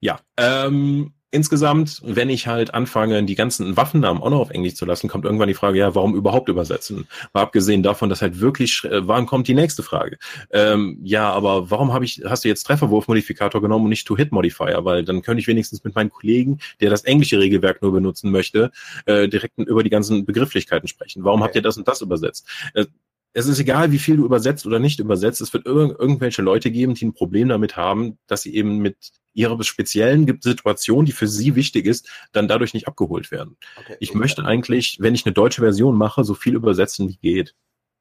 [0.00, 4.84] Ja, ähm, insgesamt, wenn ich halt anfange, die ganzen Waffennamen auch noch auf Englisch zu
[4.84, 7.06] lassen, kommt irgendwann die Frage, ja, warum überhaupt übersetzen?
[7.32, 10.18] Mal abgesehen davon, dass halt wirklich, äh, wann kommt die nächste Frage?
[10.50, 14.84] Ähm, ja, aber warum habe ich, hast du jetzt Trefferwurfmodifikator genommen und nicht To-Hit-Modifier?
[14.84, 18.72] Weil dann könnte ich wenigstens mit meinem Kollegen, der das englische Regelwerk nur benutzen möchte,
[19.06, 21.22] äh, direkt über die ganzen Begrifflichkeiten sprechen.
[21.24, 21.60] Warum habt Okay.
[21.60, 22.46] ihr das und das übersetzt?
[22.74, 22.86] Äh,
[23.34, 25.40] es ist egal, wie viel du übersetzt oder nicht übersetzt.
[25.40, 28.96] Es wird ir irgendwelche Leute geben, die ein Problem damit haben, dass sie eben mit
[29.34, 33.56] ihrer speziellen Situation, die für sie wichtig ist, dann dadurch nicht abgeholt werden.
[33.80, 33.96] Okay.
[34.00, 37.54] Ich möchte eigentlich, wenn ich eine deutsche Version mache, so viel übersetzen, wie geht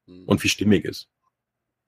[0.07, 0.23] Hm.
[0.25, 1.09] und wie stimmig ist.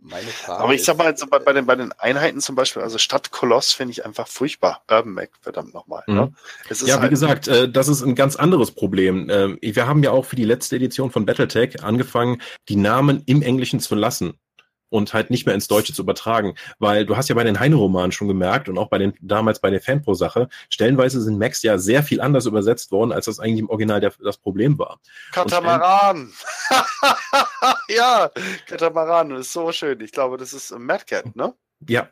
[0.06, 2.82] Meine Frage aber ich sag mal, so bei, bei, den, bei den Einheiten zum Beispiel,
[2.82, 4.84] also Stadt Koloss finde ich einfach furchtbar.
[4.92, 6.04] Urban Mac, verdammt nochmal.
[6.08, 6.16] Mhm.
[6.16, 6.34] Ne?
[6.68, 9.30] Es ist Ja, wie halt, gesagt, äh, das ist ein ganz anderes Problem.
[9.30, 13.42] Ähm, wir haben ja auch für die letzte Edition von Battletech angefangen, die Namen im
[13.42, 14.34] Englischen zu lassen
[14.94, 18.12] und halt nicht mehr ins Deutsche zu übertragen, weil du hast ja bei den Heine-Romanen
[18.12, 22.04] schon gemerkt und auch bei den damals bei der Fanpro-Sache, stellenweise sind Max ja sehr
[22.04, 25.00] viel anders übersetzt worden, als das eigentlich im Original der, das Problem war.
[25.32, 26.32] Katamaran.
[27.90, 28.30] ja,
[28.68, 30.00] Katamaran, ist so schön.
[30.02, 31.54] Ich glaube, das ist Mad Cat, ne?
[31.88, 32.10] Ja,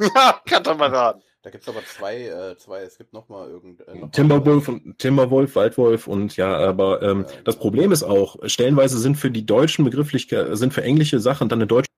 [0.00, 1.22] Ja, Katamaran.
[1.42, 4.98] da gibt's aber zwei, äh, zwei, es gibt noch mal irgend, äh, noch Timberwolf und
[4.98, 7.56] Timberwolf, Waldwolf und ja, aber ähm, Ja, das.
[7.56, 11.66] Problem ist auch, stellenweise sind für die deutschen Begrifflichkeiten, sind für englische Sachen dann eine
[11.66, 11.88] deutsche,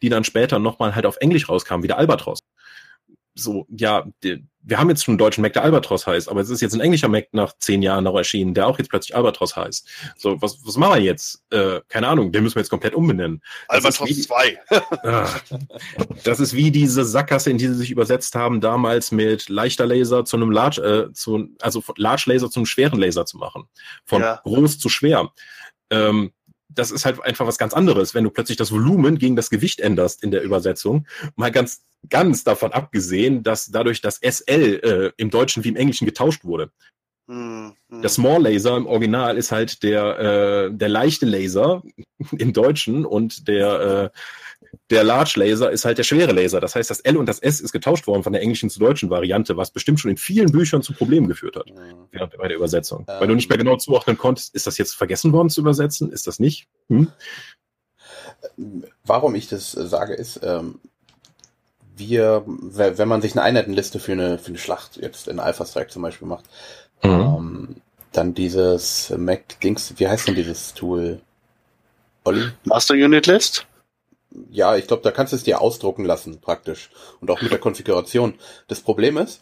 [0.00, 2.40] die dann später nochmal halt auf Englisch rauskam, wie der Albatros.
[3.34, 4.04] So, ja,
[4.62, 6.80] wir haben jetzt schon einen deutschen Mac, der Albatros heißt, aber es ist jetzt ein
[6.80, 9.88] englischer Mac nach zehn Jahren noch erschienen, der auch jetzt plötzlich Albatros heißt.
[10.18, 11.42] So, was, was machen wir jetzt?
[11.50, 13.40] Äh, keine Ahnung, den müssen wir jetzt komplett umbenennen.
[13.68, 14.58] Albatros wie- 2.
[15.04, 15.28] Ah,
[16.24, 20.24] Das ist wie diese Sackgasse, in die sie sich übersetzt haben, damals mit leichter Laser
[20.24, 23.64] zu einem Large, äh, zu, also von Large Laser zum schweren Laser zu machen.
[24.04, 24.40] Von Ja.
[24.42, 25.32] groß zu schwer.
[25.90, 26.32] Ähm,
[26.74, 29.80] das ist halt einfach was ganz anderes, wenn du plötzlich das Volumen gegen das Gewicht
[29.80, 31.06] änderst in der Übersetzung.
[31.36, 36.06] Mal ganz, ganz davon abgesehen, dass dadurch das SL äh, im Deutschen wie im Englischen
[36.06, 36.70] getauscht wurde.
[37.28, 38.02] Hm, hm.
[38.02, 41.82] Der Small Laser im Original ist halt der, äh, der leichte Laser
[42.32, 44.18] im Deutschen und der, äh,
[44.90, 46.60] der Large Laser ist halt der schwere Laser.
[46.60, 49.10] Das heißt, das L und das S ist getauscht worden von der englischen zur deutschen
[49.10, 51.74] Variante, was bestimmt schon in vielen Büchern zu Problemen geführt hat Ja.
[52.12, 53.04] während bei der Übersetzung.
[53.08, 53.14] Ähm.
[53.20, 56.12] Weil du nicht mehr genau zuordnen konntest, ist das jetzt vergessen worden zu übersetzen?
[56.12, 56.68] Ist das nicht?
[56.88, 57.08] Hm?
[59.04, 60.80] Warum ich das äh, sage, ist, ähm,
[61.96, 65.64] wir, we- wenn man sich eine Einheitenliste für eine, für eine Schlacht jetzt in Alpha
[65.66, 66.44] Strike zum Beispiel macht,
[67.02, 67.10] Mhm.
[67.10, 67.76] ähm,
[68.12, 71.20] dann dieses Mac-Dings, wie heißt denn dieses Tool?
[72.24, 72.48] Olli?
[72.64, 73.66] Master Unit List?
[74.50, 76.90] Ja, ich glaube, da kannst du es dir ausdrucken lassen, praktisch.
[77.20, 78.34] Und auch mit der Konfiguration.
[78.68, 79.40] Das Problem ist,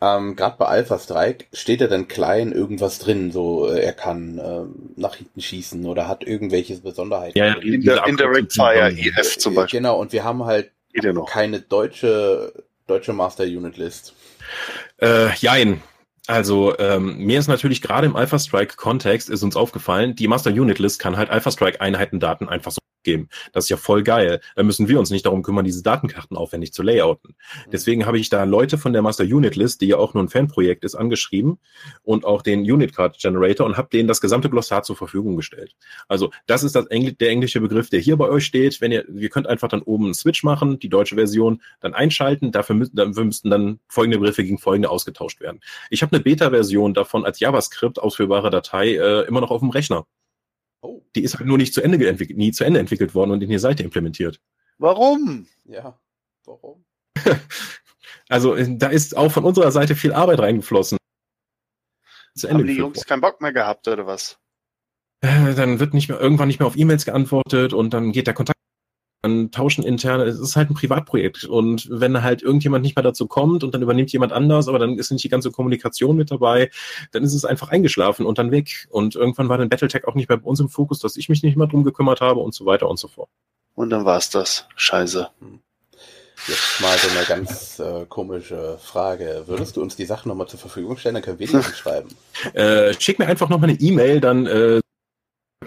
[0.00, 4.40] ähm, gerade bei Alpha Strike steht er dann klein irgendwas drin, so äh, er kann
[4.42, 7.36] ähm, nach hinten schießen oder hat irgendwelche Besonderheiten.
[7.38, 9.80] Ja, In Indirect Abkürzung- Fire, EF zum Beispiel.
[9.80, 11.28] Genau, und wir haben halt Geht ja noch.
[11.28, 12.52] keine deutsche
[12.86, 14.14] deutsche Master Unit List.
[14.98, 15.82] Äh, jein.
[16.26, 20.50] Also ähm, mir ist natürlich gerade im Alpha Strike Kontext ist uns aufgefallen, die Master
[20.50, 23.28] Unit List kann halt Alpha Strike Einheitendaten einfach so geben.
[23.52, 24.40] Das ist ja voll geil.
[24.56, 27.34] Da müssen wir uns nicht darum kümmern, diese Datenkarten aufwendig zu layouten.
[27.66, 27.70] Mhm.
[27.70, 30.28] Deswegen habe ich da Leute von der Master Unit List, die ja auch nur ein
[30.28, 31.58] Fanprojekt ist, angeschrieben
[32.02, 35.74] und auch den Unit Card Generator und habe denen das gesamte Glossar zur Verfügung gestellt.
[36.08, 38.80] Also das ist das Engl der englische Begriff, der hier bei euch steht.
[38.80, 42.52] Wenn ihr, ihr könnt einfach dann oben einen Switch machen, die deutsche Version dann einschalten.
[42.52, 45.60] Dafür, müssen, dafür müssten dann folgende Begriffe gegen folgende ausgetauscht werden.
[45.90, 50.06] Ich habe eine Beta-Version davon als JavaScript ausführbare Datei äh, immer noch auf dem Rechner.
[50.82, 53.42] Oh, Die ist halt nur nicht zu Ende entwickelt, nie zu Ende entwickelt worden und
[53.42, 54.40] in die Seite implementiert.
[54.78, 55.46] Warum?
[55.64, 55.98] ja.
[56.44, 56.84] Warum?
[58.28, 60.96] Also äh, da ist auch von unserer Seite viel Arbeit reingeflossen.
[62.34, 64.38] Zu Ende Haben die Jungs keinen Bock mehr gehabt oder was?
[65.22, 65.48] worden.
[65.48, 68.34] Äh, Dann wird nicht mehr irgendwann nicht mehr auf E-Mails geantwortet und dann geht der
[68.34, 68.58] Kontakt
[69.52, 73.62] tauschen interne, es ist halt ein Privatprojekt und wenn halt irgendjemand nicht mehr dazu kommt
[73.62, 76.70] und dann übernimmt jemand anders, aber dann ist nicht die ganze Kommunikation mit dabei,
[77.12, 80.28] dann ist es einfach eingeschlafen und dann weg und irgendwann war dann Battletech auch nicht
[80.28, 82.66] mehr bei uns im Fokus, dass ich mich nicht mehr drum gekümmert habe und so
[82.66, 83.28] weiter und so fort.
[83.74, 84.66] Und dann war's das.
[84.74, 85.28] Scheiße.
[86.48, 89.44] Jetzt mal so eine ganz äh, komische Frage.
[89.46, 91.14] Würdest du uns die Sachen nochmal zur Verfügung stellen?
[91.14, 92.10] Dann können wir die anschreiben.
[92.54, 94.80] Äh, schick mir einfach nochmal eine E-Mail, dann äh,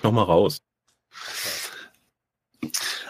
[0.03, 0.59] nochmal raus.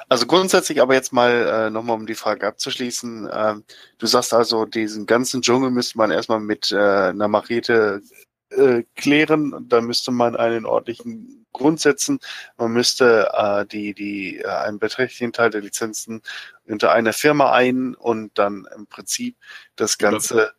[0.07, 3.29] Also grundsätzlich aber jetzt mal äh, nochmal, um die Frage abzuschließen.
[3.31, 3.63] ähm,
[3.97, 8.01] du sagst also, diesen ganzen Dschungel müsste man erstmal mit äh, einer Machete
[8.49, 9.53] äh, klären.
[9.53, 12.19] Und Da müsste man einen ordentlichen Grund setzen.
[12.57, 16.21] Man müsste äh, die, die, äh, einen beträchtlichen Teil der Lizenzen
[16.65, 19.37] unter einer Firma ein und dann im Prinzip
[19.75, 20.53] das Oder- Ganze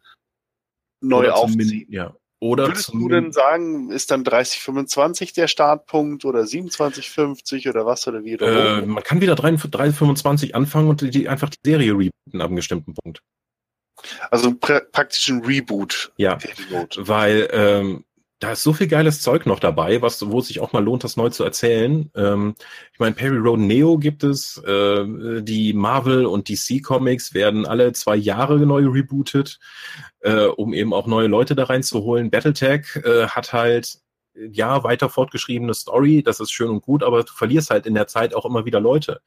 [1.01, 1.86] neu Oder aufziehen.
[1.90, 2.14] Ja.
[2.39, 8.25] Oder Würdest du denn sagen, ist dann 3025 der Startpunkt oder 2750 oder was oder
[8.25, 8.35] wie?
[8.35, 12.57] Oder äh, man kann wieder 325 anfangen und die, einfach die Serie rebooten ab einem
[12.57, 13.23] bestimmten Punkt.
[14.31, 16.13] Also pra praktisch ein Reboot.
[16.19, 16.39] Ja.
[16.97, 18.05] Weil ähm,
[18.39, 21.05] da ist so viel geiles Zeug noch dabei, was wo es sich auch mal lohnt,
[21.05, 22.11] das neu zu erzählen.
[22.15, 22.55] Ähm,
[22.93, 27.93] ich meine, Perry Road Neo gibt es, äh, die Marvel und DC Comics werden alle
[27.95, 29.59] zwei Jahre neu rebootet,
[30.21, 32.31] äh, um eben auch neue Leute da reinzuholen.
[32.31, 34.01] Battletech äh, hat halt
[34.35, 38.07] ja weiter fortgeschriebene Story, das ist schön und gut, aber du verlierst halt in der
[38.07, 39.23] Zeit auch immer wieder Leute.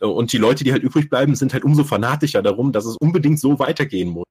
[0.00, 2.96] Äh, Und die Leute, die halt übrig bleiben, sind halt umso fanatischer darum, dass es
[2.96, 4.24] unbedingt so weitergehen muss.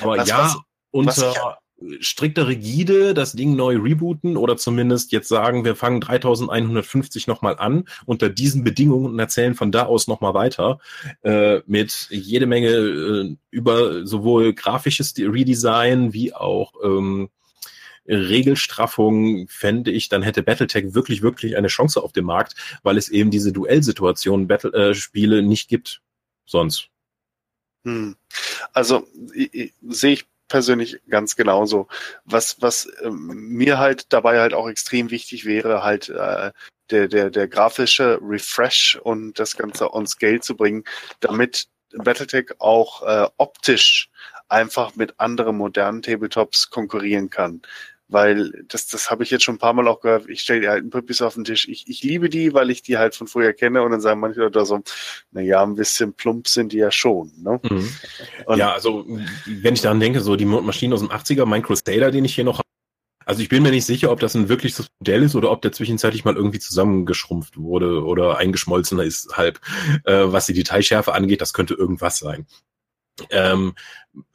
[0.00, 1.58] Aber Was- ja, was- was unter
[2.00, 7.84] strikter Rigide das Ding neu rebooten oder zumindest jetzt sagen, wir fangen 3150 nochmal an
[8.06, 10.78] unter diesen Bedingungen und erzählen von da aus nochmal weiter
[11.22, 17.28] äh, mit jede Menge äh, über sowohl grafisches Redesign wie auch ähm,
[18.08, 23.08] Regelstraffung fände ich, dann hätte Battletech wirklich, wirklich eine Chance auf dem Markt, weil es
[23.08, 26.02] eben diese Duellsituationen, Battle, äh, nicht gibt
[26.44, 26.88] sonst.
[27.84, 28.16] Hm.
[28.72, 29.06] Also
[29.82, 31.88] sehe ich persönlich ganz genauso.
[32.24, 36.52] Was, was ähm, mir halt dabei halt auch extrem wichtig wäre, halt äh,
[36.90, 40.84] der, der, der grafische Refresh und das Ganze on Scale zu bringen,
[41.20, 44.10] damit Battletech auch äh, optisch
[44.48, 47.62] einfach mit anderen modernen Tabletops konkurrieren kann.
[48.08, 50.28] Weil das, das habe ich jetzt schon ein paar Mal auch gehört.
[50.28, 51.66] Ich stelle die alten Püppis auf den Tisch.
[51.66, 54.40] Ich, ich liebe die, weil ich die halt von früher kenne und dann sagen manche
[54.40, 54.80] Leute so,
[55.32, 57.32] na ja, ein bisschen plump sind die ja schon.
[57.38, 57.60] Ne?
[58.46, 59.04] Und- ja, also
[59.46, 62.44] wenn ich daran denke, so die Maschinen aus dem 80er, mein Crusader, den ich hier
[62.44, 62.66] noch habe,
[63.24, 65.72] also ich bin mir nicht sicher, ob das ein wirkliches Modell ist oder ob der
[65.72, 69.58] zwischenzeitlich mal irgendwie zusammengeschrumpft wurde oder eingeschmolzener ist halb.
[70.04, 72.46] Äh, was die Detailschärfe angeht, das könnte irgendwas sein.
[73.30, 73.74] Ähm,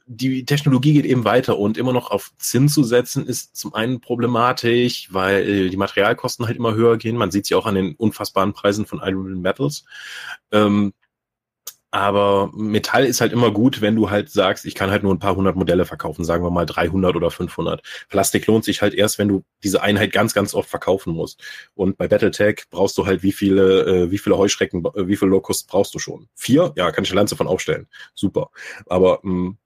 [0.06, 4.00] die Technologie geht eben weiter und immer noch auf Zinn zu setzen ist zum einen
[4.00, 7.16] problematisch, weil die Materialkosten halt immer höher gehen.
[7.16, 9.84] Man sieht sie auch an den unfassbaren Preisen von Iron Metals.
[10.50, 10.92] Ähm,
[11.92, 15.18] aber Metall ist halt immer gut, wenn du halt sagst, ich kann halt nur ein
[15.18, 17.82] paar hundert Modelle verkaufen, sagen wir mal 300 oder 500.
[18.08, 21.42] Plastik lohnt sich halt erst, wenn du diese Einheit ganz, ganz oft verkaufen musst.
[21.74, 25.30] Und bei Battletech brauchst du halt wie viele, äh, wie viele Heuschrecken, äh, wie viele
[25.32, 26.28] Locusts brauchst du schon?
[26.34, 26.72] Vier?
[26.76, 27.86] Ja, kann ich eine Lanze von aufstellen.
[28.14, 28.48] Super.
[28.86, 29.56] Aber mh,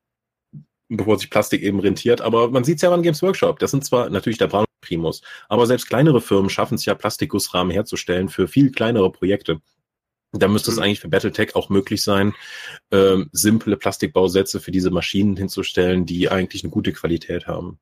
[0.89, 2.21] bevor sich Plastik eben rentiert.
[2.21, 3.61] Aber man sieht es ja an Games Workshop.
[3.61, 7.73] Das sind zwar natürlich der Braun Primus, aber selbst kleinere Firmen schaffen es ja, Plastikgussrahmen
[7.73, 9.61] herzustellen für viel kleinere Projekte.
[10.33, 10.83] Da müsste es Mhm.
[10.83, 12.35] eigentlich für Battletech auch möglich sein,
[12.91, 17.79] ähm, simple Plastikbausätze für diese Maschinen hinzustellen, die eigentlich eine gute Qualität haben.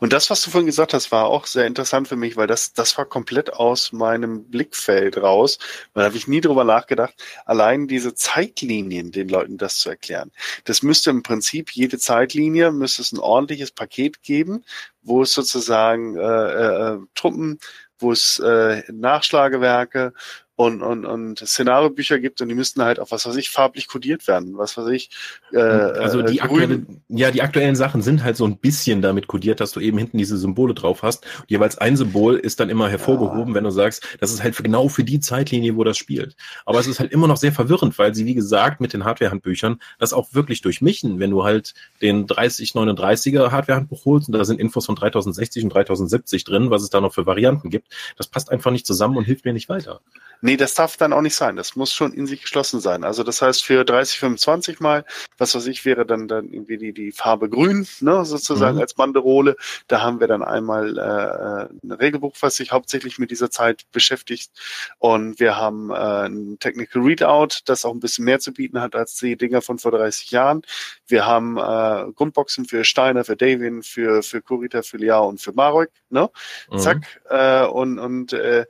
[0.00, 2.72] Und das, was du vorhin gesagt hast, war auch sehr interessant für mich, weil das,
[2.74, 5.58] das war komplett aus meinem Blickfeld raus.
[5.94, 7.14] Da habe ich nie drüber nachgedacht,
[7.44, 10.30] allein diese Zeitlinien den Leuten das zu erklären.
[10.64, 14.64] Das müsste im Prinzip jede Zeitlinie, müsste es ein ordentliches Paket geben,
[15.02, 17.58] wo es sozusagen äh, äh, Truppen,
[17.98, 20.12] wo es äh, Nachschlagewerke
[20.54, 24.28] und, und, und Szenariobücher gibt und die müssten halt auch, was weiß ich, farblich kodiert
[24.28, 24.58] werden.
[24.58, 25.10] Was weiß ich.
[25.52, 29.28] Äh, also die, äh, aktuelle, ja, die aktuellen Sachen sind halt so ein bisschen damit
[29.28, 31.24] kodiert, dass du eben hinten diese Symbole drauf hast.
[31.40, 33.54] Und jeweils ein Symbol ist dann immer hervorgehoben, ja.
[33.54, 36.36] wenn du sagst, das ist halt genau für die Zeitlinie, wo das spielt.
[36.66, 39.80] Aber es ist halt immer noch sehr verwirrend, weil sie, wie gesagt, mit den Hardware-Handbüchern
[39.98, 41.18] das auch wirklich durchmischen.
[41.18, 41.72] Wenn du halt
[42.02, 46.90] den 3039er Hardware-Handbuch holst und da sind Infos von 3060 und 3070 drin, was es
[46.90, 47.88] da noch für Varianten gibt,
[48.18, 50.00] das passt einfach nicht zusammen und hilft mir nicht weiter.
[50.44, 51.54] Nee, das darf dann auch nicht sein.
[51.54, 53.04] Das muss schon in sich geschlossen sein.
[53.04, 55.04] Also das heißt für 30, 25 mal,
[55.38, 58.80] was weiß ich, wäre dann, dann irgendwie die, die Farbe grün, ne, sozusagen mhm.
[58.80, 59.54] als Banderole.
[59.86, 64.50] Da haben wir dann einmal äh, ein Regelbuch, was sich hauptsächlich mit dieser Zeit beschäftigt.
[64.98, 68.96] Und wir haben äh, ein Technical Readout, das auch ein bisschen mehr zu bieten hat
[68.96, 70.62] als die Dinger von vor 30 Jahren.
[71.06, 75.52] Wir haben äh, Grundboxen für Steiner, für Davin, für, für Kurita, für Liao und für
[75.52, 76.30] Marek, ne?
[76.68, 76.78] Mhm.
[76.78, 77.20] Zack.
[77.30, 78.66] Äh, und, und äh,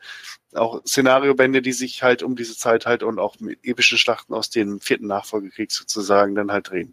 [0.54, 4.50] auch Szenariobände, die sich halt um diese Zeit halt und auch mit epischen Schlachten aus
[4.50, 6.92] dem vierten Nachfolgekrieg sozusagen dann halt drehen.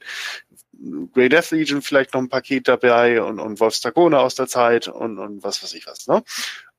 [1.14, 4.88] Grey Death Legion vielleicht noch ein Paket dabei und, und Wolfs Dragone aus der Zeit
[4.88, 6.24] und, und was weiß ich was, ne?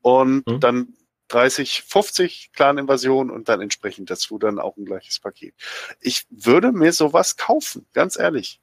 [0.01, 0.61] Und mhm.
[0.61, 0.94] dann
[1.28, 5.55] 30, 50 Clan-Invasion und dann entsprechend dazu dann auch ein gleiches Paket.
[6.01, 8.61] Ich würde mir sowas kaufen, ganz ehrlich.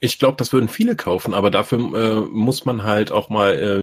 [0.00, 3.80] Ich glaube, das würden viele kaufen, aber dafür äh, muss man halt auch mal äh,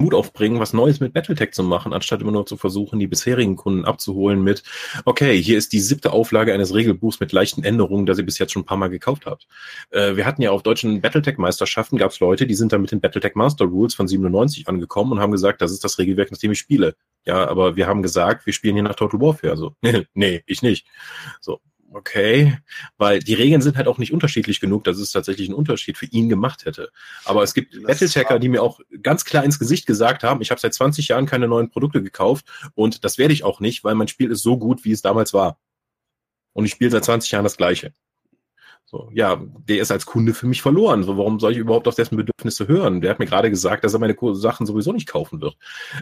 [0.00, 3.56] Mut aufbringen, was Neues mit Battletech zu machen, anstatt immer nur zu versuchen, die bisherigen
[3.56, 4.62] Kunden abzuholen mit,
[5.04, 8.52] okay, hier ist die siebte Auflage eines Regelbuchs mit leichten Änderungen, das ihr bis jetzt
[8.52, 9.46] schon ein paar Mal gekauft habt.
[9.90, 13.00] Äh, wir hatten ja auf deutschen Battletech-Meisterschaften, gab es Leute, die sind dann mit den
[13.00, 16.52] Battletech Master Rules von 97 angekommen und haben gesagt, das ist das Regelwerk, nach dem
[16.52, 16.94] ich spiele.
[17.26, 19.56] Ja, aber wir haben gesagt, wir spielen hier nach Total Warfare.
[19.56, 20.86] So, nee, nee, ich nicht.
[21.40, 21.60] So,
[21.92, 22.58] okay,
[22.98, 26.06] weil die Regeln sind halt auch nicht unterschiedlich genug, dass es tatsächlich einen Unterschied für
[26.06, 26.90] ihn gemacht hätte.
[27.24, 30.60] Aber es gibt Battlechecker, die mir auch ganz klar ins Gesicht gesagt haben, ich habe
[30.60, 34.08] seit 20 Jahren keine neuen Produkte gekauft und das werde ich auch nicht, weil mein
[34.08, 35.58] Spiel ist so gut, wie es damals war.
[36.52, 37.92] Und ich spiele seit 20 Jahren das gleiche.
[38.90, 41.04] So, ja, der ist als Kunde für mich verloren.
[41.04, 43.00] So, warum soll ich überhaupt auf dessen Bedürfnisse hören?
[43.00, 45.56] Der hat mir gerade gesagt, dass er meine Sachen sowieso nicht kaufen wird.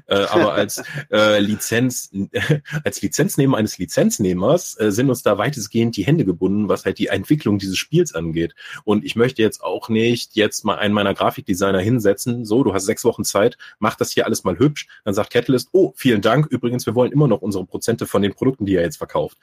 [0.07, 0.83] Äh, aber als
[1.13, 2.11] äh, Lizenz,
[2.85, 7.09] als Lizenznehmer eines Lizenznehmers äh, sind uns da weitestgehend die Hände gebunden, was halt die
[7.09, 8.55] Entwicklung dieses Spiels angeht.
[8.85, 12.47] Und ich möchte jetzt auch nicht jetzt mal einen meiner Grafikdesigner hinsetzen.
[12.47, 14.89] So, du hast sechs Wochen Zeit, mach das hier alles mal hübsch.
[15.05, 16.47] Dann sagt Catalyst, oh, vielen Dank.
[16.47, 19.37] Übrigens, wir wollen immer noch unsere Prozente von den Produkten, die er jetzt verkauft.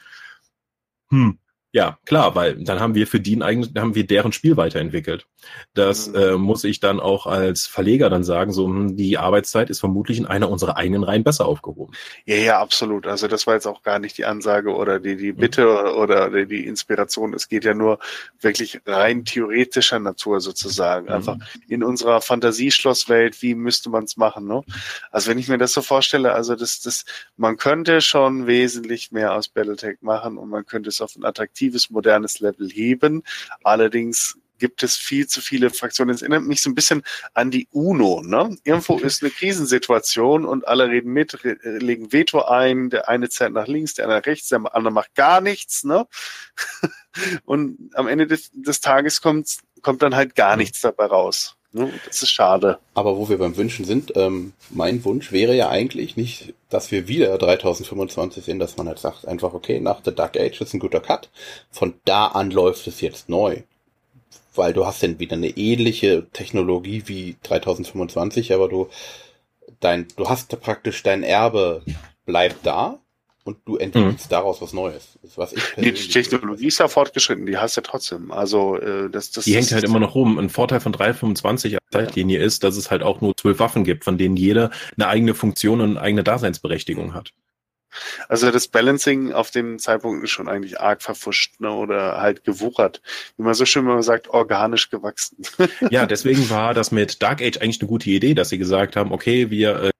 [1.10, 1.38] Hm,
[1.76, 5.28] ja, klar, weil dann haben wir für die eigentlich, haben wir deren Spiel weiterentwickelt.
[5.74, 6.16] Das mhm.
[6.16, 10.18] äh, muss ich dann auch als Verleger dann sagen, so hm, die Arbeitszeit ist vermutlich
[10.18, 11.94] in einer unserer eigenen Reihen besser aufgehoben.
[12.24, 13.06] Ja, ja, absolut.
[13.08, 15.36] Also das war jetzt auch gar nicht die Ansage oder die, die mhm.
[15.36, 16.00] Bitte mhm.
[16.00, 17.34] oder die Inspiration.
[17.34, 18.00] Es geht ja nur
[18.40, 21.08] wirklich rein theoretischer Natur sozusagen.
[21.08, 21.12] Mhm.
[21.12, 21.38] Einfach
[21.68, 24.48] in unserer Fantasieschlosswelt, wie müsste man es machen?
[24.48, 24.62] Ne?
[25.12, 27.04] Also wenn ich mir das so vorstelle, also das, das,
[27.36, 31.65] man könnte schon wesentlich mehr aus Battletech machen und man könnte es auf ein attraktives
[31.66, 33.24] attraktives, modernes Level heben.
[33.64, 36.16] Allerdings gibt es viel zu viele Fraktionen.
[36.16, 38.22] Es erinnert mich so ein bisschen an die UNO.
[38.24, 38.58] Ne?
[38.64, 42.90] Irgendwo ist eine Krisensituation und alle reden mit, legen Veto ein.
[42.90, 45.84] Der eine zählt nach links, der andere nach rechts, der andere macht gar nichts.
[45.84, 46.08] Ne?
[47.46, 51.56] Und am Ende des, des Tages kommt, kommt dann halt gar nichts dabei raus.
[51.76, 51.92] Ne?
[52.08, 52.80] Das ist schade.
[52.94, 57.10] Aber wo wir beim Wünschen sind, ähm, mein Wunsch wäre ja eigentlich nicht, dass wir
[57.10, 60.80] wieder 3025 sehen, dass man halt sagt, einfach, okay, nach The Dark Age ist ein
[60.80, 61.30] guter Cut.
[61.70, 63.64] Von da an läuft es jetzt neu.
[64.56, 68.88] Weil du hast dann wieder eine ähnliche Technologie wie 3025, aber du,
[69.82, 71.84] dein, du hast praktisch dein Erbe
[72.26, 73.00] bleibt da,
[73.46, 74.30] und du entwickelst mhm.
[74.30, 75.20] daraus was Neues.
[75.36, 78.32] Was ich die Technologie ist ja fortgeschritten, die hast du ja trotzdem.
[78.32, 80.40] Also äh, das, das Die hängt halt immer noch rum.
[80.40, 84.04] Ein Vorteil von 325 als Zeitlinie ist, dass es halt auch nur zwölf Waffen gibt,
[84.04, 87.34] von denen jeder eine eigene Funktion und eine eigene Daseinsberechtigung hat.
[88.28, 93.02] Also das Balancing auf dem Zeitpunkt ist schon eigentlich arg verfuscht ne, oder halt gewuchert.
[93.38, 95.38] Wie man so schön mal sagt, organisch gewachsen.
[95.92, 99.12] ja, deswegen war das mit Dark Age eigentlich eine gute Idee, dass sie gesagt haben,
[99.12, 99.92] okay, wir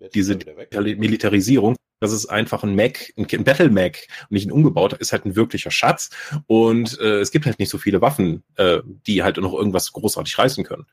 [0.00, 0.38] äh, diese
[0.70, 5.24] Militarisierung das ist einfach ein Mac, ein Battle Mac und nicht ein umgebauter, ist halt
[5.24, 6.10] ein wirklicher Schatz.
[6.46, 10.38] Und äh, es gibt halt nicht so viele Waffen, äh, die halt noch irgendwas großartig
[10.38, 10.86] reißen können.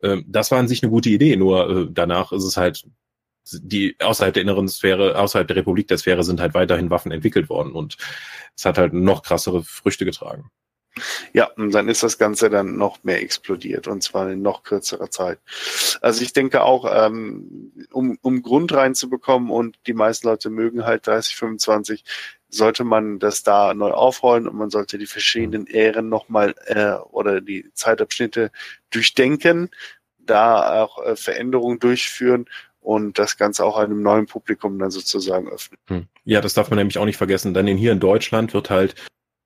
[0.00, 2.84] Äh, das war an sich eine gute Idee, nur äh, danach ist es halt
[3.50, 7.48] die außerhalb der inneren Sphäre, außerhalb der Republik der Sphäre sind halt weiterhin Waffen entwickelt
[7.48, 7.96] worden und
[8.54, 10.50] es hat halt noch krassere Früchte getragen.
[11.32, 15.10] Ja, und dann ist das Ganze dann noch mehr explodiert und zwar in noch kürzerer
[15.10, 15.38] Zeit.
[16.00, 21.06] Also ich denke auch, ähm, um, um Grund reinzubekommen und die meisten Leute mögen halt
[21.06, 22.04] 30, 25,
[22.48, 27.40] sollte man das da neu aufrollen und man sollte die verschiedenen Ähren nochmal äh, oder
[27.40, 28.50] die Zeitabschnitte
[28.90, 29.70] durchdenken
[30.28, 32.46] da auch äh, Veränderungen durchführen
[32.80, 35.78] und das Ganze auch einem neuen Publikum dann sozusagen öffnen.
[35.88, 36.06] Hm.
[36.24, 37.54] Ja, das darf man nämlich auch nicht vergessen.
[37.54, 38.94] Denn hier in Deutschland wird halt,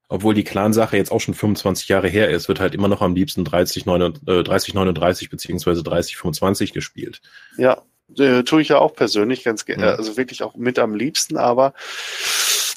[0.09, 3.15] obwohl die Clan-Sache jetzt auch schon 25 Jahre her ist, wird halt immer noch am
[3.15, 7.21] liebsten 30, 39 beziehungsweise 30, 25 gespielt.
[7.57, 7.83] Ja,
[8.19, 9.95] äh, tue ich ja auch persönlich ganz gerne, Ja.
[9.95, 11.73] also wirklich auch mit am liebsten, aber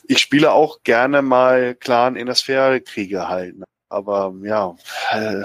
[0.07, 3.56] ich spiele auch gerne mal Clan in der Sphäre Kriege halt.
[3.89, 4.76] Aber ja,
[5.11, 5.43] äh,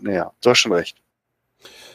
[0.00, 0.96] naja, du hast schon recht.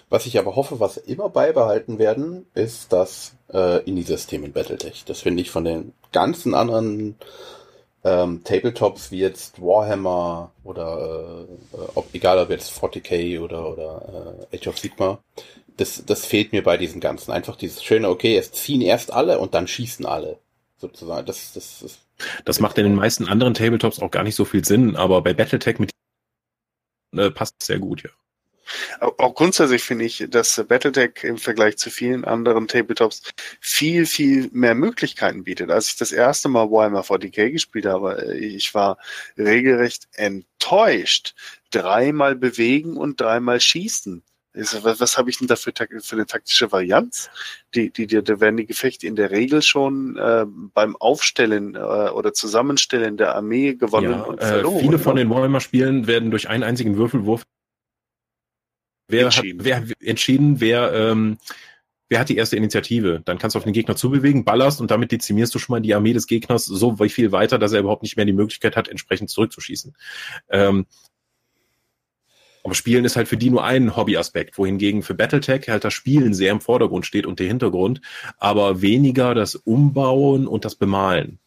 [0.09, 5.03] Was ich aber hoffe, was immer beibehalten werden, ist das äh, Indie-System in Battletech.
[5.05, 7.15] Das finde ich von den ganzen anderen
[8.05, 14.47] ähm, Tabletops wie jetzt Warhammer oder äh, äh, ob, egal ob jetzt 40k oder, oder
[14.51, 15.19] äh, Age of Sigma,
[15.77, 17.31] das, das fehlt mir bei diesen ganzen.
[17.31, 20.39] Einfach dieses schöne, okay, es ziehen erst alle und dann schießen alle.
[20.77, 21.25] Sozusagen.
[21.25, 21.99] Das, das, das
[22.45, 25.33] Das macht in den meisten anderen Tabletops auch gar nicht so viel Sinn, aber bei
[25.33, 25.91] Battletech mit
[27.17, 28.09] äh, passt es sehr gut, ja.
[28.99, 33.21] Auch grundsätzlich finde ich, dass Battletech im Vergleich zu vielen anderen Tabletops
[33.59, 35.71] viel, viel mehr Möglichkeiten bietet.
[35.71, 38.97] Als ich das erste Mal Warhammer 40k gespielt habe, äh, ich war
[39.37, 41.35] regelrecht enttäuscht.
[41.71, 44.23] Dreimal bewegen und dreimal schießen.
[44.55, 47.29] Was, was habe ich denn da für, für eine taktische Varianz?
[47.73, 51.79] Die, die, die, da werden die Gefechte in der Regel schon äh, beim Aufstellen äh,
[51.79, 54.79] oder Zusammenstellen der Armee gewonnen ja und äh, verloren.
[54.79, 55.21] viele von ne?
[55.21, 57.45] den Warhammer-Spielen werden durch einen einzigen Würfelwurf
[59.07, 59.59] wer Entschieden.
[59.59, 61.37] Hat, wer entschieden, wer ähm,
[62.09, 63.21] wer hat die erste Initiative?
[63.25, 65.95] Dann kannst du auf den Gegner zubewegen, ballerst und damit dezimierst du schon mal die
[65.95, 69.29] Armee des Gegners so viel weiter, dass er überhaupt nicht mehr die Möglichkeit hat, entsprechend
[69.29, 69.95] zurückzuschießen.
[70.49, 70.85] Ähm,
[72.63, 76.33] aber Spielen ist halt für die nur ein Hobbyaspekt, wohingegen für Battletech halt das Spielen
[76.33, 78.01] sehr im Vordergrund steht und der Hintergrund,
[78.39, 81.37] aber weniger das Umbauen und das Bemalen,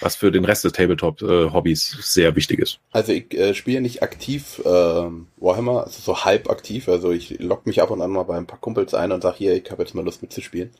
[0.00, 2.80] was für den Rest des Tabletop-Hobbys sehr wichtig ist.
[2.92, 6.88] Also ich äh, spiele nicht aktiv ähm, Warhammer, also so halb aktiv.
[6.88, 9.36] Also ich lock mich ab und an mal bei ein paar Kumpels ein und sag
[9.36, 10.70] hier, ich habe jetzt mal Lust mitzuspielen.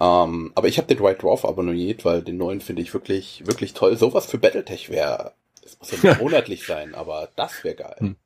[0.00, 3.74] Ähm, aber ich habe den White Dwarf abonniert, weil den neuen finde ich wirklich, wirklich
[3.74, 3.96] toll.
[3.96, 7.96] Sowas für Battletech wäre, das muss ja nicht monatlich sein, aber das wäre geil.
[7.98, 8.16] Hm.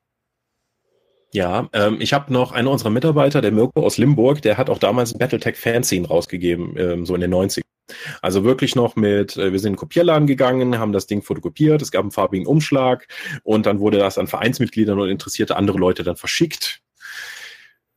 [1.34, 4.76] Ja, ähm, ich habe noch einen unserer Mitarbeiter, der Mirko aus Limburg, der hat auch
[4.76, 7.62] damals ein Battletech Fanzine rausgegeben, ähm, so in den 90ern.
[8.20, 11.82] Also wirklich noch mit, äh, wir sind in den Kopierladen gegangen, haben das Ding fotokopiert,
[11.82, 13.06] es gab einen farbigen Umschlag
[13.42, 16.82] und dann wurde das an Vereinsmitgliedern und interessierte andere Leute dann verschickt.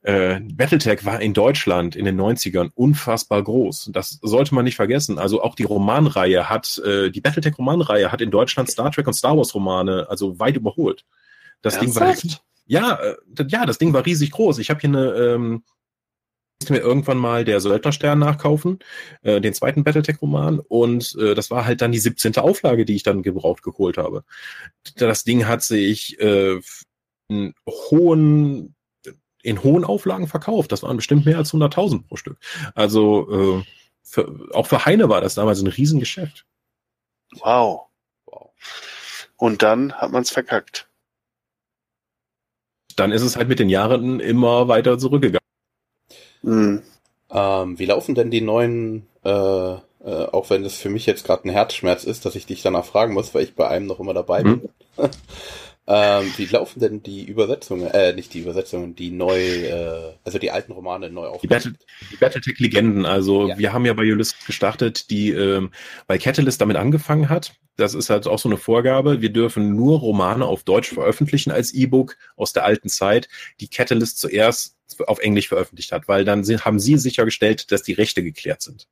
[0.05, 3.89] Äh, Battletech war in Deutschland in den 90ern unfassbar groß.
[3.91, 5.17] Das sollte man nicht vergessen.
[5.17, 9.35] Also auch die Romanreihe hat, äh, die Battletech-Romanreihe hat in Deutschland Star Trek und Star
[9.35, 11.05] Wars-Romane also weit überholt.
[11.63, 12.43] Das Ding war Ernsthaft?
[12.67, 13.15] ja, äh,
[13.47, 14.59] ja, das Ding war riesig groß.
[14.59, 15.63] Ich habe hier eine, ähm,
[16.59, 18.79] musste mir irgendwann mal der Söldnerstern nachkaufen,
[19.21, 22.37] äh, den zweiten Battletech-Roman, und äh, das war halt dann die 17.
[22.37, 24.23] Auflage, die ich dann gebraucht geholt habe.
[24.95, 26.59] Das Ding hat sich äh,
[27.27, 28.75] in hohen
[29.43, 30.71] in hohen Auflagen verkauft.
[30.71, 32.39] Das waren bestimmt mehr als 100.000 pro Stück.
[32.73, 33.63] Also äh,
[34.01, 36.47] für, auch für Heine war das damals ein Riesengeschäft.
[37.33, 37.87] Wow.
[38.25, 38.51] Wow.
[39.37, 40.89] Und dann hat man es verkackt.
[42.95, 45.44] Dann ist es halt mit den Jahren immer weiter zurückgegangen.
[46.45, 46.81] Hm.
[47.31, 51.47] Ähm, wie laufen denn die neuen, äh, äh, auch wenn es für mich jetzt gerade
[51.47, 54.13] ein Herzschmerz ist, dass ich dich danach fragen muss, weil ich bei einem noch immer
[54.13, 54.69] dabei bin.
[55.87, 60.49] ähm, wie laufen denn die Übersetzungen, äh, nicht die Übersetzungen, die neu, äh, also die
[60.49, 61.73] alten Romane neu Die, Battle,
[62.11, 63.57] die Battletech-Legenden, also Ja.
[63.57, 65.71] wir haben ja bei Ulysses gestartet, die ähm,
[66.07, 67.53] bei Catalyst damit angefangen hat.
[67.77, 69.21] Das ist halt auch so eine Vorgabe.
[69.21, 73.27] Wir dürfen nur Romane auf Deutsch veröffentlichen als E-Book aus der alten Zeit,
[73.59, 77.93] die Catalyst zuerst auf Englisch veröffentlicht hat, weil dann sind, haben sie sichergestellt, dass die
[77.93, 78.87] Rechte geklärt sind.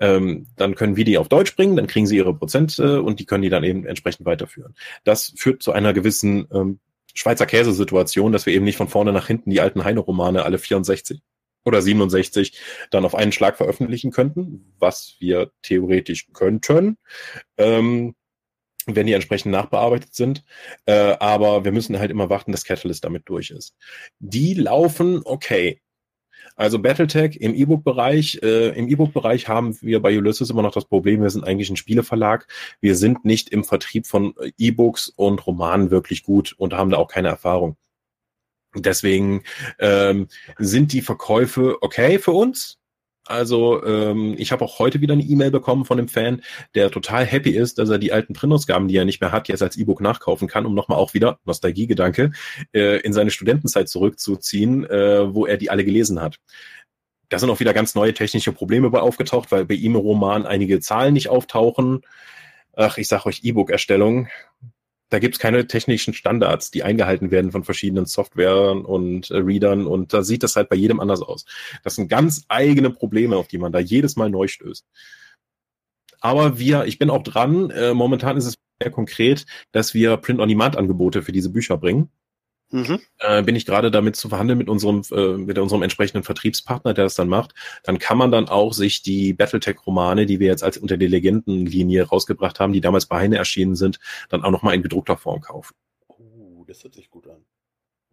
[0.00, 3.20] Ähm, dann können wir die auf Deutsch bringen, dann kriegen sie ihre Prozent äh, und
[3.20, 4.74] die können die dann eben entsprechend weiterführen.
[5.04, 6.80] Das führt zu einer gewissen ähm,
[7.14, 11.20] Schweizer Käsesituation, dass wir eben nicht von vorne nach hinten die alten Heine-Romane alle 64
[11.64, 12.58] oder 67
[12.90, 16.96] dann auf einen Schlag veröffentlichen könnten, was wir theoretisch könnten,
[17.56, 18.14] ähm,
[18.86, 20.44] wenn die entsprechend nachbearbeitet sind.
[20.86, 23.76] Äh, aber wir müssen halt immer warten, dass Catalyst damit durch ist.
[24.18, 25.80] Die laufen okay.
[26.58, 31.22] Also Battletech im E-Book-Bereich, äh, im E-Book-Bereich haben wir bei Ulysses immer noch das Problem,
[31.22, 32.48] wir sind eigentlich ein Spieleverlag.
[32.80, 36.96] Wir sind nicht im Vertrieb von äh, E-Books und Romanen wirklich gut und haben da
[36.96, 37.76] auch keine Erfahrung.
[38.74, 39.44] Deswegen
[39.78, 40.26] ähm,
[40.58, 42.80] sind die Verkäufe okay für uns.
[43.28, 46.42] Also ähm, ich habe auch heute wieder eine E-Mail bekommen von einem Fan,
[46.74, 49.62] der total happy ist, dass er die alten Printausgaben, die er nicht mehr hat, jetzt
[49.62, 52.32] als E-Book nachkaufen kann, um nochmal auch wieder, Nostalgiegedanke,
[52.72, 56.38] äh, in seine Studentenzeit zurückzuziehen, äh, wo er die alle gelesen hat.
[57.28, 60.46] Da sind auch wieder ganz neue technische Probleme bei aufgetaucht, weil bei ihm im Roman
[60.46, 62.00] einige Zahlen nicht auftauchen.
[62.74, 64.28] Ach, ich sag euch E-Book-Erstellung.
[65.10, 70.12] Da gibt's keine technischen Standards, die eingehalten werden von verschiedenen Softwaren und äh, Readern und
[70.12, 71.44] da sieht das halt bei jedem anders aus.
[71.82, 74.86] Das sind ganz eigene Probleme, auf die man da jedes Mal neu stößt.
[76.20, 81.22] Aber wir, ich bin auch dran, äh, momentan ist es sehr konkret, dass wir Print-on-Demand-Angebote
[81.22, 82.10] für diese Bücher bringen.
[82.70, 83.00] Mhm.
[83.18, 87.04] Äh, bin ich gerade damit zu verhandeln mit unserem, äh, mit unserem entsprechenden Vertriebspartner, der
[87.04, 87.54] das dann macht.
[87.82, 92.04] Dann kann man dann auch sich die Battletech-Romane, die wir jetzt als unter der Legendenlinie
[92.04, 95.74] rausgebracht haben, die damals bei Heine erschienen sind, dann auch nochmal in gedruckter Form kaufen.
[96.08, 97.44] Oh, das hört sich gut an.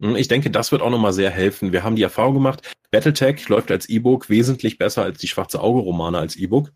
[0.00, 1.72] Hm, ich denke, das wird auch nochmal sehr helfen.
[1.72, 6.18] Wir haben die Erfahrung gemacht, Battletech läuft als E-Book wesentlich besser als die Schwarze Auge-Romane
[6.18, 6.72] als E-Book.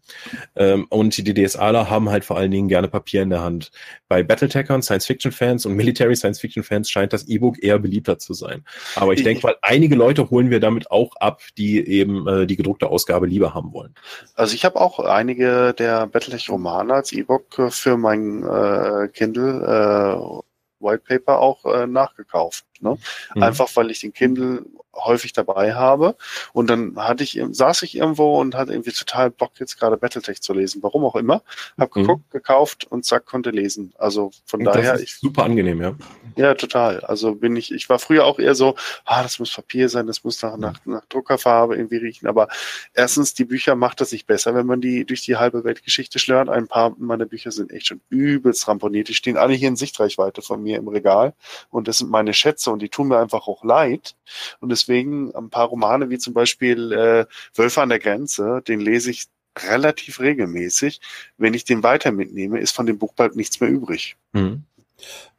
[0.56, 3.70] Ähm, und die DSAler haben halt vor allen Dingen gerne Papier in der Hand.
[4.08, 8.64] Bei Battletechern, Science-Fiction-Fans und Military Science-Fiction-Fans scheint das E-Book eher beliebter zu sein.
[8.96, 12.56] Aber ich denke mal, einige Leute holen wir damit auch ab, die eben äh, die
[12.56, 13.94] gedruckte Ausgabe lieber haben wollen.
[14.34, 21.04] Also ich habe auch einige der Battletech-Romane als E-Book für mein äh, Kindle äh, White
[21.06, 22.64] Paper auch äh, nachgekauft.
[22.80, 22.98] Ne?
[23.34, 23.42] Mhm.
[23.42, 26.16] Einfach weil ich den Kindle häufig dabei habe.
[26.52, 30.40] Und dann hatte ich, saß ich irgendwo und hatte irgendwie total Bock, jetzt gerade Battletech
[30.42, 30.82] zu lesen.
[30.82, 31.42] Warum auch immer.
[31.78, 32.00] Hab mhm.
[32.00, 33.92] geguckt, gekauft und zack, konnte lesen.
[33.98, 35.00] Also von das daher.
[35.00, 35.94] ich, super angenehm, ja.
[36.36, 37.00] Ja, total.
[37.00, 38.74] Also bin ich, ich war früher auch eher so,
[39.04, 42.26] ah, das muss Papier sein, das muss nach, nach, nach Druckerfarbe irgendwie riechen.
[42.26, 42.48] Aber
[42.94, 46.48] erstens, die Bücher macht das nicht besser, wenn man die durch die halbe Weltgeschichte schlört.
[46.48, 49.08] Ein paar meiner Bücher sind echt schon übelst ramponiert.
[49.08, 51.34] Die stehen alle hier in Sichtreichweite von mir im Regal.
[51.70, 54.16] Und das sind meine Schätze und die tun mir einfach auch leid.
[54.60, 59.10] Und deswegen ein paar Romane wie zum Beispiel äh, Wölfe an der Grenze, den lese
[59.10, 59.26] ich
[59.58, 61.00] relativ regelmäßig.
[61.36, 64.16] Wenn ich den weiter mitnehme, ist von dem Buch bald nichts mehr übrig.
[64.32, 64.64] Mhm.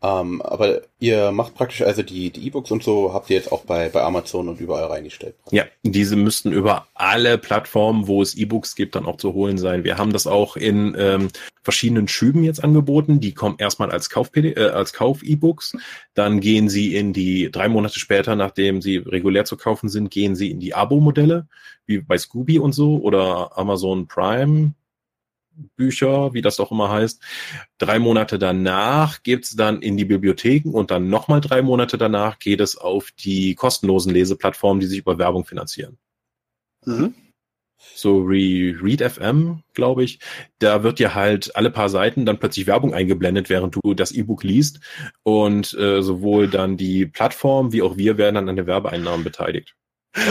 [0.04, 3.66] Ähm, aber ihr macht praktisch also die die E-Books und so habt ihr jetzt auch
[3.66, 5.36] bei bei Amazon und überall reingestellt.
[5.52, 9.84] Ja, diese müssten über alle Plattformen, wo es E-Books gibt, dann auch zu holen sein.
[9.84, 11.28] Wir haben das auch in ähm,
[11.62, 13.20] verschiedenen Schüben jetzt angeboten.
[13.20, 15.78] Die kommen erstmal als Kauf äh, als Kauf E-Books,
[16.16, 20.36] dann gehen sie in die drei Monate später, nachdem sie regulär zu kaufen sind, gehen
[20.36, 21.48] sie in die Abo-Modelle
[21.86, 24.74] wie bei Scooby und so oder Amazon Prime
[25.76, 27.22] Bücher, wie das auch immer heißt.
[27.78, 32.62] Drei Monate danach geht's dann in die Bibliotheken und dann nochmal drei Monate danach geht
[32.62, 35.98] es auf die kostenlosen Leseplattformen, die sich über Werbung finanzieren.
[36.86, 37.14] Mhm.
[37.96, 40.20] So Re Read FM, glaube ich.
[40.60, 44.44] Da wird dir halt alle paar Seiten dann plötzlich Werbung eingeblendet, während du das E-Book
[44.44, 44.80] liest.
[45.24, 49.76] Und äh, sowohl dann die Plattform wie auch wir werden dann an den Werbeeinnahmen beteiligt.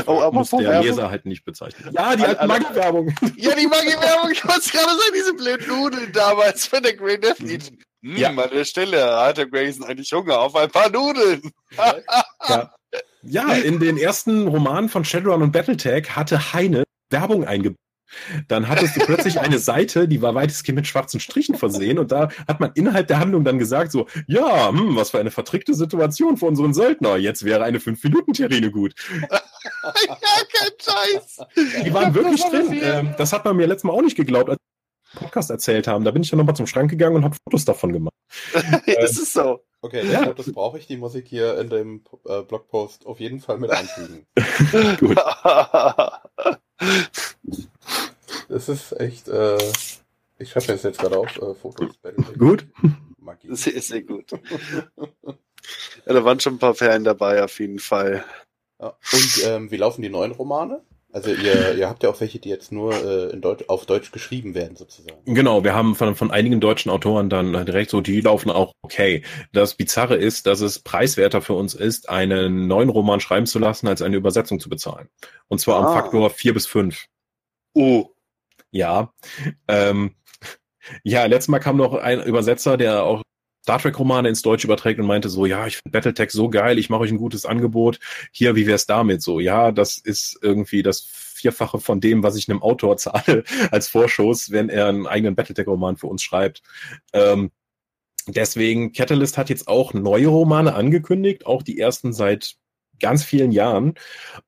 [0.07, 0.87] Oh, aber muss der Werbung?
[0.87, 1.91] Leser halt nicht bezeichnen.
[1.93, 3.15] Ja, die alten Maggi-Werbung.
[3.37, 7.41] Ja, die Maggi-Werbung, ich wollte gerade sagen, diese blöden Nudeln damals für der Great Death
[7.41, 7.73] Eat.
[8.03, 8.29] Hm, ja.
[8.29, 11.51] An der Stelle hatte Grayson eigentlich Hunger auf ein paar Nudeln.
[12.49, 12.73] ja.
[13.23, 17.79] ja, in den ersten Romanen von Shadowrun und Battletech hatte Heine Werbung eingebaut
[18.49, 22.29] dann hattest du plötzlich eine Seite, die war weitestgehend mit schwarzen Strichen versehen und da
[22.47, 26.37] hat man innerhalb der Handlung dann gesagt so, ja, hm, was für eine vertrickte Situation
[26.37, 27.17] für unseren Söldner.
[27.17, 28.95] Jetzt wäre eine 5-Minuten-Terrine gut.
[29.23, 29.41] ja,
[30.53, 31.41] kein Scheiß.
[31.85, 32.79] Die waren wirklich drin.
[32.83, 36.05] Ähm, das hat man mir letztes Mal auch nicht geglaubt, als wir Podcast erzählt haben.
[36.05, 38.15] Da bin ich dann nochmal zum Schrank gegangen und habe Fotos davon gemacht.
[38.53, 39.61] das ähm, ist so.
[39.83, 40.25] Okay, ja.
[40.25, 43.71] Fotos brauche ich, die muss ich hier in dem äh, Blogpost auf jeden Fall mit
[43.71, 44.27] einfügen.
[45.01, 45.17] Gut.
[48.49, 49.59] Das ist echt, äh,
[50.39, 51.97] ich schreibe jetzt, jetzt gerade auf, äh, Fotos.
[52.39, 52.67] Gut.
[53.19, 53.49] Magie.
[53.55, 54.31] Sehr, sehr gut.
[56.07, 58.25] ja, da waren schon ein paar Perlen dabei, auf jeden Fall.
[58.81, 58.97] Ja.
[59.13, 60.83] Und ähm, wie laufen die neuen Romane?
[61.13, 64.13] Also ihr, ihr habt ja auch welche, die jetzt nur äh, in Deutsch, auf Deutsch
[64.13, 65.19] geschrieben werden, sozusagen.
[65.25, 69.25] Genau, wir haben von, von einigen deutschen Autoren dann direkt so, die laufen auch okay.
[69.53, 73.89] Das Bizarre ist, dass es preiswerter für uns ist, einen neuen Roman schreiben zu lassen,
[73.89, 75.09] als eine Übersetzung zu bezahlen.
[75.49, 75.87] Und zwar ah.
[75.89, 77.07] am Faktor vier bis fünf.
[77.75, 78.11] Oh.
[78.71, 79.13] Ja.
[79.69, 80.15] Ähm,
[81.05, 83.23] ja, letztes Mal kam noch ein Übersetzer, der auch
[83.63, 86.89] Star Trek-Romane ins Deutsch überträgt und meinte so, ja, ich finde Battletech so geil, ich
[86.89, 87.99] mache euch ein gutes Angebot.
[88.33, 89.23] Hier, wie wär's damit?
[89.23, 93.89] So, ja, das ist irgendwie das Vierfache von dem, was ich einem Autor zahle als
[93.89, 96.63] Vorschuss, wenn er einen eigenen Battletech-Roman für uns schreibt.
[97.13, 97.51] Ähm,
[98.27, 102.57] deswegen, Catalyst hat jetzt auch neue Romane angekündigt, auch die ersten seit
[103.01, 103.95] ganz vielen Jahren.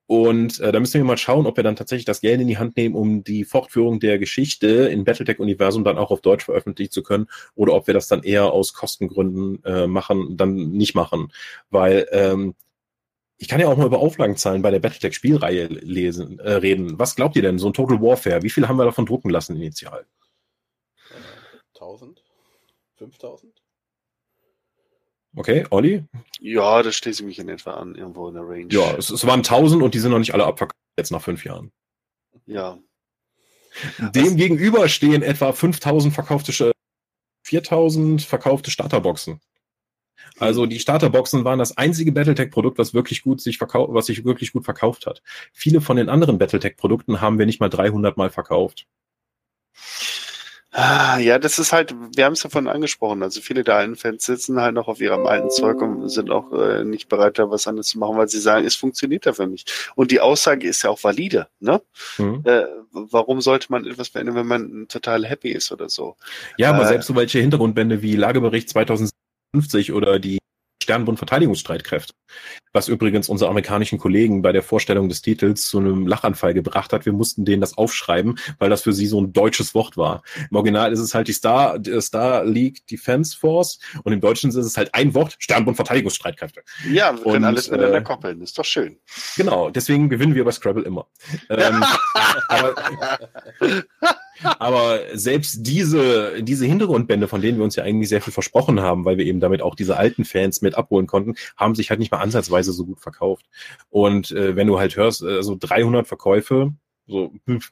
[0.07, 2.59] Und äh, da müssen wir mal schauen, ob wir dann tatsächlich das Geld in die
[2.59, 7.03] Hand nehmen, um die Fortführung der Geschichte in Battletech-Universum dann auch auf Deutsch veröffentlichen zu
[7.03, 11.33] können, oder ob wir das dann eher aus Kostengründen äh, machen, dann nicht machen.
[11.71, 12.55] Weil ähm,
[13.39, 16.99] ich kann ja auch mal über Auflagenzahlen bei der Battletech-Spielreihe lesen, äh, reden.
[16.99, 19.57] Was glaubt ihr denn, so ein Total Warfare, wie viel haben wir davon drucken lassen
[19.57, 20.07] initial?
[21.75, 22.23] 1000?
[22.95, 23.62] 5000?
[25.35, 26.05] Okay, Olli?
[26.41, 28.69] Ja, das schließe ich mich in etwa an, irgendwo in der Range.
[28.71, 31.45] Ja, es, es waren 1000 und die sind noch nicht alle abverkauft, jetzt nach fünf
[31.45, 31.73] Jahren.
[32.47, 32.79] Ja.
[33.99, 36.73] Dem gegenüber stehen etwa 5000 verkaufte,
[37.45, 39.41] 4000 verkaufte Starterboxen.
[40.39, 44.53] Also die Starterboxen waren das einzige Battletech-Produkt, was wirklich gut sich verkauft, was sich wirklich
[44.53, 45.23] gut verkauft hat.
[45.53, 48.87] Viele von den anderen Battletech-Produkten haben wir nicht mal 300 Mal verkauft.
[50.75, 53.95] Ah, Ja, das ist halt, wir haben es ja vorhin angesprochen, also viele der alten
[53.95, 57.51] Fans sitzen halt noch auf ihrem alten Zeug und sind auch äh, nicht bereit, da
[57.51, 59.67] was anderes zu machen, weil sie sagen, es funktioniert ja für mich.
[59.97, 61.83] Und die Aussage ist ja auch valide, ne?
[62.17, 62.43] Mhm.
[62.45, 66.17] Äh, warum sollte man etwas beenden, wenn man total happy ist oder so?
[66.57, 70.39] Ja, aber Äh, selbst so welche Hintergrundbände wie Lagebericht 2050 oder die
[70.83, 72.15] Sternbund Verteidigungsstreitkräfte,
[72.73, 77.07] was übrigens unsere amerikanischen Kollegen bei der Vorstellung des Titels zu einem Lachanfall gebracht hat.
[77.07, 80.23] Wir mussten denen das aufschreiben, weil das für sie so ein deutsches Wort war.
[80.51, 84.51] Im Original ist es halt die Star, die Star League Defense Force und im Deutschen
[84.51, 86.63] ist es halt ein Wort, Sternbund Verteidigungsstreitkräfte.
[86.91, 88.99] Ja, wir können Und, alles miteinander äh, koppeln, ist doch schön.
[89.37, 91.07] Genau, deswegen gewinnen wir bei Scrabble immer.
[91.49, 91.85] Ähm,
[92.49, 92.75] aber,
[94.59, 99.05] aber selbst diese, diese Hintergrundbände, von denen wir uns ja eigentlich sehr viel versprochen haben,
[99.05, 102.13] weil wir eben damit auch diese alten Fans mit abholen konnten, haben sich halt nicht
[102.13, 103.47] mal ansatzweise so gut verkauft.
[103.91, 106.73] Und äh, wenn du halt hörst, äh, so 300 Verkäufe,
[107.07, 107.71] so pf,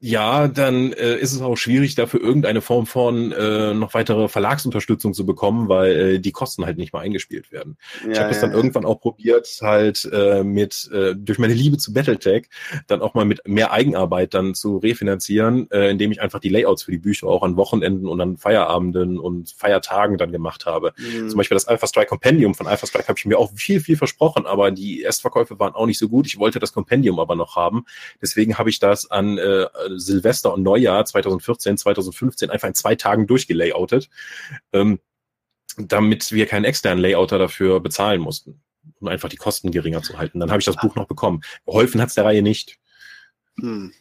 [0.00, 5.12] ja, dann äh, ist es auch schwierig, dafür irgendeine Form von äh, noch weitere Verlagsunterstützung
[5.12, 7.76] zu bekommen, weil äh, die Kosten halt nicht mal eingespielt werden.
[8.08, 8.56] Ich Ja, habe das ja, dann ja.
[8.56, 12.48] irgendwann auch probiert, halt äh, mit äh, durch meine Liebe zu Battletech
[12.86, 16.84] dann auch mal mit mehr Eigenarbeit dann zu refinanzieren, äh, indem ich einfach die Layouts
[16.84, 20.92] für die Bücher auch an Wochenenden und an Feierabenden und Feiertagen dann gemacht habe.
[20.96, 21.28] Mhm.
[21.28, 23.96] Zum Beispiel das Alpha Strike Compendium von Alpha Strike habe ich mir auch viel, viel
[23.96, 26.26] versprochen, aber die Erstverkäufe waren auch nicht so gut.
[26.28, 27.84] Ich wollte das Compendium aber noch haben.
[28.22, 29.66] Deswegen habe ich das an äh,
[29.96, 34.08] Silvester und Neujahr 2014, 2015 einfach in zwei Tagen durchgelayoutet,
[34.72, 35.00] ähm,
[35.76, 38.60] damit wir keinen externen Layouter dafür bezahlen mussten,
[39.00, 40.40] um einfach die Kosten geringer zu halten.
[40.40, 41.42] Dann habe ich das Buch noch bekommen.
[41.66, 42.78] Geholfen hat's der Reihe nicht.
[43.60, 43.92] Hm.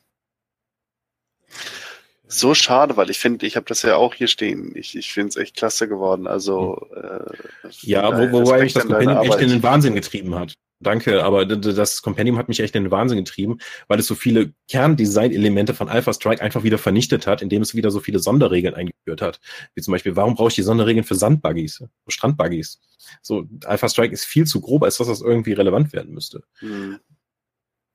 [2.29, 4.73] So schade, weil ich finde, ich habe das ja auch hier stehen.
[4.75, 6.27] Ich, ich finde es echt klasse geworden.
[6.27, 10.55] Also äh, Ja, wo, wobei mich das Compendium echt in den Wahnsinn getrieben hat.
[10.79, 14.53] Danke, aber das Compendium hat mich echt in den Wahnsinn getrieben, weil es so viele
[14.69, 19.23] Kerndesign-Elemente von Alpha Strike einfach wieder vernichtet hat, indem es wieder so viele Sonderregeln eingeführt
[19.23, 19.39] hat.
[19.73, 22.79] Wie zum Beispiel, warum brauche ich die Sonderregeln für Sandbuggies, Strandbuggies?
[23.23, 26.43] So, Alpha Strike ist viel zu grob, als dass das irgendwie relevant werden müsste.
[26.59, 26.99] Hm.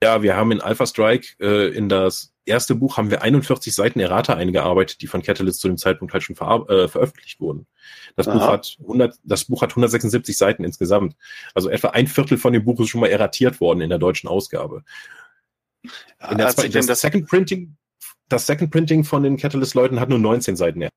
[0.03, 4.01] Ja, wir haben in Alpha Strike äh, in das erste Buch haben wir 41 Seiten
[4.01, 7.67] Errata eingearbeitet, die von Catalyst zu dem Zeitpunkt halt schon ver äh, veröffentlicht wurden.
[8.17, 11.15] Das Buch hat 100, das Buch hat 176 Seiten insgesamt.
[11.55, 14.27] Also etwa ein Viertel von dem Buch ist schon mal erratiert worden in der deutschen
[14.27, 14.83] Ausgabe.
[15.83, 17.77] In der denn das, das, Second Printing,
[18.27, 20.89] das Second Printing von den Catalyst-Leuten hat nur 19 Seiten.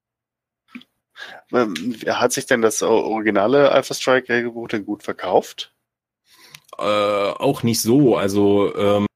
[1.52, 1.74] ähm,
[2.08, 5.75] hat sich denn das originale Alpha Strike Regelbuch denn gut verkauft?
[6.78, 8.16] Äh, auch nicht so.
[8.16, 9.06] Also ähm,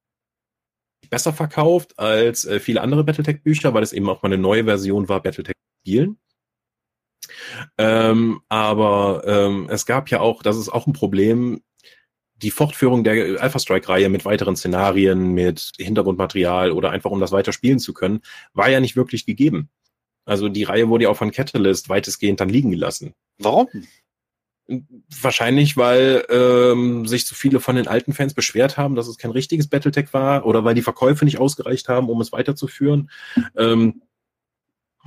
[1.10, 5.08] besser verkauft als äh, viele andere Battletech-Bücher, weil es eben auch mal eine neue Version
[5.08, 6.18] war, Battletech spielen.
[7.78, 11.62] Ähm, aber ähm, es gab ja auch, das ist auch ein Problem,
[12.36, 17.52] die Fortführung der Alpha Strike-Reihe mit weiteren Szenarien, mit Hintergrundmaterial oder einfach um das weiter
[17.52, 18.20] spielen zu können,
[18.54, 19.68] war ja nicht wirklich gegeben.
[20.24, 23.14] Also die Reihe wurde ja auch von Catalyst weitestgehend dann liegen gelassen.
[23.38, 23.68] Warum?
[25.20, 29.32] Wahrscheinlich, weil ähm, sich zu viele von den alten Fans beschwert haben, dass es kein
[29.32, 33.10] richtiges Battletech war oder weil die Verkäufe nicht ausgereicht haben, um es weiterzuführen.
[33.56, 34.02] Ähm,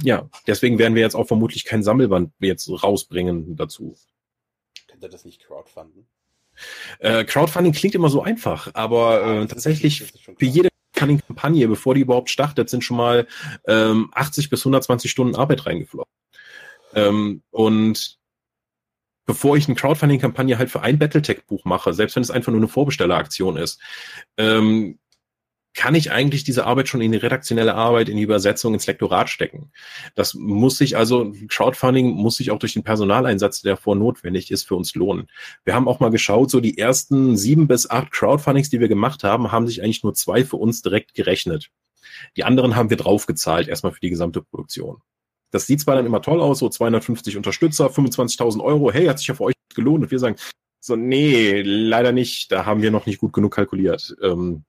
[0.02, 3.96] ja, deswegen werden wir jetzt auch vermutlich kein Sammelband jetzt rausbringen dazu.
[4.88, 6.08] Könnt ihr das nicht crowdfunden?
[7.00, 10.70] Äh, Crowdfunding klingt immer so einfach, aber äh, tatsächlich für jede
[11.04, 13.28] Crowdfunding-Kampagne, bevor die überhaupt startet, sind schon mal
[13.68, 16.12] ähm, 80 bis 120 Stunden Arbeit reingeflossen.
[16.96, 18.20] Ähm, und
[19.26, 22.68] bevor ich eine Crowdfunding-Kampagne halt für ein Battletech-Buch mache, selbst wenn es einfach nur eine
[22.68, 23.80] Vorbestelleraktion ist,
[24.38, 25.00] ähm,
[25.76, 29.30] kann ich eigentlich diese Arbeit schon in die redaktionelle Arbeit, in die Übersetzung, ins Lektorat
[29.30, 29.72] stecken.
[30.16, 34.68] Das muss sich also, Crowdfunding muss sich auch durch den Personaleinsatz, der vor notwendig ist,
[34.68, 35.28] für uns lohnen.
[35.66, 39.24] Wir haben auch mal geschaut, so die ersten sieben bis acht Crowdfundings, die wir gemacht
[39.24, 41.72] haben, haben sich eigentlich nur zwei für uns direkt gerechnet.
[42.38, 45.02] Die anderen haben wir draufgezahlt, erstmal für die gesamte Produktion.
[45.54, 49.28] Das sieht zwar dann immer toll aus, so 250 Unterstützer, 25.000 Euro, hey, hat sich
[49.28, 50.04] ja für euch gelohnt.
[50.04, 50.36] Und wir sagen,
[50.80, 54.16] so, nee, leider nicht, da haben wir noch nicht gut genug kalkuliert.
[54.22, 54.66] Ähm,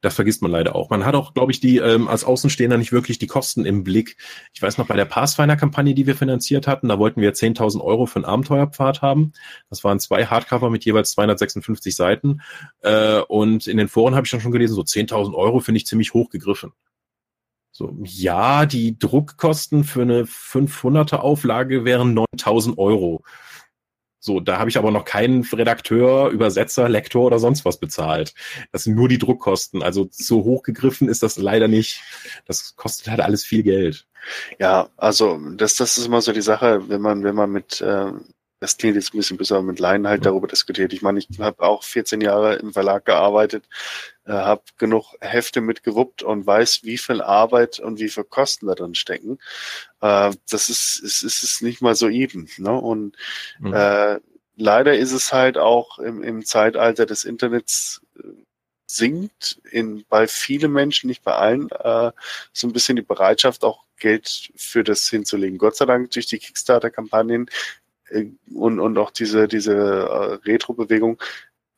[0.00, 0.90] das vergisst man leider auch.
[0.90, 4.16] Man hat auch, glaube ich, die ähm, als Außenstehender nicht wirklich die Kosten im Blick.
[4.54, 8.06] Ich weiß noch, bei der Pathfinder-Kampagne, die wir finanziert hatten, da wollten wir 10.000 Euro
[8.06, 9.32] für einen Abenteuerpfad haben.
[9.70, 12.42] Das waren zwei Hardcover mit jeweils 256 Seiten.
[12.82, 15.86] Äh, und in den Foren habe ich dann schon gelesen, so 10.000 Euro finde ich
[15.86, 16.72] ziemlich hoch gegriffen.
[17.76, 23.22] So, ja, die Druckkosten für eine 500er Auflage wären 9.000 Euro.
[24.18, 28.32] So, da habe ich aber noch keinen Redakteur, Übersetzer, Lektor oder sonst was bezahlt.
[28.72, 29.82] Das sind nur die Druckkosten.
[29.82, 32.00] Also so hoch gegriffen ist das leider nicht.
[32.46, 34.06] Das kostet halt alles viel Geld.
[34.58, 38.10] Ja, also das, das ist immer so die Sache, wenn man, wenn man mit, äh,
[38.58, 40.94] das klingt jetzt ein bisschen besser, mit Laien halt darüber diskutiert.
[40.94, 43.68] Ich meine, ich habe auch 14 Jahre im Verlag gearbeitet,
[44.26, 48.74] äh, habe genug Hefte mitgewuppt und weiß, wie viel Arbeit und wie viel Kosten da
[48.74, 49.38] drin stecken.
[50.00, 52.48] Äh, das ist, ist, ist es nicht mal so eben.
[52.58, 52.72] Ne?
[52.72, 53.16] Und
[53.60, 53.72] mhm.
[53.72, 54.18] äh,
[54.56, 58.28] leider ist es halt auch im, im Zeitalter des Internets äh,
[58.88, 62.12] sinkt in, bei vielen Menschen, nicht bei allen, äh,
[62.52, 65.58] so ein bisschen die Bereitschaft, auch Geld für das hinzulegen.
[65.58, 67.50] Gott sei Dank durch die Kickstarter-Kampagnen
[68.08, 71.20] äh, und, und auch diese, diese äh, Retro-Bewegung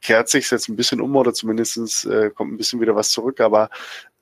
[0.00, 3.40] kehrt sich jetzt ein bisschen um oder zumindestens äh, kommt ein bisschen wieder was zurück.
[3.40, 3.70] Aber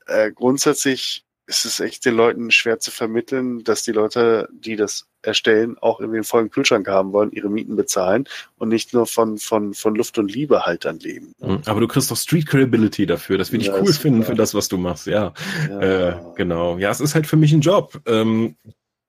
[0.07, 5.07] äh, grundsätzlich ist es echt den Leuten schwer zu vermitteln, dass die Leute, die das
[5.23, 8.25] erstellen, auch irgendwie einen vollen Kühlschrank haben wollen, ihre Mieten bezahlen
[8.57, 11.35] und nicht nur von, von, von Luft und Liebe halt dann leben.
[11.39, 11.63] Mhm.
[11.67, 13.39] Aber du kriegst doch Street Credibility dafür.
[13.39, 15.07] Das würde ich ja, cool finden für das, was du machst.
[15.07, 15.35] Ja,
[15.69, 15.81] ja.
[15.81, 16.79] Äh, genau.
[16.79, 18.01] Ja, es ist halt für mich ein Job.
[18.07, 18.57] Ähm,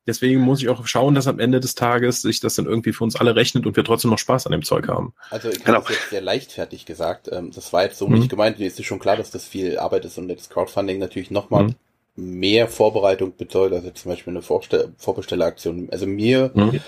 [0.08, 3.04] deswegen muss ich auch schauen, dass am Ende des Tages sich das dann irgendwie für
[3.04, 5.14] uns alle rechnet und wir trotzdem noch Spaß an dem Zeug haben.
[5.30, 5.80] Also ich genau.
[5.80, 7.30] habe das jetzt sehr leichtfertig gesagt.
[7.32, 8.20] Ähm, das war jetzt so mhm.
[8.20, 8.60] nicht gemeint.
[8.60, 11.76] Mir ist schon klar, dass das viel Arbeit ist und das Crowdfunding natürlich nochmal mhm
[12.18, 15.88] mehr Vorbereitung bedeutet, also zum Beispiel eine Vorstell Vorbestelleraktion.
[15.92, 16.82] Also mir, mhm.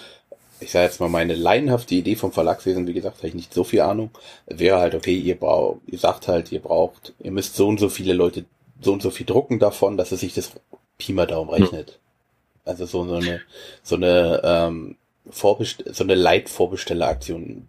[0.60, 3.64] ich sage jetzt mal, meine leidenhafte Idee vom Verlagswesen, wie gesagt, habe ich nicht so
[3.64, 4.10] viel Ahnung,
[4.48, 7.90] wäre halt, okay, ihr braucht, ihr sagt halt, ihr braucht, ihr müsst so und so
[7.90, 8.46] viele Leute,
[8.82, 10.52] so und so viel drucken davon, dass es sich das
[10.98, 12.00] Pi mal Daumen rechnet.
[12.70, 13.42] Also so, so eine,
[13.82, 14.96] so eine, ähm,
[15.32, 17.68] Vorbest so eine Leitvorbestelleraktion.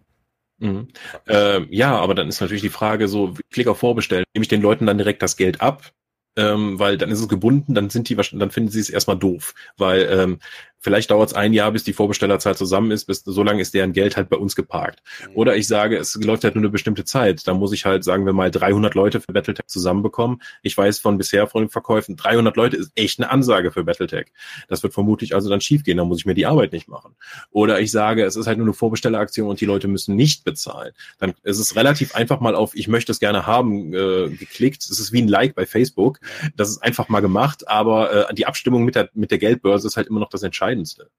[0.59, 0.87] Mhm.
[1.27, 4.61] Äh, ja, aber dann ist natürlich die Frage so, klick auf Vorbestellen, nehme ich den
[4.61, 5.91] Leuten dann direkt das Geld ab?
[6.37, 9.53] Ähm, weil dann ist es gebunden, dann sind die dann finden sie es erstmal doof,
[9.75, 10.39] weil ähm,
[10.81, 13.93] Vielleicht dauert es ein Jahr, bis die Vorbestellerzeit zusammen ist, bis so lange ist deren
[13.93, 15.03] Geld halt bei uns geparkt.
[15.29, 15.35] Mhm.
[15.35, 17.47] Oder ich sage, es läuft halt nur eine bestimmte Zeit.
[17.47, 20.41] Da muss ich halt, sagen wir mal, 300 Leute für Battletech zusammenbekommen.
[20.63, 24.27] Ich weiß von bisher von den Verkäufen, 300 Leute ist echt eine Ansage für Battletech.
[24.67, 27.15] Das wird vermutlich also dann schiefgehen, da muss ich mir die Arbeit nicht machen.
[27.51, 30.93] Oder ich sage, es ist halt nur eine Vorbestelleraktion und die Leute müssen nicht bezahlen.
[31.19, 34.81] Dann ist es relativ einfach mal auf, ich möchte es gerne haben, äh, geklickt.
[34.81, 36.19] Es ist wie ein Like bei Facebook.
[36.55, 39.95] Das ist einfach mal gemacht, aber äh, die Abstimmung mit der, mit der Geldbörse ist
[39.97, 40.70] halt immer noch das Entscheidende.
[40.71, 41.09] Entscheidendste.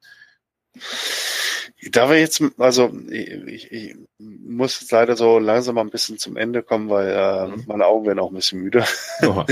[1.90, 6.36] Da wir jetzt, also ich, ich muss jetzt leider so langsam mal ein bisschen zum
[6.36, 7.64] Ende kommen, weil äh, mhm.
[7.66, 8.84] meine Augen werden auch ein bisschen müde.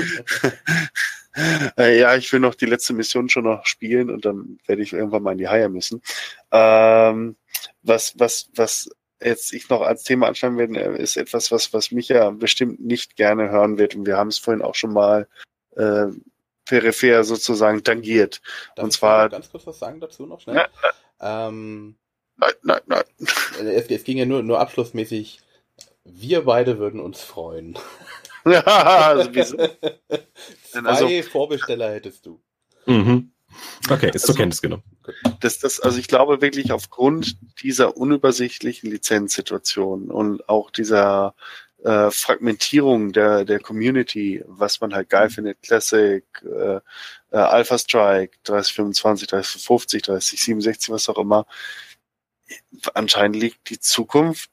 [1.76, 4.92] äh, ja, ich will noch die letzte Mission schon noch spielen und dann werde ich
[4.92, 6.02] irgendwann mal in die Haie müssen.
[6.52, 7.36] Ähm,
[7.82, 8.90] was, was, was
[9.22, 12.80] jetzt ich noch als Thema anschauen werde, äh, ist etwas, was, was mich ja bestimmt
[12.80, 13.96] nicht gerne hören wird.
[13.96, 15.28] Und wir haben es vorhin auch schon mal
[15.76, 16.06] äh,
[16.70, 18.40] peripher sozusagen tangiert.
[18.76, 19.28] Darf und zwar.
[19.28, 20.66] Ganz kurz was sagen dazu noch schnell.
[21.20, 21.48] Ja.
[21.48, 21.96] Ähm,
[22.36, 23.04] nein, nein, nein.
[23.18, 25.40] Es, es, ging ja nur, nur abschlussmäßig.
[26.04, 27.76] Wir beide würden uns freuen.
[28.46, 29.56] ja, also wieso?
[30.70, 32.40] Zwei also, Vorbesteller hättest du.
[32.86, 33.32] Mhm.
[33.90, 34.84] Okay, ist also, zur Kenntnis genommen.
[35.40, 41.34] Das, das, also ich glaube wirklich aufgrund dieser unübersichtlichen Lizenzsituation und auch dieser
[41.84, 45.32] äh, Fragmentierung der, der Community, was man halt geil mhm.
[45.32, 51.46] findet, Classic, äh, äh, Alpha Strike, 3025, 3050, 3067, was auch immer.
[52.94, 54.50] Anscheinend liegt die Zukunft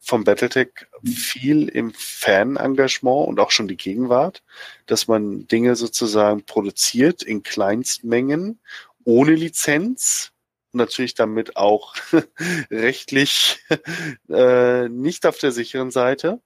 [0.00, 0.70] vom Battletech
[1.04, 4.42] viel im Fan-Engagement und auch schon die Gegenwart,
[4.86, 8.58] dass man Dinge sozusagen produziert in Kleinstmengen
[9.04, 10.31] ohne Lizenz
[10.74, 11.94] natürlich damit auch
[12.70, 13.60] rechtlich
[14.28, 16.40] äh, nicht auf der sicheren Seite.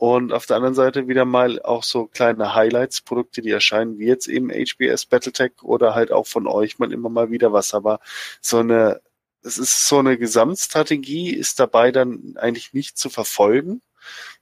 [0.00, 4.06] Und auf der anderen Seite wieder mal auch so kleine Highlights, Produkte, die erscheinen, wie
[4.06, 7.74] jetzt eben HBS Battletech oder halt auch von euch mal immer mal wieder was.
[7.74, 8.00] Aber
[8.40, 9.02] so eine,
[9.42, 13.82] es ist so eine Gesamtstrategie, ist dabei dann eigentlich nicht zu verfolgen.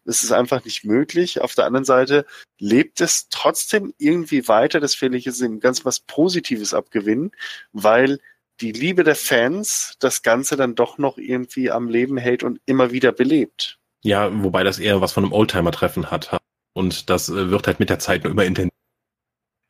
[0.05, 1.41] Es ist einfach nicht möglich.
[1.41, 2.25] Auf der anderen Seite
[2.59, 4.79] lebt es trotzdem irgendwie weiter.
[4.79, 7.33] Das will ich jetzt eben ganz was Positives abgewinnen,
[7.73, 8.21] weil
[8.61, 12.91] die Liebe der Fans das Ganze dann doch noch irgendwie am Leben hält und immer
[12.93, 13.79] wieder belebt.
[14.03, 16.39] Ja, wobei das eher was von einem Oldtimer-Treffen hat.
[16.75, 18.73] Und das äh, wird halt mit der Zeit nur immer intensiver.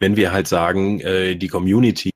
[0.01, 2.11] Wenn wir halt sagen, äh, die Community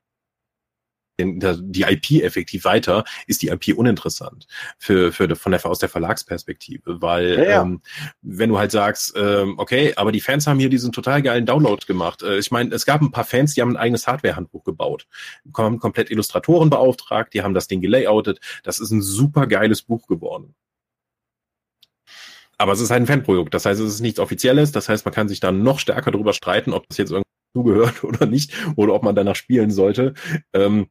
[1.19, 4.47] die IP effektiv weiter, ist die IP uninteressant
[4.79, 7.61] für, für von der aus der Verlagsperspektive, weil ja, ja.
[7.61, 7.81] Ähm,
[8.21, 11.85] wenn du halt sagst, ähm, okay, aber die Fans haben hier diesen total geilen Download
[11.85, 12.23] gemacht.
[12.23, 15.07] Äh, ich meine, es gab ein paar Fans, die haben ein eigenes Hardware-Handbuch gebaut,
[15.55, 18.39] haben komplett Illustratoren beauftragt, die haben das Ding gelayoutet.
[18.63, 20.55] Das ist ein super geiles Buch geworden.
[22.57, 25.13] Aber es ist halt ein Fanprojekt, das heißt, es ist nichts Offizielles, das heißt, man
[25.13, 28.93] kann sich da noch stärker darüber streiten, ob das jetzt irgendwie zugehört oder nicht, oder
[28.93, 30.13] ob man danach spielen sollte.
[30.53, 30.87] Ähm,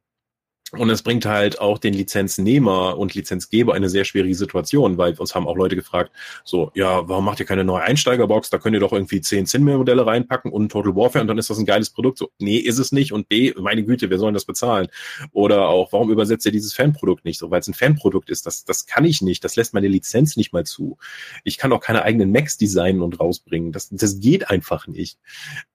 [0.75, 5.35] Und es bringt halt auch den Lizenznehmer und Lizenzgeber eine sehr schwierige Situation, weil uns
[5.35, 6.11] haben auch Leute gefragt,
[6.43, 8.49] so, ja, warum macht ihr keine neue Einsteigerbox?
[8.49, 11.59] Da könnt ihr doch irgendwie zehn Zinmir-Modelle reinpacken und Total Warfare und dann ist das
[11.59, 12.17] ein geiles Produkt.
[12.17, 13.13] So, nee, ist es nicht.
[13.13, 14.87] Und B, meine Güte, wir sollen das bezahlen.
[15.31, 17.37] Oder auch, warum übersetzt ihr dieses Fanprodukt nicht?
[17.37, 19.43] So, weil es ein Fanprodukt ist, das, das kann ich nicht.
[19.43, 20.97] Das lässt meine Lizenz nicht mal zu.
[21.43, 23.71] Ich kann auch keine eigenen Macs designen und rausbringen.
[23.73, 25.19] Das, das geht einfach nicht.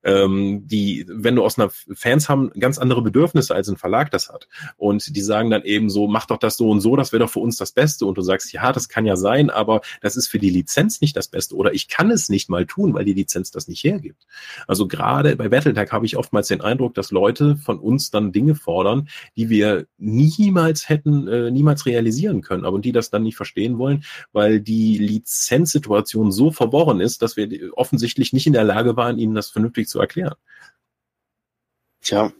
[0.02, 4.28] Ähm, die, wenn du aus einer Fans haben ganz andere Bedürfnisse als ein Verlag das
[4.28, 4.48] hat.
[4.76, 7.24] Und und die sagen dann eben so, mach doch das so und so, das wäre
[7.24, 8.06] doch für uns das Beste.
[8.06, 11.16] Und du sagst, ja, das kann ja sein, aber das ist für die Lizenz nicht
[11.16, 14.26] das Beste oder ich kann es nicht mal tun, weil die Lizenz das nicht hergibt.
[14.66, 18.54] Also gerade bei Battletech habe ich oftmals den Eindruck, dass Leute von uns dann Dinge
[18.54, 23.78] fordern, die wir niemals hätten, äh, niemals realisieren können, aber die das dann nicht verstehen
[23.78, 29.18] wollen, weil die Lizenzsituation so verworren ist, dass wir offensichtlich nicht in der Lage waren,
[29.18, 30.34] ihnen das vernünftig zu erklären.
[32.00, 32.32] Tja,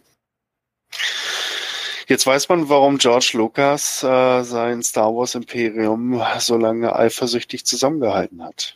[2.09, 8.43] Jetzt weiß man, warum George Lucas äh, sein Star Wars Imperium so lange eifersüchtig zusammengehalten
[8.43, 8.75] hat.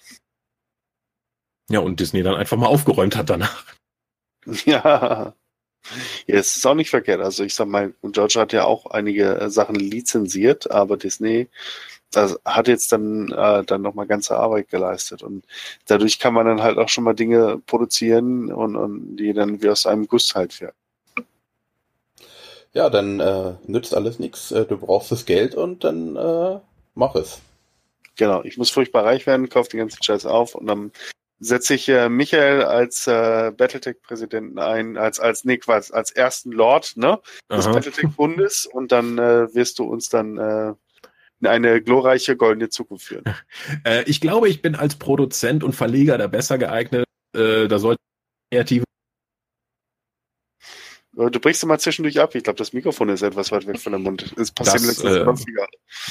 [1.67, 3.65] Ja, und Disney dann einfach mal aufgeräumt hat danach.
[4.65, 5.33] Ja.
[6.27, 7.21] Ja, es ist auch nicht verkehrt.
[7.21, 11.49] Also ich sag mal, George hat ja auch einige äh, Sachen lizenziert, aber Disney
[12.11, 15.45] das hat jetzt dann äh, dann nochmal ganze Arbeit geleistet und
[15.87, 19.69] dadurch kann man dann halt auch schon mal Dinge produzieren und, und die dann wie
[19.69, 20.75] aus einem Guss halt werden.
[22.73, 24.51] Ja, dann äh, nützt alles nichts.
[24.51, 26.59] Äh, du brauchst das Geld und dann äh,
[26.95, 27.41] mach es.
[28.15, 30.91] Genau, ich muss furchtbar reich werden, kauf den ganzen Scheiß auf und dann
[31.39, 36.95] setze ich äh, Michael als äh, Battletech-Präsidenten ein, als als nee, als, als ersten Lord
[36.95, 37.19] ne,
[37.51, 40.73] des Battletech-Bundes und dann äh, wirst du uns dann äh,
[41.41, 43.23] in eine glorreiche goldene Zukunft führen.
[43.85, 47.05] Äh, ich glaube, ich bin als Produzent und Verleger da besser geeignet.
[47.35, 47.99] Äh, da sollte
[48.51, 48.85] kreative
[51.15, 52.35] du brichst immer zwischendurch ab.
[52.35, 54.33] Ich glaube, das Mikrofon ist etwas weit weg von dem Mund.
[54.37, 55.25] Es passiert das, äh,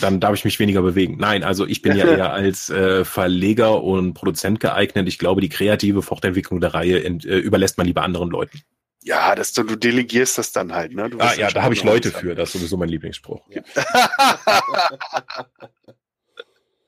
[0.01, 1.17] Dann darf ich mich weniger bewegen.
[1.19, 5.09] Nein, also ich bin ja eher als äh, Verleger und Produzent geeignet.
[5.09, 8.61] Ich glaube, die kreative Fortentwicklung der Reihe ent, äh, überlässt man lieber anderen Leuten.
[9.05, 10.95] Ja, das, du, du delegierst das dann halt.
[10.95, 11.11] Ne?
[11.19, 12.37] Ah, ja, da habe ich Leute für.
[12.37, 13.45] Das ist sowieso mein Lieblingsspruch.
[13.51, 13.63] Ja.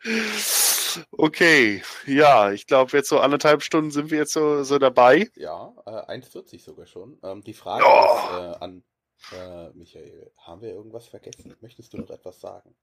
[1.12, 5.31] Okay, ja, ich glaube, jetzt so anderthalb Stunden sind wir jetzt so, so dabei.
[5.37, 7.19] Ja, äh, 1,40 sogar schon.
[7.23, 8.05] Ähm, die Frage oh.
[8.05, 8.85] ist äh, an
[9.33, 11.55] äh, Michael, haben wir irgendwas vergessen?
[11.61, 12.75] Möchtest du noch etwas sagen?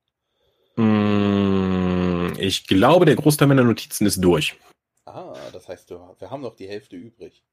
[0.75, 4.57] Mm, ich glaube, der Großteil meiner Notizen ist durch.
[5.05, 7.43] Ah, das heißt, wir haben noch die Hälfte übrig.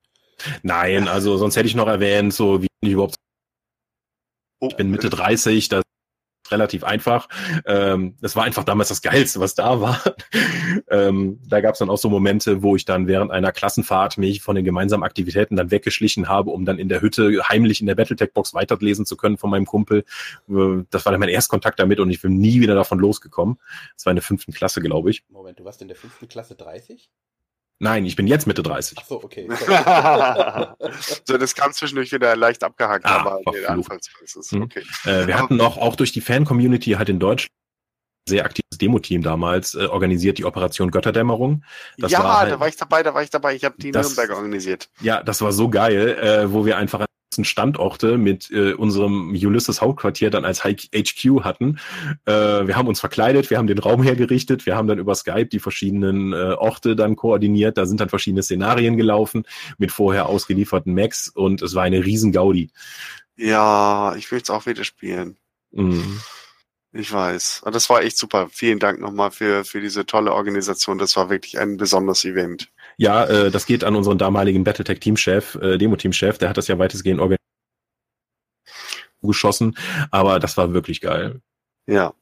[0.63, 3.17] Nein, also sonst hätte ich noch erwähnt, so wie ich überhaupt.
[4.61, 5.83] Ich bin Mitte 30, das
[6.53, 7.29] relativ einfach.
[7.67, 10.01] Ähm, das war einfach damals das Geilste, was da war.
[10.91, 14.43] ähm, da gab es dann auch so Momente, wo ich dann während einer Klassenfahrt mich
[14.43, 17.95] von den gemeinsamen Aktivitäten dann weggeschlichen habe, um dann in der Hütte heimlich in der
[17.95, 20.05] Battletech-Box weiterlesen zu können von meinem Kumpel.
[20.49, 23.59] Äh, das war dann mein Erstkontakt damit und ich bin nie wieder davon losgekommen.
[23.95, 25.25] Das war in der fünften Klasse, glaube ich.
[25.29, 27.11] Moment, du warst in der fünften Klasse 30?
[27.81, 28.99] Nein, ich bin jetzt Mitte 30.
[29.01, 29.49] Ach so, okay.
[31.25, 33.59] so, das kam zwischendurch wieder leicht abgehakt, ah, aber nee,
[34.25, 34.63] ist hm.
[34.63, 34.83] okay.
[35.05, 37.49] Äh, wir hatten noch auch durch die Fan-Community halt in Deutschland
[38.29, 41.65] sehr aktives Demo-Team damals äh, organisiert, die Operation Götterdämmerung.
[41.97, 43.55] Das ja, war halt, da war ich dabei, da war ich dabei.
[43.55, 44.91] Ich habe die das, Nürnberg organisiert.
[45.01, 47.08] Ja, das war so geil, äh, wo wir einfach
[47.45, 51.79] Standorte mit äh, unserem Ulysses Hauptquartier dann als HQ hatten.
[52.25, 52.33] Äh,
[52.67, 55.61] wir haben uns verkleidet, wir haben den Raum hergerichtet, wir haben dann über Skype die
[55.61, 57.79] verschiedenen äh, Orte dann koordiniert.
[57.79, 59.45] Da sind dann verschiedene Szenarien gelaufen
[59.79, 62.71] mit vorher ausgelieferten Macs und es war eine riesen Gaudi.
[63.37, 65.37] Ja, ich will es auch wieder spielen.
[65.71, 66.21] Mhm.
[66.93, 67.63] Ich weiß.
[67.65, 68.49] Und das war echt super.
[68.51, 70.99] Vielen Dank nochmal für, für diese tolle Organisation.
[70.99, 72.71] Das war wirklich ein besonderes Event.
[72.99, 77.21] Ja, äh, das geht an unseren damaligen Battletech-Teamchef, äh, Demo-Teamchef, der hat das ja weitestgehend
[77.21, 77.39] organisiert
[79.23, 79.77] geschossen,
[80.11, 81.41] aber das war wirklich geil.
[81.87, 82.15] Ja.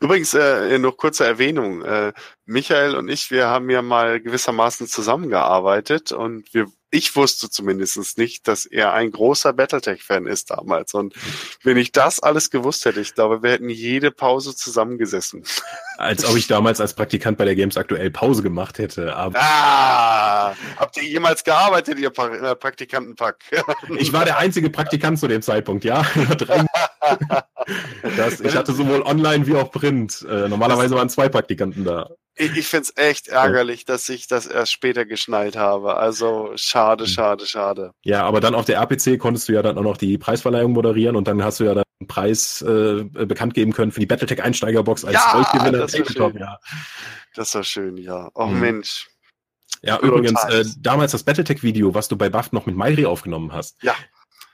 [0.00, 1.82] Übrigens, äh, noch kurze Erwähnung.
[1.82, 2.12] Äh,
[2.44, 8.48] Michael und ich, wir haben ja mal gewissermaßen zusammengearbeitet und wir ich wusste zumindest nicht,
[8.48, 10.94] dass er ein großer Battletech-Fan ist damals.
[10.94, 11.12] Und
[11.62, 15.44] wenn ich das alles gewusst hätte, ich glaube, wir hätten jede Pause zusammengesessen.
[15.98, 19.16] Als ob ich damals als Praktikant bei der Games aktuell Pause gemacht hätte.
[19.16, 23.38] Ah, habt ihr jemals gearbeitet, ihr pra äh, Praktikantenpack?
[23.98, 26.02] ich war der einzige Praktikant zu dem Zeitpunkt, ja.
[28.16, 30.24] das, ich hatte sowohl online wie auch Print.
[30.30, 32.10] Äh, normalerweise waren zwei Praktikanten da.
[32.38, 35.96] Ich, ich finde es echt ärgerlich, dass ich das erst später geschnallt habe.
[35.96, 37.10] Also schade, hm.
[37.10, 37.92] schade, schade.
[38.02, 41.16] Ja, aber dann auf der RPC konntest du ja dann auch noch die Preisverleihung moderieren
[41.16, 44.42] und dann hast du ja dann einen Preis äh, bekannt geben können für die Battletech
[44.42, 45.78] Einsteigerbox als ja, Goldgewinner.
[45.78, 46.58] Das, Tabletop, ja.
[47.34, 48.30] das war schön, ja.
[48.34, 48.60] Oh mhm.
[48.60, 49.08] Mensch.
[49.82, 53.76] Ja, übrigens, äh, damals das Battletech-Video, was du bei Buff noch mit Mairi aufgenommen hast.
[53.82, 53.94] Ja.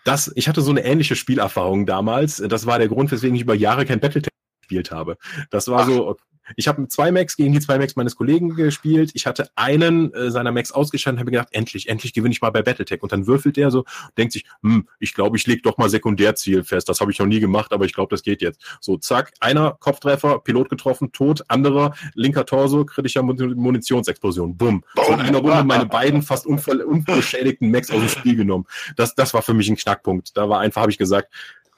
[0.04, 2.36] das, ich hatte so eine ähnliche Spielerfahrung damals.
[2.36, 5.16] Das war der Grund, weswegen ich über Jahre kein Battletech gespielt habe.
[5.50, 5.86] Das war Ach.
[5.86, 6.16] so,
[6.56, 9.12] ich habe mit zwei Macs gegen die zwei Macs meines Kollegen gespielt.
[9.14, 12.50] Ich hatte einen äh, seiner Macs ausgeschaltet und habe gedacht, endlich, endlich gewinne ich mal
[12.50, 13.02] bei Battletech.
[13.02, 13.84] Und dann würfelt der so,
[14.16, 16.88] denkt sich, hm, ich glaube, ich leg doch mal Sekundärziel fest.
[16.88, 18.62] Das habe ich noch nie gemacht, aber ich glaube, das geht jetzt.
[18.80, 24.56] So, zack, einer Kopftreffer, Pilot getroffen, tot, anderer, linker Torso, kritischer Mun- Munitionsexplosion.
[24.56, 24.84] Bumm.
[25.06, 28.66] So in einer Runde meine beiden fast unbeschädigten Macs aus dem Spiel genommen.
[28.96, 30.36] Das, das war für mich ein Knackpunkt.
[30.36, 31.32] Da war einfach, habe ich gesagt,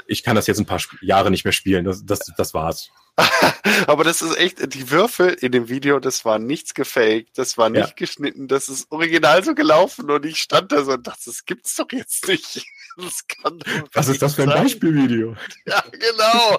[0.06, 1.84] ich kann das jetzt ein paar Jahre nicht mehr spielen.
[1.84, 2.90] Das, das, das war's.
[3.86, 7.70] Aber das ist echt, die Würfel in dem Video, das war nichts gefaked, das war
[7.70, 7.94] nicht Ja.
[7.96, 11.74] geschnitten, das ist original so gelaufen und ich stand da so und dachte, das gibt's
[11.76, 12.64] doch jetzt nicht.
[12.98, 13.62] Das kann
[13.92, 14.62] Was ist das für ein sein.
[14.62, 15.36] Beispielvideo?
[15.66, 16.58] Ja, genau.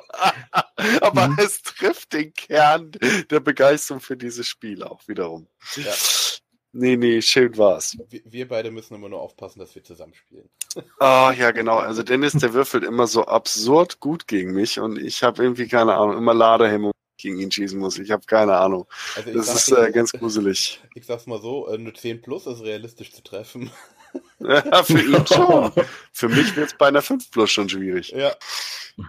[1.02, 1.40] Aber Mhm.
[1.40, 2.92] es trifft den Kern
[3.32, 5.48] der Begeisterung für dieses Spiel auch wiederum.
[5.76, 5.92] Ja.
[6.80, 7.98] Nee, nee, schön war's.
[8.10, 10.48] Wir, wir beide müssen immer nur aufpassen, dass wir zusammenspielen.
[11.00, 11.78] Ah, ja, genau.
[11.78, 15.96] Also Dennis, der würfelt immer so absurd gut gegen mich und ich habe irgendwie keine
[15.96, 17.98] Ahnung, immer Ladehemmung gegen ihn schießen muss.
[17.98, 18.86] Ich habe keine Ahnung.
[19.16, 20.80] Also Das ist äh, ganz gruselig.
[20.94, 23.72] ich sag's mal so, äh, eine 10 plus ist realistisch zu treffen.
[24.40, 25.72] Ja, für ihn schon.
[26.12, 28.10] Für mich wird's bei einer 5 Plus schon schwierig.
[28.10, 28.34] Ja.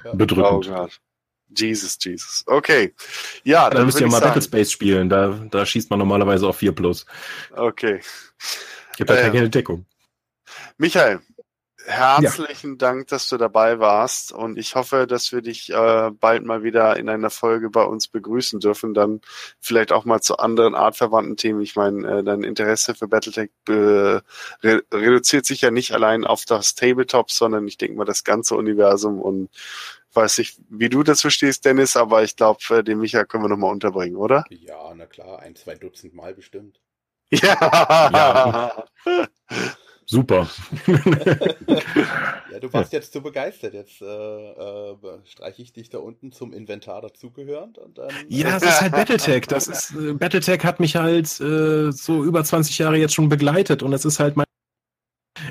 [0.05, 0.67] Oh Bedrückend.
[0.67, 1.01] Gott.
[1.57, 2.45] Jesus, Jesus.
[2.47, 2.95] Okay.
[3.45, 4.31] Ja, Dann dann müsst ihr ich mal sagen.
[4.31, 5.09] Battlespace spielen.
[5.09, 7.07] Da, da schießt man normalerweise auf 4 plus.
[7.53, 8.01] Okay.
[8.97, 9.87] Gibt halt Äh, keine Deckung.
[10.77, 11.21] Michael,
[11.89, 16.63] herzlichen Dank, dass du dabei warst und ich hoffe, dass wir dich äh, bald mal
[16.63, 19.21] wieder in einer Folge bei uns begrüßen dürfen, dann
[19.59, 21.61] vielleicht auch mal zu anderen artverwandten Themen.
[21.63, 24.23] Ich meine, äh, dein Interesse für Battletech äh, re
[24.93, 29.21] reduziert sich ja nicht allein auf das Tabletop, sondern ich denke mal das ganze Universum
[29.21, 29.49] und
[30.13, 33.49] weiß nicht, wie du dazu stehst, Dennis, aber ich glaube, äh, den Michael können wir
[33.49, 34.45] nochmal unterbringen, oder?
[34.51, 36.81] Ja, na klar, ein, zwei Dutzend Mal bestimmt.
[37.31, 38.85] Ja.
[40.11, 40.49] Super.
[42.51, 43.75] Ja, du warst jetzt zu begeistert.
[43.75, 48.09] Jetzt äh, äh, streiche ich dich da unten zum Inventar dazugehörend und dann.
[48.29, 49.47] Ja, es ist halt Battletech.
[49.47, 53.83] Das ist, äh, Battletech hat mich halt äh, so über 20 Jahre jetzt schon begleitet
[53.83, 54.48] und es ist halt mein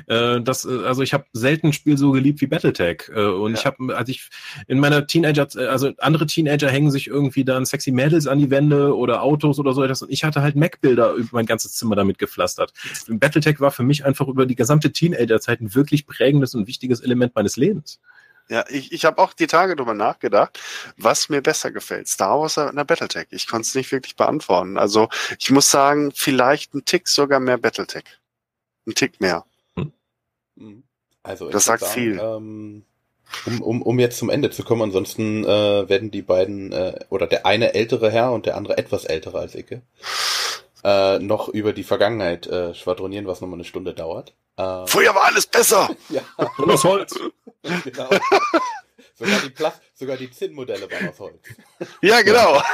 [0.06, 3.10] äh, das, äh, also ich habe selten ein Spiel so geliebt wie Battletech.
[3.14, 3.58] Äh, und Ja.
[3.58, 4.28] ich habe, als ich
[4.66, 8.50] in meiner Teenager, äh, also andere Teenager hängen sich irgendwie dann sexy Mädels an die
[8.50, 10.02] Wände oder Autos oder so etwas.
[10.02, 12.72] Und ich hatte halt Mac-Bilder über mein ganzes Zimmer damit gepflastert.
[13.08, 17.34] Battletech war für mich einfach über die gesamte Teenager-Zeit ein wirklich prägendes und wichtiges Element
[17.34, 18.00] meines Lebens.
[18.50, 20.58] Ja, ich, ich habe auch die Tage drüber nachgedacht,
[20.96, 23.26] was mir besser gefällt, Star Wars oder Battletech.
[23.30, 24.78] Ich konnte es nicht wirklich beantworten.
[24.78, 25.08] Also
[25.38, 28.04] ich muss sagen, vielleicht ein Tick sogar mehr Battletech.
[28.86, 29.44] Ein Tick mehr.
[30.58, 30.82] Mhm.
[31.22, 32.18] Also, Das sagt viel.
[32.18, 32.84] Ähm,
[33.44, 37.26] um, um, um jetzt zum Ende zu kommen, ansonsten äh, werden die beiden, äh, oder
[37.26, 39.82] der eine ältere Herr und der andere etwas ältere als Icke,
[40.82, 44.34] äh, noch über die Vergangenheit äh, schwadronieren, was nochmal eine Stunde dauert.
[44.56, 45.90] Äh, Früher war alles besser.
[46.08, 46.22] ja,
[46.56, 47.18] Und aus Holz.
[47.62, 48.08] genau.
[49.14, 51.42] sogar die Plas sogar die Zinnmodelle waren aus Holz.
[52.00, 52.62] Ja, genau.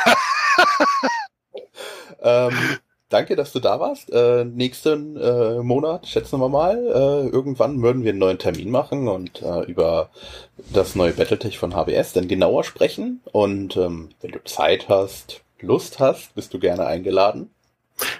[2.22, 2.78] Ähm,
[3.14, 4.12] danke, dass du da warst.
[4.12, 9.08] Äh, nächsten äh, Monat, schätzen wir mal, äh, irgendwann würden wir einen neuen Termin machen
[9.08, 10.10] und äh, über
[10.72, 13.20] das neue Battletech von HBS dann genauer sprechen.
[13.32, 17.50] Und ähm, wenn du Zeit hast, Lust hast, bist du gerne eingeladen.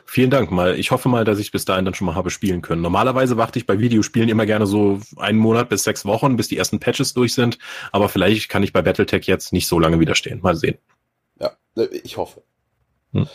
[0.07, 0.79] Vielen Dank mal.
[0.79, 2.81] Ich hoffe mal, dass ich bis dahin dann schon mal habe spielen können.
[2.81, 6.57] Normalerweise warte ich bei Videospielen immer gerne so einen Monat bis sechs Wochen, bis die
[6.57, 7.59] ersten Patches durch sind.
[7.91, 10.41] Aber vielleicht kann ich bei Battletech jetzt nicht so lange widerstehen.
[10.41, 10.79] Mal sehen.
[11.41, 12.43] Ja, äh, ich hoffe.
[13.13, 13.27] Hm.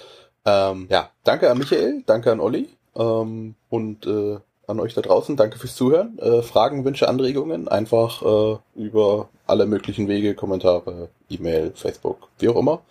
[0.49, 5.35] Ähm, ja, danke an Michael, danke an Olli ähm, und äh, an euch da draußen.
[5.35, 6.17] Danke fürs Zuhören.
[6.19, 12.55] Äh, Fragen, Wünsche, Anregungen einfach äh, über alle möglichen Wege, Kommentare, E-Mail, Facebook, wie auch
[12.55, 12.81] immer.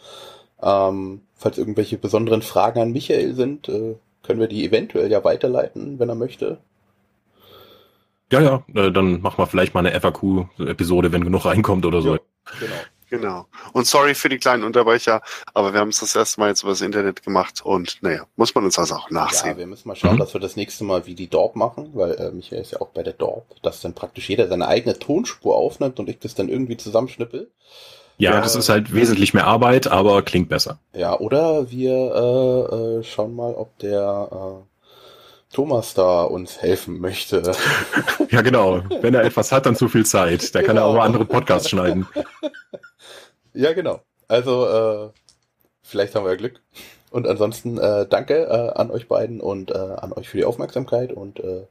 [0.60, 5.98] Ähm, falls irgendwelche besonderen Fragen an Michael sind, äh, können wir die eventuell ja weiterleiten,
[5.98, 6.58] wenn er möchte.
[8.30, 12.14] Ja, ja, äh, dann machen wir vielleicht mal eine FAQ-Episode, wenn genug reinkommt oder so.
[12.14, 12.20] Ja.
[12.60, 12.74] Genau.
[13.10, 13.46] Genau.
[13.72, 15.22] Und sorry für die kleinen Unterbrecher,
[15.54, 18.54] aber wir haben es das erste Mal jetzt über das Internet gemacht und naja, muss
[18.54, 19.56] man uns also auch Ja, nachsehen.
[19.56, 20.18] wir müssen mal schauen, Mhm.
[20.18, 22.88] dass wir das nächste Mal wie die Dorp machen, weil äh, Michael ist ja auch
[22.88, 26.48] bei der Dorp, dass dann praktisch jeder seine eigene Tonspur aufnimmt und ich das dann
[26.48, 27.50] irgendwie zusammenschnippel.
[28.18, 28.40] Ja, Ja.
[28.40, 30.78] das ist halt wesentlich mehr Arbeit, aber klingt besser.
[30.92, 37.52] Ja, oder wir äh, äh, schauen mal, ob der äh, Thomas da uns helfen möchte.
[38.30, 38.82] Ja, genau.
[39.00, 40.54] Wenn er etwas hat, dann zu viel Zeit.
[40.54, 40.98] Da kann er Genau.
[40.98, 42.06] auch andere Podcasts schneiden.
[43.58, 44.00] ja, genau.
[44.28, 45.10] Also, äh,
[45.82, 46.60] vielleicht haben wir ja Glück.
[47.10, 51.12] Und ansonsten äh, danke äh, an euch beiden und äh, an euch für die Aufmerksamkeit
[51.12, 51.66] und äh,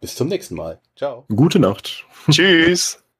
[0.00, 0.80] bis zum nächsten Mal.
[0.96, 1.24] Ciao.
[1.28, 2.06] Gute Nacht.
[2.30, 2.98] Tschüss.